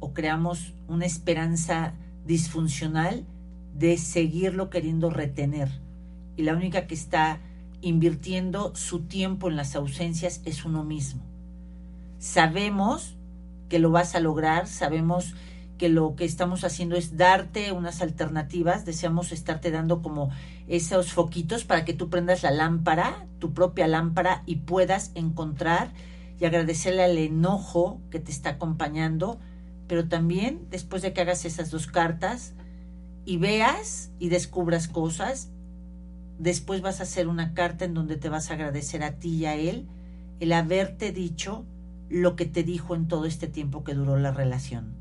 o 0.00 0.14
creamos 0.14 0.72
una 0.88 1.04
esperanza 1.04 1.92
disfuncional 2.26 3.24
de 3.74 3.98
seguirlo 3.98 4.70
queriendo 4.70 5.10
retener. 5.10 5.83
Y 6.36 6.42
la 6.42 6.54
única 6.54 6.86
que 6.86 6.94
está 6.94 7.40
invirtiendo 7.80 8.74
su 8.74 9.00
tiempo 9.00 9.48
en 9.48 9.56
las 9.56 9.76
ausencias 9.76 10.40
es 10.44 10.64
uno 10.64 10.84
mismo. 10.84 11.22
Sabemos 12.18 13.16
que 13.68 13.78
lo 13.78 13.90
vas 13.90 14.14
a 14.14 14.20
lograr, 14.20 14.66
sabemos 14.66 15.34
que 15.78 15.88
lo 15.88 16.14
que 16.14 16.24
estamos 16.24 16.64
haciendo 16.64 16.96
es 16.96 17.16
darte 17.16 17.72
unas 17.72 18.00
alternativas, 18.00 18.84
deseamos 18.84 19.32
estarte 19.32 19.70
dando 19.70 20.02
como 20.02 20.30
esos 20.68 21.12
foquitos 21.12 21.64
para 21.64 21.84
que 21.84 21.92
tú 21.92 22.08
prendas 22.08 22.42
la 22.42 22.52
lámpara, 22.52 23.26
tu 23.38 23.52
propia 23.52 23.86
lámpara, 23.86 24.42
y 24.46 24.56
puedas 24.56 25.10
encontrar 25.14 25.92
y 26.40 26.44
agradecerle 26.44 27.04
al 27.04 27.18
enojo 27.18 28.00
que 28.10 28.20
te 28.20 28.30
está 28.30 28.50
acompañando, 28.50 29.38
pero 29.86 30.08
también 30.08 30.66
después 30.70 31.02
de 31.02 31.12
que 31.12 31.20
hagas 31.20 31.44
esas 31.44 31.70
dos 31.70 31.86
cartas 31.86 32.54
y 33.24 33.36
veas 33.36 34.10
y 34.18 34.28
descubras 34.28 34.88
cosas 34.88 35.50
después 36.38 36.80
vas 36.80 37.00
a 37.00 37.04
hacer 37.04 37.28
una 37.28 37.54
carta 37.54 37.84
en 37.84 37.94
donde 37.94 38.16
te 38.16 38.28
vas 38.28 38.50
a 38.50 38.54
agradecer 38.54 39.02
a 39.02 39.12
ti 39.12 39.36
y 39.36 39.46
a 39.46 39.54
él 39.54 39.86
el 40.40 40.52
haberte 40.52 41.12
dicho 41.12 41.64
lo 42.08 42.36
que 42.36 42.44
te 42.46 42.62
dijo 42.62 42.94
en 42.94 43.08
todo 43.08 43.24
este 43.24 43.46
tiempo 43.46 43.84
que 43.84 43.94
duró 43.94 44.18
la 44.18 44.32
relación. 44.32 44.94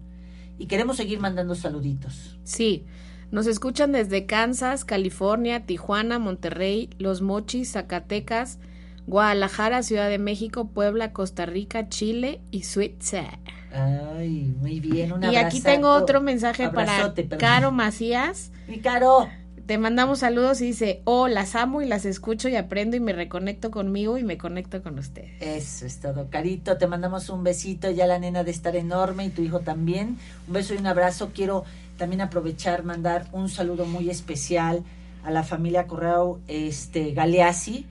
Y 0.58 0.68
queremos 0.68 0.98
seguir 0.98 1.20
mandando 1.20 1.56
saluditos. 1.56 2.38
Sí, 2.44 2.86
nos 3.32 3.48
escuchan 3.48 3.92
desde 3.92 4.26
Kansas, 4.26 4.86
California, 4.86 5.66
Tijuana, 5.66 6.20
Monterrey, 6.20 6.90
Los 7.00 7.22
Mochis, 7.22 7.72
Zacatecas, 7.72 8.60
Guadalajara, 9.08 9.84
Ciudad 9.84 10.10
de 10.10 10.20
México, 10.20 10.68
Puebla, 10.68 11.12
Costa 11.12 11.46
Rica, 11.46 11.90
Chile 11.90 12.42
y 12.52 12.64
Suiza. 12.64 13.40
Ay, 13.74 14.56
muy 14.60 14.80
bien. 14.80 15.14
Un 15.14 15.24
y 15.24 15.36
aquí 15.36 15.62
tengo 15.62 15.90
otro 15.90 16.22
mensaje 16.22 16.70
para 16.70 17.14
perdón. 17.14 17.40
Caro 17.40 17.72
Macías. 17.72 18.52
Mi 18.68 18.80
Caro 18.80 19.28
te 19.66 19.78
mandamos 19.78 20.20
saludos 20.20 20.60
y 20.62 20.68
dice, 20.68 21.02
oh, 21.06 21.28
las 21.28 21.56
amo 21.56 21.82
y 21.82 21.86
las 21.86 22.06
escucho 22.06 22.50
y 22.50 22.56
aprendo 22.56 22.98
y 22.98 23.00
me 23.00 23.14
reconecto 23.14 23.72
conmigo 23.72 24.18
y 24.18 24.24
me 24.24 24.38
conecto 24.38 24.84
con 24.84 25.00
ustedes. 25.00 25.42
Eso 25.42 25.86
es 25.86 26.00
todo, 26.00 26.30
Carito, 26.30 26.78
te 26.78 26.88
mandamos 26.88 27.30
un 27.30 27.44
besito, 27.44 27.90
ya 27.90 28.06
la 28.06 28.20
nena 28.20 28.44
de 28.44 28.52
estar 28.52 28.76
enorme 28.76 29.26
y 29.26 29.30
tu 29.30 29.42
hijo 29.42 29.62
también. 29.62 30.18
Un 30.48 30.54
beso 30.54 30.74
y 30.74 30.78
un 30.78 30.88
abrazo. 30.88 31.32
Quiero 31.34 31.64
también 31.98 32.22
aprovechar, 32.22 32.84
mandar 32.84 33.28
un 33.32 33.48
saludo 33.48 33.86
muy 33.86 34.10
especial 34.10 34.84
a 35.24 35.32
la 35.32 35.44
familia 35.44 35.88
Correo 35.88 36.42
este, 36.48 37.14
Galeazzi, 37.14 37.88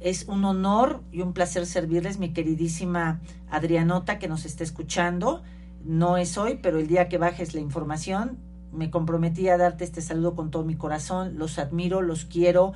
Es 0.00 0.24
un 0.28 0.44
honor 0.44 1.02
y 1.10 1.22
un 1.22 1.32
placer 1.32 1.64
servirles, 1.64 2.18
mi 2.18 2.34
queridísima 2.34 3.20
Adrianota, 3.50 4.18
que 4.18 4.28
nos 4.28 4.44
está 4.44 4.62
escuchando. 4.62 5.42
No 5.82 6.18
es 6.18 6.36
hoy, 6.36 6.58
pero 6.62 6.78
el 6.78 6.88
día 6.88 7.08
que 7.08 7.16
bajes 7.16 7.54
la 7.54 7.60
información, 7.60 8.38
me 8.76 8.90
comprometí 8.90 9.48
a 9.48 9.56
darte 9.56 9.84
este 9.84 10.00
saludo 10.02 10.34
con 10.34 10.50
todo 10.50 10.64
mi 10.64 10.76
corazón. 10.76 11.38
Los 11.38 11.58
admiro, 11.58 12.02
los 12.02 12.24
quiero. 12.24 12.72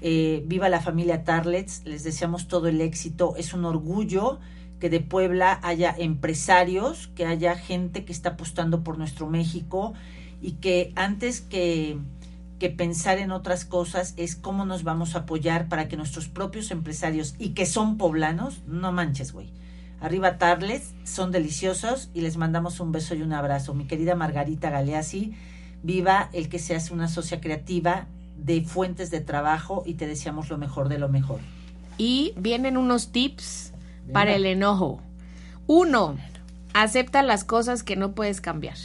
Eh, 0.00 0.42
viva 0.46 0.68
la 0.68 0.80
familia 0.80 1.24
Tarlets, 1.24 1.82
les 1.84 2.04
deseamos 2.04 2.48
todo 2.48 2.68
el 2.68 2.80
éxito. 2.80 3.34
Es 3.36 3.54
un 3.54 3.64
orgullo 3.64 4.38
que 4.80 4.90
de 4.90 5.00
Puebla 5.00 5.60
haya 5.62 5.94
empresarios, 5.96 7.08
que 7.14 7.26
haya 7.26 7.56
gente 7.56 8.04
que 8.04 8.12
está 8.12 8.30
apostando 8.30 8.82
por 8.84 8.98
nuestro 8.98 9.28
México 9.28 9.94
y 10.42 10.52
que 10.52 10.92
antes 10.94 11.40
que, 11.40 11.98
que 12.58 12.68
pensar 12.68 13.18
en 13.18 13.30
otras 13.30 13.64
cosas 13.64 14.14
es 14.16 14.36
cómo 14.36 14.66
nos 14.66 14.82
vamos 14.82 15.14
a 15.14 15.20
apoyar 15.20 15.68
para 15.68 15.88
que 15.88 15.96
nuestros 15.96 16.28
propios 16.28 16.70
empresarios 16.70 17.34
y 17.38 17.50
que 17.50 17.64
son 17.64 17.96
poblanos, 17.96 18.62
no 18.66 18.92
manches, 18.92 19.32
güey. 19.32 19.52
Arriba 20.04 20.36
Tarles, 20.36 20.92
son 21.04 21.32
deliciosos 21.32 22.10
y 22.12 22.20
les 22.20 22.36
mandamos 22.36 22.78
un 22.78 22.92
beso 22.92 23.14
y 23.14 23.22
un 23.22 23.32
abrazo. 23.32 23.72
Mi 23.72 23.86
querida 23.86 24.14
Margarita 24.14 24.68
Galeazzi, 24.68 25.32
viva 25.82 26.28
el 26.34 26.50
que 26.50 26.58
seas 26.58 26.90
una 26.90 27.08
socia 27.08 27.40
creativa 27.40 28.06
de 28.36 28.60
fuentes 28.60 29.10
de 29.10 29.22
trabajo 29.22 29.82
y 29.86 29.94
te 29.94 30.06
deseamos 30.06 30.50
lo 30.50 30.58
mejor 30.58 30.90
de 30.90 30.98
lo 30.98 31.08
mejor. 31.08 31.40
Y 31.96 32.34
vienen 32.36 32.76
unos 32.76 33.12
tips 33.12 33.72
para 34.12 34.34
el 34.34 34.44
enojo. 34.44 35.00
Uno, 35.66 36.18
acepta 36.74 37.22
las 37.22 37.42
cosas 37.42 37.82
que 37.82 37.96
no 37.96 38.12
puedes 38.12 38.42
cambiar. 38.42 38.76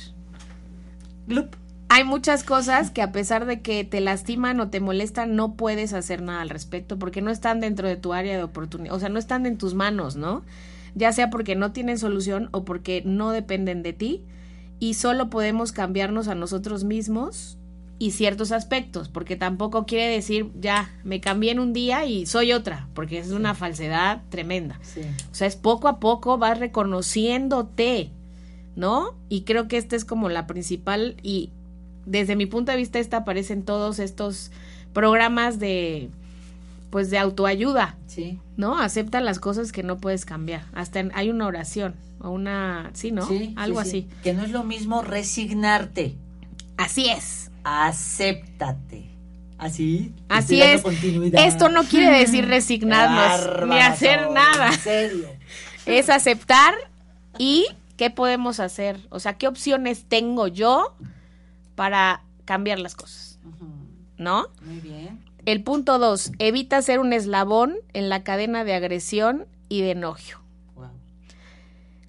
Hay 1.90 2.06
muchas 2.06 2.46
cosas 2.46 2.92
que 2.92 3.02
a 3.02 3.12
pesar 3.12 3.46
de 3.46 3.60
que 3.60 3.84
te 3.84 4.00
lastiman 4.00 4.62
o 4.62 4.70
te 4.70 4.80
molestan, 4.80 5.36
no 5.36 5.56
puedes 5.56 5.92
hacer 5.92 6.22
nada 6.22 6.44
al 6.44 6.50
respecto 6.50 6.98
porque 6.98 7.22
no 7.22 7.30
están 7.30 7.60
dentro 7.60 7.90
de 7.90 7.98
tu 7.98 8.14
área 8.14 8.38
de 8.38 8.44
oportunidad, 8.44 8.96
o 8.96 9.00
sea, 9.02 9.10
no 9.10 9.20
están 9.20 9.46
en 9.46 9.58
tus 9.58 9.74
manos, 9.74 10.16
¿no? 10.16 10.44
Ya 11.00 11.14
sea 11.14 11.30
porque 11.30 11.56
no 11.56 11.72
tienen 11.72 11.98
solución 11.98 12.50
o 12.52 12.66
porque 12.66 13.02
no 13.06 13.32
dependen 13.32 13.84
de 13.84 13.94
ti 13.94 14.22
y 14.80 14.96
solo 14.96 15.30
podemos 15.30 15.72
cambiarnos 15.72 16.28
a 16.28 16.36
nosotros 16.36 16.84
mismos 16.84 17.58
y 18.00 18.12
ciertos 18.12 18.52
aspectos, 18.52 19.08
porque 19.08 19.38
tampoco 19.38 19.86
quiere 19.86 20.08
decir 20.08 20.52
ya 20.60 20.92
me 21.06 21.22
cambié 21.22 21.52
en 21.52 21.60
un 21.60 21.72
día 21.72 22.04
y 22.06 22.26
soy 22.26 22.52
otra, 22.52 22.90
porque 22.94 23.18
es 23.18 23.32
una 23.32 23.56
falsedad 23.56 24.24
tremenda. 24.30 24.78
O 25.32 25.36
sea, 25.36 25.48
es 25.48 25.56
poco 25.56 25.88
a 25.88 26.02
poco 26.02 26.38
vas 26.38 26.60
reconociéndote, 26.60 28.10
¿no? 28.76 29.16
Y 29.30 29.44
creo 29.44 29.70
que 29.70 29.78
esta 29.78 29.96
es 29.96 30.04
como 30.04 30.28
la 30.28 30.48
principal 30.48 31.16
y 31.24 31.50
desde 32.06 32.36
mi 32.36 32.46
punto 32.46 32.74
de 32.74 32.78
vista 32.78 33.00
esta 33.00 33.18
aparece 33.18 33.54
en 33.54 33.64
todos 33.64 34.00
estos 34.00 34.52
programas 34.92 35.60
de 35.60 36.10
pues 36.90 37.10
de 37.10 37.18
autoayuda. 37.18 37.98
Sí. 38.08 38.40
¿No? 38.58 38.78
Acepta 38.80 39.22
las 39.22 39.40
cosas 39.40 39.72
que 39.72 39.84
no 39.84 39.98
puedes 39.98 40.26
cambiar. 40.26 40.66
Hasta 40.74 41.04
hay 41.14 41.30
una 41.30 41.48
oración 41.48 41.96
o 42.20 42.30
una, 42.32 42.92
sí, 42.94 43.12
¿no? 43.12 43.28
Sí, 43.28 43.54
Algo 43.58 43.84
sí, 43.84 43.90
sí. 43.90 44.08
así. 44.10 44.22
Que 44.24 44.34
no 44.34 44.44
es 44.44 44.52
lo 44.52 44.64
mismo 44.64 45.02
resignarte. 45.02 46.16
Así 46.78 47.10
es. 47.10 47.52
Acéptate. 47.64 49.10
Así. 49.58 50.14
Así 50.30 50.62
es. 50.62 50.84
Esto 51.34 51.70
no 51.70 51.84
quiere 51.84 52.18
decir 52.18 52.46
resignarnos 52.48 53.68
ni 53.68 53.78
hacer 53.80 54.32
nada. 54.32 54.68
En 54.68 54.80
serio. 54.80 55.28
Es 55.86 56.10
aceptar 56.12 56.76
y 57.40 57.66
qué 57.98 58.12
podemos 58.12 58.60
hacer. 58.60 59.00
O 59.10 59.20
sea, 59.20 59.40
qué 59.40 59.48
opciones 59.48 60.06
tengo 60.08 60.48
yo 60.48 60.94
para 61.74 62.22
cambiar 62.46 62.78
las 62.78 62.94
cosas. 62.94 63.40
¿No? 64.18 64.50
Muy 64.64 64.82
bien. 64.82 65.29
El 65.46 65.64
punto 65.64 66.00
dos, 66.00 66.32
evita 66.40 66.82
ser 66.82 67.00
un 67.00 67.14
eslabón 67.14 67.76
en 67.94 68.10
la 68.10 68.24
cadena 68.24 68.64
de 68.64 68.74
agresión 68.74 69.48
y 69.70 69.82
de 69.82 69.92
enojo. 69.92 70.42
Wow. 70.76 70.90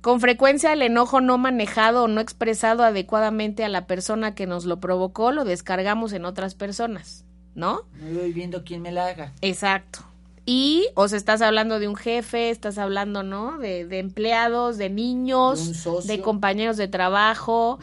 Con 0.01 0.21
frecuencia 0.21 0.73
el 0.73 0.83
enojo 0.83 1.21
no 1.21 1.39
manejado 1.39 2.05
o 2.05 2.09
no 2.09 2.21
expresado 2.21 2.83
adecuadamente 2.83 3.65
a 3.65 3.69
la 3.69 3.87
persona 3.87 4.35
que 4.35 4.47
nos 4.47 4.65
lo 4.65 4.81
provocó 4.81 5.33
lo 5.33 5.45
descargamos 5.45 6.13
en 6.13 6.25
otras 6.25 6.55
personas, 6.55 7.25
¿no? 7.55 7.83
No 8.01 8.21
voy 8.21 8.33
viendo 8.33 8.65
quién 8.65 8.83
me 8.83 8.93
la 8.93 9.07
haga. 9.07 9.33
Exacto. 9.43 10.05
Y, 10.47 10.89
o 10.95 11.07
sea, 11.07 11.19
estás 11.19 11.43
hablando 11.43 11.79
de 11.79 11.87
un 11.87 11.95
jefe, 11.95 12.51
estás 12.51 12.79
hablando, 12.79 13.23
¿no? 13.23 13.59
De, 13.59 13.87
de 13.87 13.99
empleados, 14.01 14.79
de 14.79 14.91
niños, 14.91 15.85
de 16.07 16.21
compañeros 16.23 16.77
de 16.77 16.89
trabajo, 16.89 17.79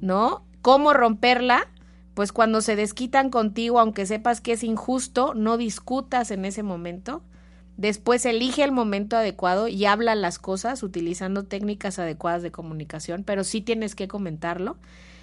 ¿no? 0.00 0.44
¿Cómo 0.60 0.92
romperla? 0.92 1.68
Pues 2.14 2.32
cuando 2.32 2.60
se 2.60 2.76
desquitan 2.76 3.30
contigo, 3.30 3.80
aunque 3.80 4.06
sepas 4.06 4.40
que 4.40 4.52
es 4.52 4.62
injusto, 4.62 5.34
no 5.34 5.56
discutas 5.56 6.30
en 6.30 6.44
ese 6.44 6.62
momento. 6.62 7.22
Después 7.78 8.26
elige 8.26 8.64
el 8.64 8.72
momento 8.72 9.16
adecuado 9.16 9.66
y 9.66 9.86
habla 9.86 10.14
las 10.14 10.38
cosas 10.38 10.82
utilizando 10.82 11.44
técnicas 11.44 11.98
adecuadas 11.98 12.42
de 12.42 12.52
comunicación, 12.52 13.24
pero 13.24 13.44
sí 13.44 13.62
tienes 13.62 13.94
que 13.94 14.08
comentarlo. 14.08 14.76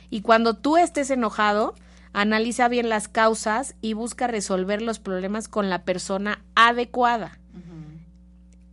Y 0.10 0.22
cuando 0.22 0.56
tú 0.56 0.78
estés 0.78 1.12
enojado, 1.12 1.76
analiza 2.12 2.68
bien 2.68 2.90
las 2.90 3.08
causas 3.08 3.76
y 3.82 3.94
busca 3.94 4.26
resolver 4.26 4.82
los 4.82 4.98
problemas 4.98 5.48
con 5.48 5.70
la 5.70 5.84
persona 5.84 6.44
adecuada. 6.56 7.38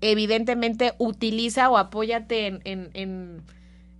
Evidentemente, 0.01 0.95
utiliza 0.99 1.69
o 1.69 1.77
apóyate 1.77 2.47
en, 2.47 2.61
en, 2.65 2.91
en, 2.95 3.43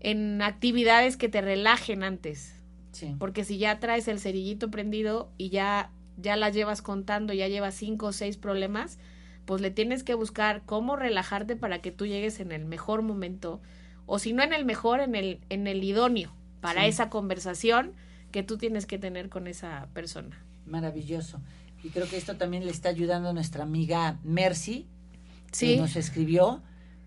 en 0.01 0.43
actividades 0.43 1.17
que 1.17 1.29
te 1.29 1.41
relajen 1.43 2.03
antes. 2.03 2.56
Sí. 2.97 3.15
Porque 3.19 3.45
si 3.45 3.59
ya 3.59 3.79
traes 3.79 4.09
el 4.09 4.19
cerillito 4.19 4.71
prendido 4.71 5.31
y 5.37 5.51
ya, 5.51 5.91
ya 6.17 6.35
la 6.37 6.49
llevas 6.49 6.81
contando, 6.81 7.35
ya 7.35 7.47
llevas 7.47 7.75
cinco 7.75 8.07
o 8.07 8.13
seis 8.13 8.39
problemas, 8.39 8.99
pues 9.45 9.61
le 9.61 9.71
tienes 9.71 10.03
que 10.03 10.15
buscar 10.15 10.63
cómo 10.65 10.97
relajarte 10.97 11.57
para 11.57 11.81
que 11.83 11.93
tú 11.93 12.07
llegues 12.07 12.41
en 12.41 12.53
el 12.53 12.65
mejor 12.65 13.03
momento, 13.03 13.61
o 14.07 14.19
si 14.19 14.33
no 14.33 14.43
en 14.43 14.55
el 14.55 14.65
mejor, 14.65 15.01
en 15.01 15.15
el, 15.15 15.41
en 15.51 15.67
el 15.67 15.85
idóneo, 15.85 16.33
para 16.63 16.83
Sí. 16.83 16.89
esa 16.89 17.11
conversación 17.11 17.93
que 18.33 18.43
tú 18.43 18.57
tienes 18.57 18.87
que 18.87 18.99
tener 18.99 19.29
con 19.29 19.47
esa 19.47 19.89
persona. 19.93 20.43
Maravilloso. 20.65 21.41
Y 21.85 21.91
creo 21.91 22.09
que 22.09 22.17
esto 22.17 22.37
también 22.37 22.65
le 22.65 22.71
está 22.71 22.89
ayudando 22.89 23.29
a 23.29 23.33
nuestra 23.35 23.63
amiga 23.65 24.19
Mercy, 24.25 24.87
Sí, 25.53 25.75
que 25.75 25.81
nos 25.83 25.97
escribió, 25.97 26.63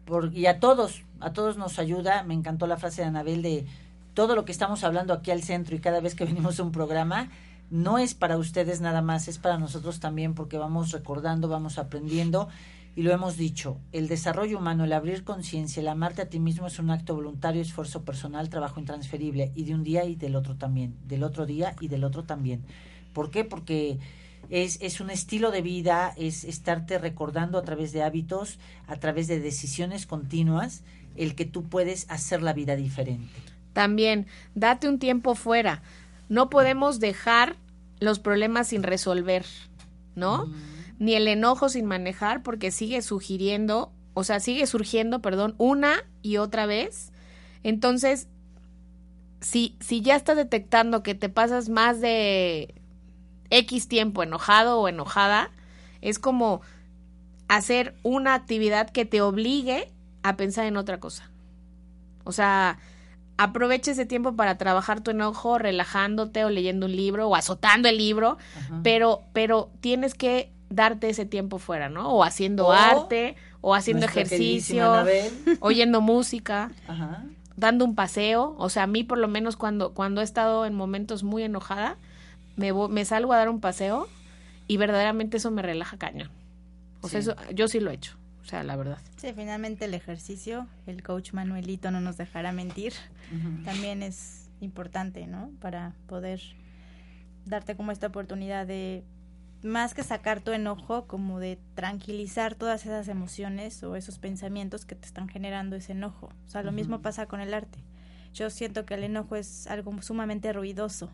por, 0.06 0.34
y 0.36 0.46
a 0.46 0.60
todos, 0.60 1.04
a 1.20 1.34
todos 1.34 1.58
nos 1.58 1.80
ayuda. 1.80 2.24
Me 2.24 2.34
encantó 2.36 2.68
la 2.68 2.78
frase 2.78 3.02
de 3.02 3.08
Anabel 3.08 3.42
de 3.42 3.66
todo 4.14 4.36
lo 4.36 4.46
que 4.46 4.52
estamos 4.52 4.84
hablando 4.84 5.14
aquí 5.14 5.32
al 5.32 5.44
centro 5.44 5.76
y 5.76 5.80
cada 5.80 6.00
vez 6.00 6.16
que 6.16 6.26
venimos 6.32 6.60
a 6.60 6.64
un 6.64 6.72
programa, 6.72 7.30
no 7.70 8.00
es 8.00 8.14
para 8.14 8.38
ustedes 8.38 8.82
nada 8.82 9.02
más, 9.02 9.28
es 9.28 9.38
para 9.38 9.58
nosotros 9.58 10.00
también, 10.00 10.34
porque 10.34 10.58
vamos 10.58 10.92
recordando, 10.92 11.48
vamos 11.48 11.78
aprendiendo. 11.78 12.50
Y 12.96 13.04
lo 13.04 13.14
hemos 13.14 13.38
dicho, 13.38 13.78
el 13.92 14.08
desarrollo 14.08 14.58
humano, 14.58 14.84
el 14.84 14.94
abrir 14.94 15.24
conciencia, 15.24 15.80
el 15.80 15.88
amarte 15.88 16.24
a 16.24 16.30
ti 16.30 16.40
mismo 16.40 16.68
es 16.68 16.80
un 16.80 16.90
acto 16.90 17.16
voluntario, 17.16 17.62
esfuerzo 17.62 18.04
personal, 18.04 18.50
trabajo 18.50 18.80
intransferible, 18.80 19.52
y 19.56 19.64
de 19.64 19.76
un 19.76 19.84
día 19.84 20.04
y 20.06 20.16
del 20.16 20.36
otro 20.36 20.56
también, 20.56 20.96
del 21.08 21.24
otro 21.24 21.46
día 21.46 21.76
y 21.80 21.88
del 21.88 22.04
otro 22.04 22.24
también. 22.24 22.64
¿Por 23.14 23.30
qué? 23.30 23.46
Porque 23.46 24.00
es, 24.50 24.82
es 24.82 25.00
un 25.00 25.12
estilo 25.12 25.52
de 25.52 25.62
vida, 25.62 26.14
es 26.18 26.44
estarte 26.44 26.98
recordando 26.98 27.58
a 27.58 27.62
través 27.62 27.94
de 27.94 28.04
hábitos, 28.04 28.58
a 28.88 28.96
través 28.98 29.28
de 29.28 29.40
decisiones 29.40 30.08
continuas, 30.08 30.82
el 31.16 31.36
que 31.36 31.46
tú 31.46 31.64
puedes 31.64 32.10
hacer 32.10 32.42
la 32.42 32.54
vida 32.54 32.76
diferente. 32.76 33.30
También, 33.74 34.28
date 34.56 34.88
un 34.88 35.00
tiempo 35.00 35.36
fuera. 35.36 35.82
No 36.28 36.50
podemos 36.50 37.00
dejar 37.00 37.58
los 38.00 38.20
problemas 38.20 38.68
sin 38.68 38.84
resolver, 38.84 39.46
¿no? 40.16 40.48
Ni 41.00 41.16
el 41.16 41.28
enojo 41.28 41.70
sin 41.70 41.86
manejar, 41.86 42.44
porque 42.44 42.72
sigue 42.72 43.02
sugiriendo, 43.02 43.92
o 44.14 44.24
sea, 44.24 44.40
sigue 44.40 44.68
surgiendo, 44.68 45.22
perdón, 45.22 45.56
una 45.58 46.06
y 46.22 46.38
otra 46.38 46.66
vez. 46.66 47.12
Entonces, 47.64 48.28
si, 49.42 49.76
si 49.80 50.02
ya 50.02 50.16
estás 50.16 50.38
detectando 50.38 51.04
que 51.04 51.16
te 51.16 51.30
pasas 51.30 51.70
más 51.70 52.02
de 52.02 52.76
X 53.50 53.88
tiempo 53.88 54.24
enojado 54.24 54.80
o 54.80 54.88
enojada, 54.88 55.52
es 56.02 56.20
como 56.20 56.62
hacer 57.48 57.96
una 58.04 58.36
actividad 58.36 58.90
que 58.90 59.06
te 59.06 59.22
obligue 59.22 59.92
a 60.24 60.38
pensar 60.38 60.66
en 60.66 60.78
otra 60.78 61.00
cosa. 61.00 61.30
O 62.24 62.32
sea, 62.32 62.80
aprovecha 63.42 63.92
ese 63.92 64.06
tiempo 64.06 64.36
para 64.36 64.58
trabajar 64.58 65.00
tu 65.00 65.12
enojo 65.12 65.58
relajándote 65.58 66.44
o 66.44 66.50
leyendo 66.50 66.88
un 66.88 66.96
libro 66.96 67.30
o 67.30 67.36
azotando 67.38 67.88
el 67.88 67.98
libro, 67.98 68.38
Ajá. 68.58 68.82
pero 68.84 69.22
pero 69.32 69.70
tienes 69.80 70.14
que 70.14 70.52
darte 70.70 71.10
ese 71.10 71.26
tiempo 71.26 71.58
fuera, 71.58 71.88
¿no? 71.88 72.10
O 72.10 72.26
haciendo 72.26 72.68
O 72.68 72.72
arte, 72.74 73.38
o 73.62 73.74
haciendo 73.76 74.06
ejercicio, 74.06 75.06
oyendo 75.62 76.02
música, 76.02 76.72
Ajá. 76.86 77.24
dando 77.56 77.86
un 77.86 77.96
paseo, 77.96 78.56
o 78.60 78.68
sea, 78.68 78.84
a 78.84 78.88
mí 78.88 79.06
por 79.06 79.18
lo 79.18 79.30
menos 79.30 79.56
cuando 79.56 79.94
cuando 79.94 80.20
he 80.20 80.26
estado 80.26 80.66
en 80.66 80.76
momentos 80.76 81.24
muy 81.24 81.44
enojada, 81.44 81.96
me 82.58 82.74
me 82.74 83.06
salgo 83.06 83.32
a 83.32 83.38
dar 83.38 83.48
un 83.48 83.62
paseo 83.62 84.10
y 84.68 84.76
verdaderamente 84.76 85.38
eso 85.38 85.50
me 85.50 85.62
relaja 85.62 85.96
cañón. 85.98 86.30
O 87.00 87.08
sea, 87.08 87.22
eso 87.22 87.36
yo 87.56 87.70
sí 87.70 87.80
lo 87.80 87.90
he 87.90 87.94
hecho, 87.94 88.18
sea, 88.50 88.64
la 88.64 88.76
verdad. 88.76 88.98
Sí, 89.18 89.32
finalmente 89.36 89.86
el 89.86 89.94
ejercicio, 89.94 90.68
el 90.88 91.04
coach 91.04 91.34
Manuelito 91.34 91.92
no 91.92 92.02
nos 92.02 92.18
dejará 92.18 92.52
mentir, 92.52 92.94
también 93.64 94.04
es 94.04 94.50
importante, 94.60 95.28
¿no? 95.28 95.52
Para 95.62 95.94
poder 96.08 96.42
darte 97.46 97.76
como 97.76 97.92
esta 97.92 98.08
oportunidad 98.08 98.66
de 98.68 99.04
más 99.62 99.94
que 99.94 100.04
sacar 100.04 100.40
tu 100.42 100.52
enojo, 100.52 101.06
como 101.06 101.40
de 101.40 101.60
tranquilizar 101.76 102.56
todas 102.56 102.86
esas 102.86 103.08
emociones 103.08 103.84
o 103.84 103.96
esos 103.96 104.18
pensamientos 104.20 104.86
que 104.86 104.96
te 104.96 105.06
están 105.06 105.28
generando 105.28 105.76
ese 105.76 105.92
enojo. 105.92 106.30
O 106.46 106.50
sea, 106.50 106.64
lo 106.64 106.72
mismo 106.72 107.02
pasa 107.02 107.26
con 107.26 107.42
el 107.42 107.54
arte. 107.54 107.80
Yo 108.34 108.50
siento 108.50 108.86
que 108.86 108.94
el 108.94 109.04
enojo 109.04 109.36
es 109.36 109.68
algo 109.68 110.02
sumamente 110.02 110.54
ruidoso 110.54 111.12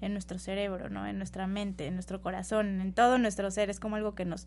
en 0.00 0.12
nuestro 0.12 0.38
cerebro, 0.38 0.88
¿no? 0.88 1.06
En 1.06 1.18
nuestra 1.18 1.46
mente, 1.46 1.86
en 1.86 1.94
nuestro 1.94 2.20
corazón, 2.20 2.80
en 2.80 2.92
todo 2.92 3.18
nuestro 3.18 3.50
ser. 3.50 3.70
Es 3.70 3.80
como 3.80 3.96
algo 3.96 4.14
que 4.14 4.24
nos... 4.24 4.46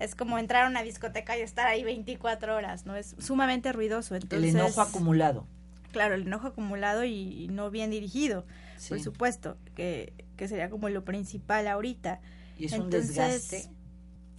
Es 0.00 0.14
como 0.14 0.38
entrar 0.38 0.64
a 0.64 0.68
una 0.68 0.82
discoteca 0.82 1.38
y 1.38 1.42
estar 1.42 1.66
ahí 1.66 1.84
24 1.84 2.56
horas, 2.56 2.84
¿no? 2.86 2.96
Es 2.96 3.14
sumamente 3.18 3.72
ruidoso. 3.72 4.14
Entonces, 4.14 4.54
el 4.54 4.56
enojo 4.56 4.80
acumulado. 4.80 5.46
Claro, 5.92 6.14
el 6.14 6.22
enojo 6.22 6.48
acumulado 6.48 7.04
y, 7.04 7.48
no 7.52 7.70
bien 7.70 7.90
dirigido, 7.90 8.44
por 8.88 9.00
supuesto, 9.00 9.56
que, 9.76 10.12
que 10.36 10.48
sería 10.48 10.68
como 10.68 10.88
lo 10.88 11.04
principal 11.04 11.68
ahorita. 11.68 12.20
Y 12.58 12.66
es 12.66 12.72
un 12.72 12.90
desgaste. 12.90 13.70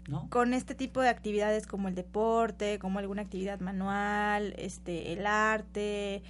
¿No? 0.10 0.30
Con 0.30 0.54
este 0.54 0.76
tipo 0.76 1.02
de 1.02 1.10
actividades 1.10 1.66
como 1.66 1.88
el 1.88 1.96
deporte, 1.96 2.78
como 2.78 3.00
alguna 3.00 3.24
actividad 3.24 3.60
manual, 3.60 4.54
este, 4.58 5.14
el 5.14 5.26
arte, 5.26 6.22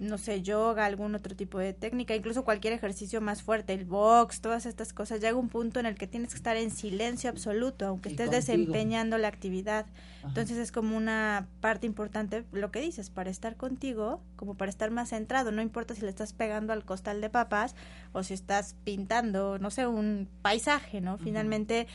no 0.00 0.18
sé, 0.18 0.42
yoga, 0.42 0.84
algún 0.84 1.14
otro 1.14 1.36
tipo 1.36 1.58
de 1.58 1.72
técnica, 1.72 2.14
incluso 2.14 2.44
cualquier 2.44 2.72
ejercicio 2.72 3.20
más 3.20 3.42
fuerte, 3.42 3.72
el 3.72 3.84
box, 3.84 4.40
todas 4.40 4.66
estas 4.66 4.92
cosas, 4.92 5.20
llega 5.20 5.36
un 5.36 5.48
punto 5.48 5.80
en 5.80 5.86
el 5.86 5.94
que 5.96 6.06
tienes 6.06 6.30
que 6.30 6.36
estar 6.36 6.56
en 6.56 6.70
silencio 6.70 7.30
absoluto, 7.30 7.86
aunque 7.86 8.08
estés 8.08 8.30
desempeñando 8.30 9.18
la 9.18 9.28
actividad. 9.28 9.86
Entonces 10.24 10.56
es 10.58 10.70
como 10.70 10.96
una 10.96 11.48
parte 11.60 11.86
importante 11.86 12.44
lo 12.52 12.70
que 12.70 12.80
dices, 12.80 13.10
para 13.10 13.30
estar 13.30 13.56
contigo, 13.56 14.20
como 14.36 14.54
para 14.54 14.70
estar 14.70 14.90
más 14.90 15.10
centrado, 15.10 15.52
no 15.52 15.62
importa 15.62 15.94
si 15.94 16.02
le 16.02 16.08
estás 16.08 16.32
pegando 16.32 16.72
al 16.72 16.84
costal 16.84 17.20
de 17.20 17.30
papas 17.30 17.74
o 18.12 18.22
si 18.22 18.34
estás 18.34 18.76
pintando, 18.84 19.58
no 19.58 19.70
sé, 19.70 19.86
un 19.86 20.28
paisaje, 20.42 21.00
¿no? 21.00 21.18
Finalmente 21.18 21.86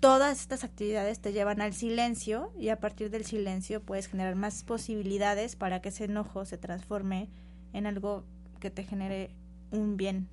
todas 0.00 0.40
estas 0.40 0.64
actividades 0.64 1.20
te 1.20 1.32
llevan 1.32 1.60
al 1.60 1.72
silencio 1.72 2.52
y 2.58 2.68
a 2.68 2.80
partir 2.80 3.10
del 3.10 3.24
silencio 3.24 3.82
puedes 3.82 4.08
generar 4.08 4.34
más 4.34 4.62
posibilidades 4.62 5.56
para 5.56 5.80
que 5.80 5.88
ese 5.88 6.04
enojo 6.04 6.44
se 6.44 6.58
transforme 6.58 7.28
en 7.72 7.86
algo 7.86 8.24
que 8.60 8.70
te 8.70 8.84
genere 8.84 9.30
un 9.70 9.96
bien. 9.96 10.28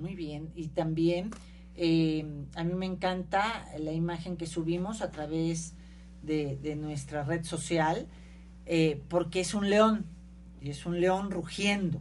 Muy 0.00 0.14
bien, 0.14 0.50
y 0.54 0.68
también 0.68 1.30
eh, 1.76 2.26
a 2.54 2.64
mí 2.64 2.74
me 2.74 2.86
encanta 2.86 3.66
la 3.78 3.92
imagen 3.92 4.36
que 4.36 4.46
subimos 4.46 5.02
a 5.02 5.10
través 5.10 5.74
de, 6.22 6.76
nuestra 6.76 7.22
red 7.22 7.44
social, 7.44 8.06
eh, 8.66 9.02
porque 9.08 9.40
es 9.40 9.54
un 9.54 9.68
león, 9.70 10.06
y 10.60 10.70
es 10.70 10.86
un 10.86 11.00
león 11.00 11.30
rugiendo. 11.30 12.00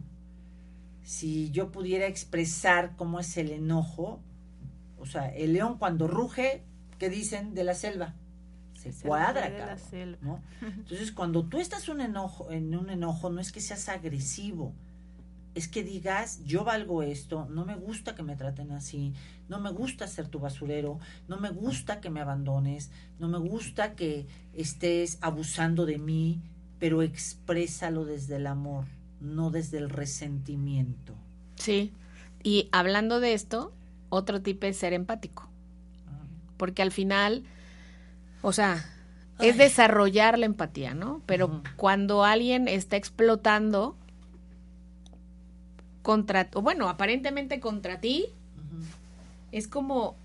Si 1.03 1.51
yo 1.51 1.71
pudiera 1.71 2.07
expresar 2.07 2.95
cómo 2.95 3.19
es 3.19 3.35
el 3.37 3.51
enojo, 3.51 4.21
o 5.03 5.05
sea, 5.05 5.27
el 5.35 5.51
león 5.51 5.77
cuando 5.77 6.07
ruge, 6.07 6.63
¿qué 6.97 7.09
dicen 7.09 7.53
de 7.53 7.65
la 7.65 7.75
selva? 7.75 8.13
Se, 8.73 8.93
cuadra, 9.05 9.77
¿no? 10.21 10.41
Entonces, 10.61 11.11
cuando 11.11 11.43
tú 11.43 11.59
estás 11.59 11.89
un 11.89 11.99
enojo, 11.99 12.51
en 12.51 12.73
un 12.73 12.89
enojo, 12.89 13.29
no 13.29 13.41
es 13.41 13.51
que 13.51 13.59
seas 13.59 13.89
agresivo, 13.89 14.73
es 15.55 15.67
que 15.67 15.83
digas, 15.83 16.41
yo 16.45 16.63
valgo 16.63 17.03
esto, 17.03 17.47
no 17.49 17.65
me 17.65 17.75
gusta 17.75 18.15
que 18.15 18.23
me 18.23 18.37
traten 18.37 18.71
así, 18.71 19.13
no 19.49 19.59
me 19.59 19.71
gusta 19.71 20.07
ser 20.07 20.29
tu 20.29 20.39
basurero, 20.39 20.99
no 21.27 21.37
me 21.37 21.49
gusta 21.49 21.99
que 21.99 22.09
me 22.09 22.21
abandones, 22.21 22.89
no 23.19 23.27
me 23.27 23.39
gusta 23.39 23.95
que 23.95 24.25
estés 24.53 25.17
abusando 25.19 25.85
de 25.85 25.97
mí, 25.97 26.39
pero 26.79 27.01
exprésalo 27.01 28.05
desde 28.05 28.37
el 28.37 28.47
amor, 28.47 28.85
no 29.19 29.51
desde 29.51 29.79
el 29.79 29.89
resentimiento. 29.89 31.13
Sí, 31.55 31.91
y 32.41 32.69
hablando 32.71 33.19
de 33.19 33.33
esto, 33.33 33.73
otro 34.13 34.41
tipo 34.41 34.67
es 34.67 34.77
ser 34.77 34.93
empático, 34.93 35.49
porque 36.57 36.81
al 36.81 36.91
final 36.91 37.43
o 38.43 38.51
sea, 38.51 38.85
es 39.39 39.57
desarrollar 39.57 40.37
la 40.37 40.45
empatía, 40.45 40.93
¿no? 40.93 41.23
Pero 41.25 41.63
cuando 41.77 42.25
alguien 42.25 42.67
está 42.67 42.97
explotando 42.97 43.97
contra, 46.01 46.49
o 46.53 46.61
bueno, 46.61 46.89
aparentemente 46.89 47.61
contra 47.61 48.01
ti, 48.01 48.25
es 49.53 49.69
como, 49.69 50.17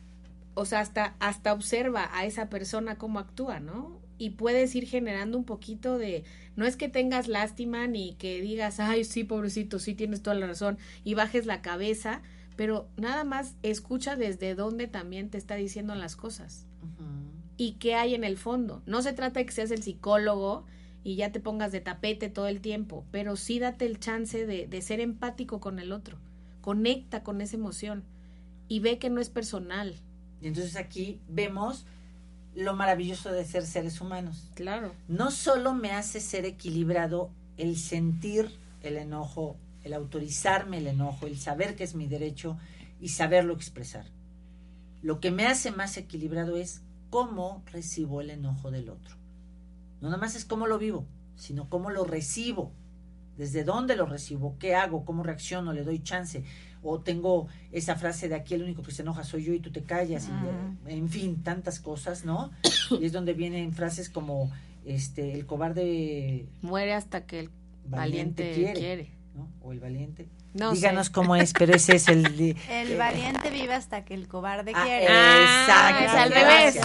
o 0.54 0.64
sea, 0.64 0.80
hasta, 0.80 1.14
hasta 1.20 1.52
observa 1.52 2.10
a 2.12 2.24
esa 2.24 2.50
persona 2.50 2.98
cómo 2.98 3.20
actúa, 3.20 3.60
¿no? 3.60 3.96
Y 4.18 4.30
puedes 4.30 4.74
ir 4.74 4.88
generando 4.88 5.38
un 5.38 5.44
poquito 5.44 5.96
de, 5.96 6.24
no 6.56 6.66
es 6.66 6.76
que 6.76 6.88
tengas 6.88 7.28
lástima 7.28 7.86
ni 7.86 8.14
que 8.14 8.40
digas, 8.42 8.80
ay, 8.80 9.04
sí, 9.04 9.22
pobrecito, 9.22 9.78
sí 9.78 9.94
tienes 9.94 10.22
toda 10.22 10.34
la 10.34 10.48
razón, 10.48 10.76
y 11.04 11.14
bajes 11.14 11.46
la 11.46 11.62
cabeza, 11.62 12.20
pero 12.58 12.88
nada 12.96 13.22
más 13.22 13.54
escucha 13.62 14.16
desde 14.16 14.56
dónde 14.56 14.88
también 14.88 15.30
te 15.30 15.38
está 15.38 15.54
diciendo 15.54 15.94
las 15.94 16.16
cosas 16.16 16.66
y 17.56 17.74
qué 17.74 17.94
hay 17.94 18.16
en 18.16 18.24
el 18.24 18.36
fondo. 18.36 18.82
No 18.84 19.00
se 19.00 19.12
trata 19.12 19.38
de 19.38 19.46
que 19.46 19.52
seas 19.52 19.70
el 19.70 19.84
psicólogo 19.84 20.66
y 21.04 21.14
ya 21.14 21.30
te 21.30 21.38
pongas 21.38 21.70
de 21.70 21.80
tapete 21.80 22.28
todo 22.28 22.48
el 22.48 22.60
tiempo, 22.60 23.06
pero 23.12 23.36
sí 23.36 23.60
date 23.60 23.86
el 23.86 24.00
chance 24.00 24.44
de, 24.44 24.66
de 24.66 24.82
ser 24.82 24.98
empático 24.98 25.60
con 25.60 25.78
el 25.78 25.92
otro. 25.92 26.18
Conecta 26.60 27.22
con 27.22 27.40
esa 27.40 27.54
emoción 27.54 28.02
y 28.66 28.80
ve 28.80 28.98
que 28.98 29.08
no 29.08 29.20
es 29.20 29.30
personal. 29.30 29.94
Y 30.40 30.48
entonces 30.48 30.74
aquí 30.74 31.20
vemos 31.28 31.86
lo 32.56 32.74
maravilloso 32.74 33.30
de 33.30 33.44
ser 33.44 33.66
seres 33.66 34.00
humanos. 34.00 34.50
Claro. 34.56 34.96
No 35.06 35.30
solo 35.30 35.74
me 35.74 35.92
hace 35.92 36.18
ser 36.18 36.44
equilibrado 36.44 37.30
el 37.56 37.76
sentir 37.76 38.50
el 38.82 38.96
enojo, 38.96 39.56
el 39.88 39.94
autorizarme 39.94 40.78
el 40.78 40.86
enojo, 40.86 41.26
el 41.26 41.38
saber 41.38 41.74
que 41.74 41.84
es 41.84 41.94
mi 41.94 42.06
derecho 42.06 42.56
y 43.00 43.08
saberlo 43.08 43.54
expresar. 43.54 44.06
Lo 45.02 45.18
que 45.18 45.30
me 45.30 45.46
hace 45.46 45.70
más 45.70 45.96
equilibrado 45.96 46.56
es 46.56 46.82
cómo 47.10 47.62
recibo 47.72 48.20
el 48.20 48.30
enojo 48.30 48.70
del 48.70 48.90
otro. 48.90 49.16
No 50.00 50.08
nada 50.08 50.20
más 50.20 50.36
es 50.36 50.44
cómo 50.44 50.66
lo 50.66 50.78
vivo, 50.78 51.06
sino 51.36 51.68
cómo 51.68 51.90
lo 51.90 52.04
recibo, 52.04 52.72
desde 53.36 53.64
dónde 53.64 53.96
lo 53.96 54.04
recibo, 54.04 54.56
qué 54.58 54.74
hago, 54.74 55.04
cómo 55.04 55.22
reacciono, 55.22 55.72
le 55.72 55.84
doy 55.84 56.00
chance. 56.02 56.44
O 56.82 57.00
tengo 57.00 57.48
esa 57.72 57.96
frase 57.96 58.28
de 58.28 58.34
aquí 58.34 58.54
el 58.54 58.62
único 58.62 58.82
que 58.82 58.92
se 58.92 59.02
enoja 59.02 59.24
soy 59.24 59.44
yo 59.44 59.52
y 59.52 59.60
tú 59.60 59.72
te 59.72 59.82
callas, 59.82 60.28
en 60.86 61.08
fin, 61.08 61.42
tantas 61.42 61.80
cosas, 61.80 62.24
¿no? 62.24 62.50
Y 62.90 63.04
es 63.06 63.12
donde 63.12 63.32
vienen 63.32 63.72
frases 63.72 64.10
como 64.10 64.50
este 64.84 65.34
el 65.34 65.44
cobarde 65.44 66.46
muere 66.62 66.94
hasta 66.94 67.26
que 67.26 67.40
el 67.40 67.50
valiente, 67.84 68.72
quiere, 68.74 69.10
¿no? 69.38 69.48
O 69.62 69.72
el 69.72 69.80
valiente 69.80 70.28
Díganos 70.52 71.10
cómo 71.10 71.36
es, 71.36 71.52
pero 71.52 71.74
ese 71.74 71.96
es 71.96 72.08
el... 72.08 72.56
el 72.70 72.96
valiente 72.96 73.50
vive 73.50 73.74
hasta 73.74 74.04
que 74.04 74.14
el 74.14 74.26
cobarde 74.26 74.72
ah, 74.74 74.84
quiere. 74.84 75.04
exacto. 75.04 76.04
Es 76.04 76.10
al 76.10 76.30
revés. 76.32 76.78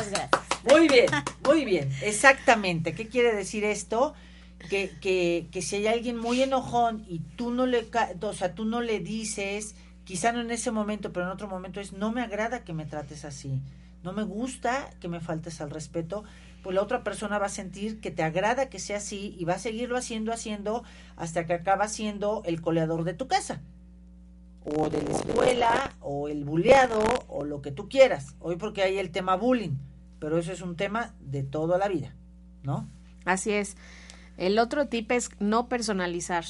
Muy 0.70 0.88
bien, 0.88 1.08
muy 1.46 1.66
bien. 1.66 1.90
Exactamente. 2.04 2.94
¿Qué 2.94 3.08
quiere 3.08 3.34
decir 3.34 3.64
esto? 3.64 4.14
Que, 4.70 4.92
que, 5.02 5.48
que 5.52 5.62
si 5.62 5.78
hay 5.78 5.88
alguien 5.88 6.18
muy 6.18 6.42
enojón 6.42 7.04
y 7.08 7.20
tú 7.20 7.52
no 7.52 7.66
le, 7.66 7.88
o 8.22 8.34
sea, 8.34 8.54
tú 8.54 8.64
no 8.64 8.80
le 8.82 9.00
dices, 9.00 9.76
quizá 10.06 10.32
no 10.32 10.40
en 10.40 10.52
ese 10.52 10.72
momento, 10.72 11.12
pero 11.12 11.26
en 11.26 11.32
otro 11.32 11.48
momento 11.48 11.82
es, 11.82 11.92
no 11.92 12.12
me 12.12 12.22
agrada 12.22 12.64
que 12.64 12.72
me 12.72 12.86
trates 12.86 13.26
así, 13.26 13.62
no 14.04 14.14
me 14.14 14.24
gusta 14.24 14.90
que 15.02 15.10
me 15.10 15.20
faltes 15.20 15.60
al 15.60 15.70
respeto, 15.70 16.24
pues 16.64 16.74
la 16.74 16.82
otra 16.82 17.04
persona 17.04 17.38
va 17.38 17.48
a 17.48 17.50
sentir 17.50 18.00
que 18.00 18.10
te 18.10 18.24
agrada 18.24 18.70
que 18.70 18.80
sea 18.80 18.98
así 18.98 19.36
y 19.38 19.44
va 19.44 19.56
a 19.56 19.60
seguirlo 19.60 19.98
haciendo, 19.98 20.32
haciendo, 20.32 20.84
hasta 21.18 21.46
que 21.46 21.54
acaba 21.54 21.90
siendo 21.90 22.42
el 22.46 22.62
coleador 22.62 23.04
de 23.04 23.14
tu 23.14 23.28
casa, 23.28 23.62
o 24.66 24.90
de 24.90 25.02
la 25.04 25.12
escuela, 25.12 25.94
o 26.00 26.30
el 26.30 26.46
buleado, 26.46 27.04
o 27.28 27.44
lo 27.44 27.62
que 27.62 27.72
tú 27.72 27.90
quieras. 27.90 28.36
Hoy 28.40 28.56
porque 28.56 28.82
hay 28.82 28.98
el 28.98 29.12
tema 29.12 29.36
bullying, 29.36 29.76
pero 30.20 30.38
eso 30.38 30.54
es 30.54 30.62
un 30.62 30.78
tema 30.78 31.14
de 31.20 31.44
toda 31.44 31.78
la 31.78 31.90
vida, 31.90 32.16
¿no? 32.64 32.88
Así 33.26 33.52
es. 33.52 33.76
El 34.38 34.58
otro 34.58 34.88
tip 34.88 35.12
es 35.12 35.30
no 35.40 35.68
personalizar. 35.68 36.46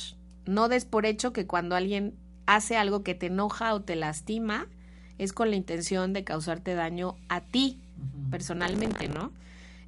No 0.46 0.70
des 0.70 0.86
por 0.86 1.08
hecho 1.08 1.34
que 1.34 1.48
cuando 1.48 1.76
alguien 1.76 2.14
hace 2.46 2.78
algo 2.78 3.02
que 3.02 3.16
te 3.16 3.28
enoja 3.28 3.74
o 3.74 3.82
te 3.82 3.96
lastima, 3.96 4.68
es 5.18 5.34
con 5.34 5.50
la 5.50 5.56
intención 5.56 6.14
de 6.14 6.24
causarte 6.24 6.76
daño 6.76 7.16
a 7.30 7.42
ti, 7.42 7.82
personalmente, 8.30 9.08
¿no? 9.08 9.32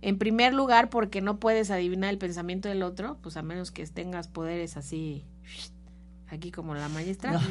En 0.05 0.19
primer 0.19 0.53
lugar, 0.53 0.91
porque 0.91 1.19
no 1.19 1.39
puedes 1.39 1.71
adivinar 1.71 2.11
el 2.11 2.19
pensamiento 2.19 2.69
del 2.69 2.83
otro, 2.83 3.17
pues 3.23 3.37
a 3.37 3.41
menos 3.41 3.71
que 3.71 3.87
tengas 3.87 4.27
poderes 4.27 4.77
así 4.77 5.25
aquí 6.27 6.51
como 6.51 6.75
la 6.75 6.89
maestra. 6.89 7.41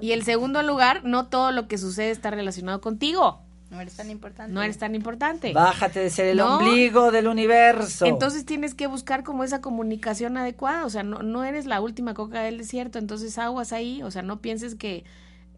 Y 0.00 0.12
el 0.12 0.22
segundo 0.24 0.62
lugar, 0.62 1.04
no 1.04 1.26
todo 1.26 1.52
lo 1.52 1.68
que 1.68 1.76
sucede 1.76 2.10
está 2.10 2.30
relacionado 2.30 2.80
contigo. 2.80 3.42
No 3.68 3.82
eres 3.82 3.96
tan 3.96 4.10
importante. 4.10 4.50
No 4.50 4.62
eres 4.62 4.78
tan 4.78 4.94
importante. 4.94 5.52
Bájate 5.52 6.00
de 6.00 6.08
ser 6.08 6.28
el 6.28 6.40
ombligo 6.40 7.10
del 7.10 7.26
universo. 7.26 8.06
Entonces 8.06 8.46
tienes 8.46 8.74
que 8.74 8.86
buscar 8.86 9.22
como 9.22 9.44
esa 9.44 9.60
comunicación 9.60 10.38
adecuada. 10.38 10.86
O 10.86 10.88
sea, 10.90 11.02
no, 11.02 11.18
no 11.18 11.44
eres 11.44 11.66
la 11.66 11.82
última 11.82 12.14
coca 12.14 12.40
del 12.40 12.56
desierto. 12.56 12.98
Entonces 12.98 13.36
aguas 13.36 13.74
ahí. 13.74 14.02
O 14.02 14.10
sea, 14.10 14.22
no 14.22 14.40
pienses 14.40 14.74
que 14.74 15.04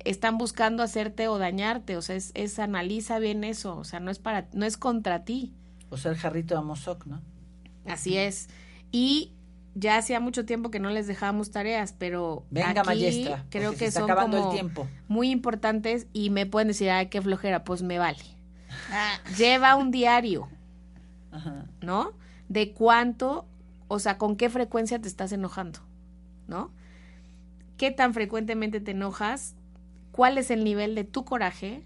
están 0.01 0.39
buscando 0.39 0.83
hacerte 0.83 1.29
o 1.29 1.39
dañarte. 1.39 1.97
O 1.97 2.03
sea, 2.03 2.17
es, 2.17 2.33
es 2.35 2.59
analiza 2.59 3.21
bien 3.21 3.45
eso. 3.45 3.77
O 3.77 3.85
sea, 3.85 4.01
no 4.01 4.11
es 4.11 4.19
para, 4.19 4.49
no 4.53 4.67
es 4.67 4.77
contra 4.77 5.25
ti. 5.25 5.55
O 5.93 5.99
sea, 5.99 6.11
el 6.11 6.17
jarrito 6.17 6.55
de 6.55 6.61
Amozoc, 6.61 7.05
¿no? 7.05 7.21
Así 7.87 8.17
es. 8.17 8.49
Y 8.91 9.33
ya 9.75 9.99
hacía 9.99 10.21
mucho 10.21 10.47
tiempo 10.47 10.71
que 10.71 10.81
no 10.81 10.89
les 10.89 11.07
dejábamos 11.07 11.51
tareas, 11.51 11.95
pero 11.99 12.47
Venga, 12.51 12.83
aquí 12.87 13.29
creo 13.51 13.75
que 13.77 13.91
son 13.91 14.09
como 14.09 14.49
el 14.49 14.55
tiempo. 14.55 14.89
muy 15.09 15.31
importantes 15.31 16.07
y 16.15 16.31
me 16.31 16.47
pueden 16.47 16.69
decir, 16.69 16.89
ay, 16.89 17.09
qué 17.09 17.21
flojera, 17.21 17.63
pues 17.65 17.83
me 17.83 17.99
vale. 17.99 18.23
Lleva 19.37 19.75
un 19.77 19.91
diario, 19.91 20.49
¿no? 21.83 22.13
De 22.49 22.73
cuánto, 22.73 23.47
o 23.89 23.99
sea, 23.99 24.17
con 24.17 24.37
qué 24.37 24.49
frecuencia 24.49 24.99
te 24.99 25.09
estás 25.09 25.31
enojando, 25.33 25.81
¿no? 26.49 26.71
¿Qué 27.77 27.91
tan 27.91 28.15
frecuentemente 28.15 28.81
te 28.81 28.93
enojas? 28.93 29.57
¿Cuál 30.11 30.39
es 30.39 30.51
el 30.51 30.65
nivel 30.65 30.95
de 30.95 31.05
tu 31.05 31.27
coraje? 31.27 31.85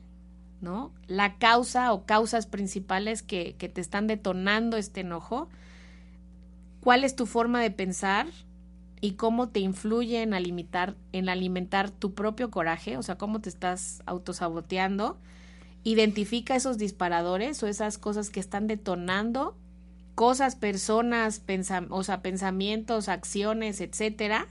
¿No? 0.60 0.92
La 1.06 1.36
causa 1.38 1.92
o 1.92 2.06
causas 2.06 2.46
principales 2.46 3.22
que, 3.22 3.56
que 3.56 3.68
te 3.68 3.80
están 3.80 4.06
detonando 4.06 4.76
este 4.76 5.00
enojo. 5.00 5.48
¿Cuál 6.80 7.04
es 7.04 7.14
tu 7.14 7.26
forma 7.26 7.60
de 7.60 7.70
pensar? 7.70 8.26
y 9.00 9.12
cómo 9.12 9.48
te 9.48 9.60
influye 9.60 10.22
en 10.22 10.34
alimentar, 10.34 10.96
en 11.12 11.28
alimentar 11.28 11.90
tu 11.90 12.14
propio 12.14 12.50
coraje, 12.50 12.96
o 12.96 13.02
sea, 13.02 13.16
cómo 13.16 13.40
te 13.40 13.48
estás 13.48 14.02
autosaboteando. 14.06 15.18
Identifica 15.84 16.56
esos 16.56 16.78
disparadores 16.78 17.62
o 17.62 17.66
esas 17.66 17.98
cosas 17.98 18.30
que 18.30 18.40
están 18.40 18.66
detonando, 18.66 19.56
cosas, 20.14 20.56
personas, 20.56 21.42
o 21.90 22.02
sea, 22.02 22.22
pensamientos, 22.22 23.08
acciones, 23.08 23.80
etcétera. 23.80 24.48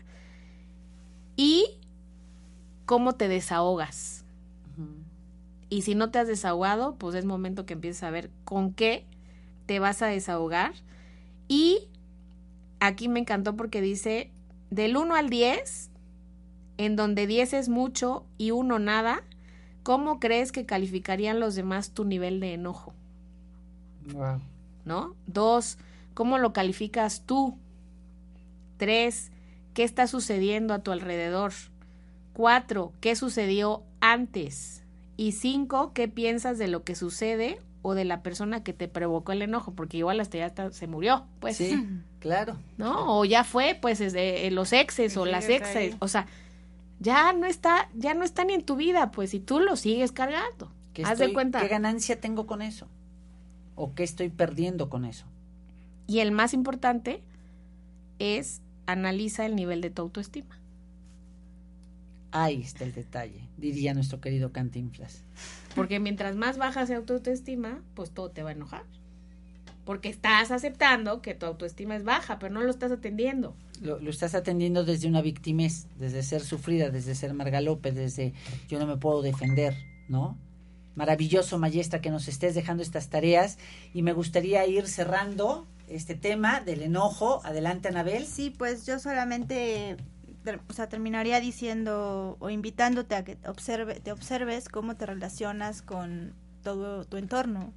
Y 1.36 1.66
cómo 2.86 3.14
te 3.14 3.28
desahogas. 3.28 4.25
Y 5.76 5.82
si 5.82 5.94
no 5.94 6.10
te 6.10 6.20
has 6.20 6.28
desahogado, 6.30 6.96
pues 6.96 7.16
es 7.16 7.26
momento 7.26 7.66
que 7.66 7.74
empieces 7.74 8.02
a 8.04 8.10
ver 8.10 8.32
con 8.46 8.72
qué 8.72 9.04
te 9.66 9.80
vas 9.80 10.02
a 10.02 10.06
desahogar. 10.06 10.72
Y 11.50 11.90
aquí 12.80 13.10
me 13.10 13.20
encantó 13.20 13.58
porque 13.58 13.82
dice 13.82 14.32
del 14.70 14.96
1 14.96 15.16
al 15.16 15.30
10, 15.30 15.90
en 16.78 16.96
donde 16.96 17.28
10 17.28 17.52
es 17.56 17.68
mucho 17.68 18.26
y 18.38 18.52
1 18.52 18.80
nada, 18.80 19.24
¿cómo 19.84 20.22
crees 20.22 20.54
que 20.54 20.66
calificarían 20.66 21.42
los 21.42 21.56
demás 21.56 21.92
tu 21.92 22.06
nivel 22.06 22.40
de 22.40 22.54
enojo? 22.54 22.94
Wow. 24.14 24.40
¿No? 24.86 25.14
Dos, 25.28 25.78
¿cómo 26.14 26.38
lo 26.38 26.54
calificas 26.54 27.24
tú? 27.26 27.58
Tres, 28.78 29.30
¿qué 29.74 29.84
está 29.84 30.08
sucediendo 30.08 30.74
a 30.74 30.80
tu 30.80 30.94
alrededor? 30.94 31.52
Cuatro, 32.32 32.94
¿qué 33.02 33.18
sucedió 33.18 33.84
antes? 34.00 34.85
Y 35.18 35.32
cinco, 35.34 35.94
¿qué 35.94 36.08
piensas 36.08 36.58
de 36.58 36.68
lo 36.68 36.84
que 36.84 36.96
sucede 36.96 37.60
o 37.86 37.94
de 37.94 38.04
la 38.04 38.24
persona 38.24 38.64
que 38.64 38.74
te 38.74 38.88
provocó 38.88 39.32
el 39.32 39.44
enojo, 39.44 39.74
porque 39.74 39.98
igual 39.98 40.20
hasta 40.20 40.40
ya 40.40 40.72
se 40.72 40.88
murió, 40.88 41.28
pues. 41.40 41.58
Sí, 41.58 41.88
claro. 42.20 42.58
¿No? 42.80 43.20
O 43.20 43.26
ya 43.26 43.44
fue, 43.44 43.78
pues, 43.80 44.00
desde 44.00 44.50
los 44.50 44.74
exes 44.74 45.16
o 45.18 45.26
las 45.28 45.48
exes, 45.50 45.96
o 46.00 46.08
sea, 46.08 46.26
ya 47.00 47.32
no 47.34 47.46
está, 47.46 47.88
ya 47.94 48.16
no 48.16 48.24
está 48.24 48.44
ni 48.44 48.56
en 48.56 48.64
tu 48.64 48.76
vida, 48.76 49.12
pues, 49.12 49.36
y 49.36 49.40
tú 49.40 49.60
lo 49.60 49.76
sigues 49.76 50.12
cargando. 50.12 50.72
Haz 51.04 51.20
de 51.20 51.32
cuenta. 51.32 51.60
¿Qué 51.60 51.68
ganancia 51.68 52.20
tengo 52.20 52.48
con 52.48 52.64
eso? 52.64 52.88
¿O 53.76 53.94
qué 53.94 54.04
estoy 54.04 54.30
perdiendo 54.30 54.90
con 54.90 55.06
eso? 55.06 55.28
Y 56.08 56.20
el 56.20 56.32
más 56.32 56.56
importante 56.56 57.22
es 58.18 58.62
analiza 58.88 59.46
el 59.46 59.56
nivel 59.56 59.82
de 59.82 59.92
tu 59.92 60.02
autoestima. 60.02 60.58
Ahí 62.38 62.62
está 62.62 62.84
el 62.84 62.94
detalle, 62.94 63.48
diría 63.56 63.94
nuestro 63.94 64.20
querido 64.20 64.52
Cantinflas. 64.52 65.24
Porque 65.74 66.02
mientras 66.02 66.36
más 66.36 66.58
baja 66.58 66.86
sea 66.86 66.98
autoestima, 66.98 67.82
pues 67.94 68.12
todo 68.12 68.30
te 68.30 68.44
va 68.44 68.50
a 68.50 68.52
enojar. 68.52 68.84
Porque 69.86 70.10
estás 70.10 70.52
aceptando 70.52 71.22
que 71.22 71.34
tu 71.34 71.46
autoestima 71.46 71.96
es 71.96 72.04
baja, 72.04 72.38
pero 72.38 72.54
no 72.54 72.62
lo 72.62 72.70
estás 72.70 72.92
atendiendo. 72.92 73.56
Lo, 73.82 73.98
estás 74.10 74.36
atendiendo 74.36 74.84
desde 74.84 75.08
una 75.08 75.22
victimez, 75.22 75.88
desde 75.98 76.24
ser 76.24 76.42
sufrida, 76.42 76.90
desde 76.90 77.16
ser 77.16 77.34
Marga 77.34 77.62
López, 77.62 77.96
desde 77.96 78.34
yo 78.68 78.80
no 78.80 78.86
me 78.86 78.98
puedo 78.98 79.22
defender, 79.22 79.74
¿no? 80.10 80.38
Maravilloso, 80.96 81.58
Mayestra, 81.58 82.02
que 82.02 82.10
nos 82.10 82.28
estés 82.28 82.54
dejando 82.54 82.84
estas 82.84 83.10
tareas. 83.10 83.58
Y 83.94 84.02
me 84.02 84.12
gustaría 84.12 84.68
ir 84.68 84.88
cerrando 84.88 85.68
este 85.88 86.16
tema 86.16 86.60
del 86.60 86.82
enojo. 86.82 87.40
Adelante, 87.46 87.88
Anabel. 87.88 88.26
Sí, 88.26 88.50
pues 88.50 88.86
yo 88.86 89.00
solamente 89.00 89.96
o 90.68 90.74
sea, 90.74 90.88
terminaría 90.88 91.40
diciendo 91.40 92.38
o 92.40 92.50
invitándote 92.50 93.16
a 93.16 93.24
que 93.24 93.38
observe, 93.48 94.00
te 94.00 94.12
observes 94.12 94.70
cómo 94.70 94.96
te 94.96 95.06
relacionas 95.06 95.82
con 95.82 96.34
todo 96.64 97.06
tu 97.06 97.18
entorno, 97.18 97.74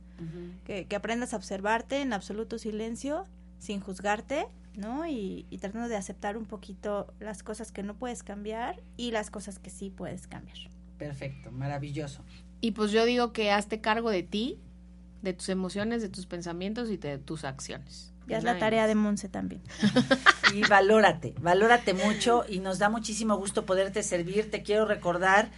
que, 0.64 0.86
aprendas 0.96 1.32
a 1.32 1.36
observarte 1.36 2.00
en 2.00 2.12
absoluto 2.12 2.58
silencio, 2.58 3.26
sin 3.58 3.80
juzgarte, 3.80 4.46
¿no? 4.76 5.06
Y, 5.06 5.46
y, 5.50 5.58
tratando 5.58 5.88
de 5.88 5.96
aceptar 5.96 6.36
un 6.36 6.46
poquito 6.46 7.12
las 7.20 7.42
cosas 7.42 7.70
que 7.70 7.82
no 7.82 7.94
puedes 7.94 8.22
cambiar 8.22 8.80
y 8.96 9.12
las 9.12 9.30
cosas 9.30 9.58
que 9.58 9.70
sí 9.70 9.90
puedes 9.90 10.26
cambiar. 10.26 10.58
Perfecto, 10.98 11.52
maravilloso. 11.52 12.24
Y 12.60 12.72
pues 12.72 12.90
yo 12.90 13.04
digo 13.04 13.32
que 13.32 13.52
hazte 13.52 13.80
cargo 13.80 14.10
de 14.10 14.24
ti, 14.24 14.58
de 15.22 15.32
tus 15.32 15.48
emociones, 15.48 16.02
de 16.02 16.08
tus 16.08 16.26
pensamientos 16.26 16.90
y 16.90 16.96
de 16.96 17.18
tus 17.18 17.44
acciones. 17.44 18.12
Ya 18.28 18.38
es 18.38 18.44
la 18.44 18.58
tarea 18.58 18.86
de 18.86 18.94
Monse 18.94 19.28
también. 19.28 19.62
Y 20.54 20.62
valórate, 20.62 21.34
valórate 21.42 21.92
mucho 21.92 22.42
y 22.48 22.60
nos 22.60 22.78
da 22.78 22.88
muchísimo 22.88 23.36
gusto 23.36 23.66
poderte 23.66 24.02
servir. 24.02 24.50
Te 24.50 24.62
quiero 24.62 24.86
recordar 24.86 25.50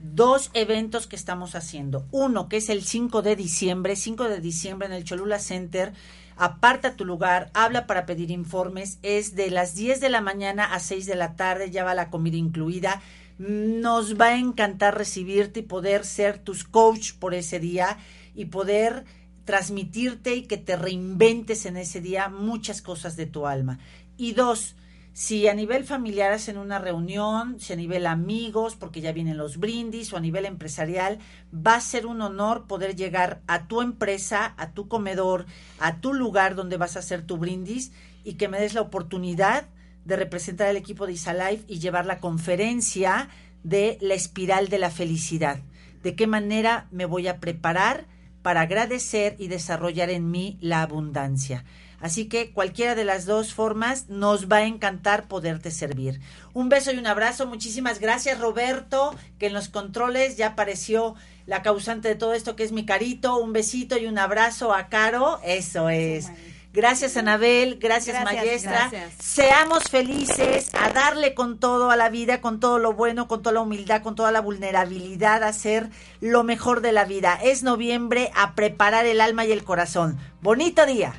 dos 0.00 0.50
eventos 0.54 1.06
que 1.06 1.16
estamos 1.16 1.54
haciendo. 1.54 2.06
Uno, 2.10 2.48
que 2.48 2.58
es 2.58 2.70
el 2.70 2.82
5 2.82 3.22
de 3.22 3.36
diciembre, 3.36 3.96
5 3.96 4.24
de 4.28 4.40
diciembre 4.40 4.86
en 4.86 4.94
el 4.94 5.04
Cholula 5.04 5.38
Center. 5.38 5.92
Aparta 6.36 6.94
tu 6.94 7.04
lugar, 7.04 7.50
habla 7.52 7.86
para 7.86 8.06
pedir 8.06 8.30
informes. 8.30 8.98
Es 9.02 9.34
de 9.34 9.50
las 9.50 9.74
10 9.74 10.00
de 10.00 10.08
la 10.08 10.20
mañana 10.20 10.64
a 10.64 10.80
6 10.80 11.06
de 11.06 11.16
la 11.16 11.34
tarde, 11.34 11.70
ya 11.70 11.84
va 11.84 11.94
la 11.94 12.10
comida 12.10 12.36
incluida. 12.36 13.02
Nos 13.38 14.18
va 14.18 14.26
a 14.26 14.38
encantar 14.38 14.96
recibirte 14.96 15.60
y 15.60 15.64
poder 15.64 16.04
ser 16.04 16.38
tus 16.38 16.64
coach 16.64 17.12
por 17.14 17.34
ese 17.34 17.60
día 17.60 17.98
y 18.34 18.46
poder 18.46 19.04
transmitirte 19.48 20.34
y 20.34 20.42
que 20.42 20.58
te 20.58 20.76
reinventes 20.76 21.64
en 21.64 21.78
ese 21.78 22.02
día 22.02 22.28
muchas 22.28 22.82
cosas 22.82 23.16
de 23.16 23.24
tu 23.24 23.46
alma. 23.46 23.78
Y 24.18 24.32
dos, 24.32 24.76
si 25.14 25.48
a 25.48 25.54
nivel 25.54 25.84
familiar 25.84 26.32
hacen 26.32 26.58
una 26.58 26.78
reunión, 26.78 27.58
si 27.58 27.72
a 27.72 27.76
nivel 27.76 28.06
amigos, 28.06 28.76
porque 28.76 29.00
ya 29.00 29.12
vienen 29.12 29.38
los 29.38 29.56
brindis, 29.56 30.12
o 30.12 30.18
a 30.18 30.20
nivel 30.20 30.44
empresarial, 30.44 31.18
va 31.50 31.76
a 31.76 31.80
ser 31.80 32.04
un 32.04 32.20
honor 32.20 32.66
poder 32.66 32.94
llegar 32.94 33.40
a 33.46 33.68
tu 33.68 33.80
empresa, 33.80 34.52
a 34.58 34.72
tu 34.72 34.86
comedor, 34.86 35.46
a 35.80 36.02
tu 36.02 36.12
lugar 36.12 36.54
donde 36.54 36.76
vas 36.76 36.96
a 36.96 36.98
hacer 36.98 37.22
tu 37.22 37.38
brindis 37.38 37.90
y 38.24 38.34
que 38.34 38.48
me 38.48 38.60
des 38.60 38.74
la 38.74 38.82
oportunidad 38.82 39.66
de 40.04 40.16
representar 40.16 40.68
al 40.68 40.76
equipo 40.76 41.06
de 41.06 41.14
Isalife 41.14 41.64
y 41.68 41.78
llevar 41.78 42.04
la 42.04 42.20
conferencia 42.20 43.30
de 43.62 43.96
la 44.02 44.12
espiral 44.12 44.68
de 44.68 44.78
la 44.78 44.90
felicidad. 44.90 45.58
De 46.02 46.14
qué 46.14 46.26
manera 46.26 46.86
me 46.90 47.06
voy 47.06 47.28
a 47.28 47.40
preparar 47.40 48.17
para 48.48 48.62
agradecer 48.62 49.36
y 49.38 49.48
desarrollar 49.48 50.08
en 50.08 50.30
mí 50.30 50.56
la 50.62 50.80
abundancia. 50.80 51.66
Así 52.00 52.30
que 52.30 52.50
cualquiera 52.50 52.94
de 52.94 53.04
las 53.04 53.26
dos 53.26 53.52
formas 53.52 54.08
nos 54.08 54.50
va 54.50 54.56
a 54.56 54.64
encantar 54.64 55.28
poderte 55.28 55.70
servir. 55.70 56.22
Un 56.54 56.70
beso 56.70 56.90
y 56.90 56.96
un 56.96 57.06
abrazo. 57.06 57.46
Muchísimas 57.46 58.00
gracias 58.00 58.40
Roberto, 58.40 59.14
que 59.38 59.48
en 59.48 59.52
los 59.52 59.68
controles 59.68 60.38
ya 60.38 60.46
apareció 60.46 61.14
la 61.44 61.60
causante 61.60 62.08
de 62.08 62.14
todo 62.14 62.32
esto, 62.32 62.56
que 62.56 62.64
es 62.64 62.72
mi 62.72 62.86
carito. 62.86 63.36
Un 63.36 63.52
besito 63.52 63.98
y 63.98 64.06
un 64.06 64.18
abrazo 64.18 64.72
a 64.72 64.88
Caro. 64.88 65.40
Eso 65.44 65.90
es. 65.90 66.30
Gracias, 66.78 67.16
Anabel. 67.16 67.80
Gracias, 67.80 68.22
maestra. 68.22 68.88
Seamos 69.18 69.82
felices 69.90 70.70
a 70.80 70.90
darle 70.90 71.34
con 71.34 71.58
todo 71.58 71.90
a 71.90 71.96
la 71.96 72.08
vida, 72.08 72.40
con 72.40 72.60
todo 72.60 72.78
lo 72.78 72.92
bueno, 72.92 73.26
con 73.26 73.42
toda 73.42 73.54
la 73.54 73.62
humildad, 73.62 74.00
con 74.00 74.14
toda 74.14 74.30
la 74.30 74.40
vulnerabilidad, 74.40 75.42
a 75.42 75.48
hacer 75.48 75.90
lo 76.20 76.44
mejor 76.44 76.80
de 76.80 76.92
la 76.92 77.04
vida. 77.04 77.36
Es 77.42 77.64
noviembre, 77.64 78.30
a 78.36 78.54
preparar 78.54 79.06
el 79.06 79.20
alma 79.20 79.44
y 79.44 79.50
el 79.50 79.64
corazón. 79.64 80.20
Bonito 80.40 80.86
día. 80.86 81.14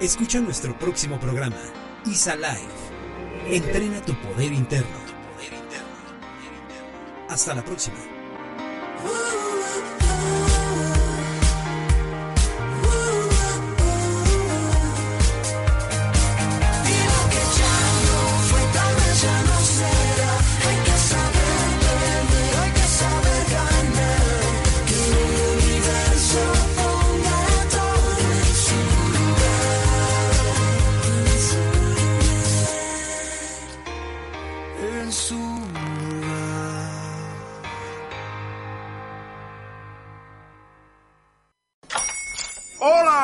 Escucha 0.00 0.40
nuestro 0.40 0.76
próximo 0.76 1.20
programa, 1.20 1.62
Isa 2.04 2.34
Live. 2.34 2.74
Entrena 3.46 4.02
tu 4.02 4.12
poder 4.14 4.52
interno. 4.52 4.98
Hasta 7.28 7.54
la 7.54 7.64
próxima. 7.64 8.17
Woo! 9.04 9.47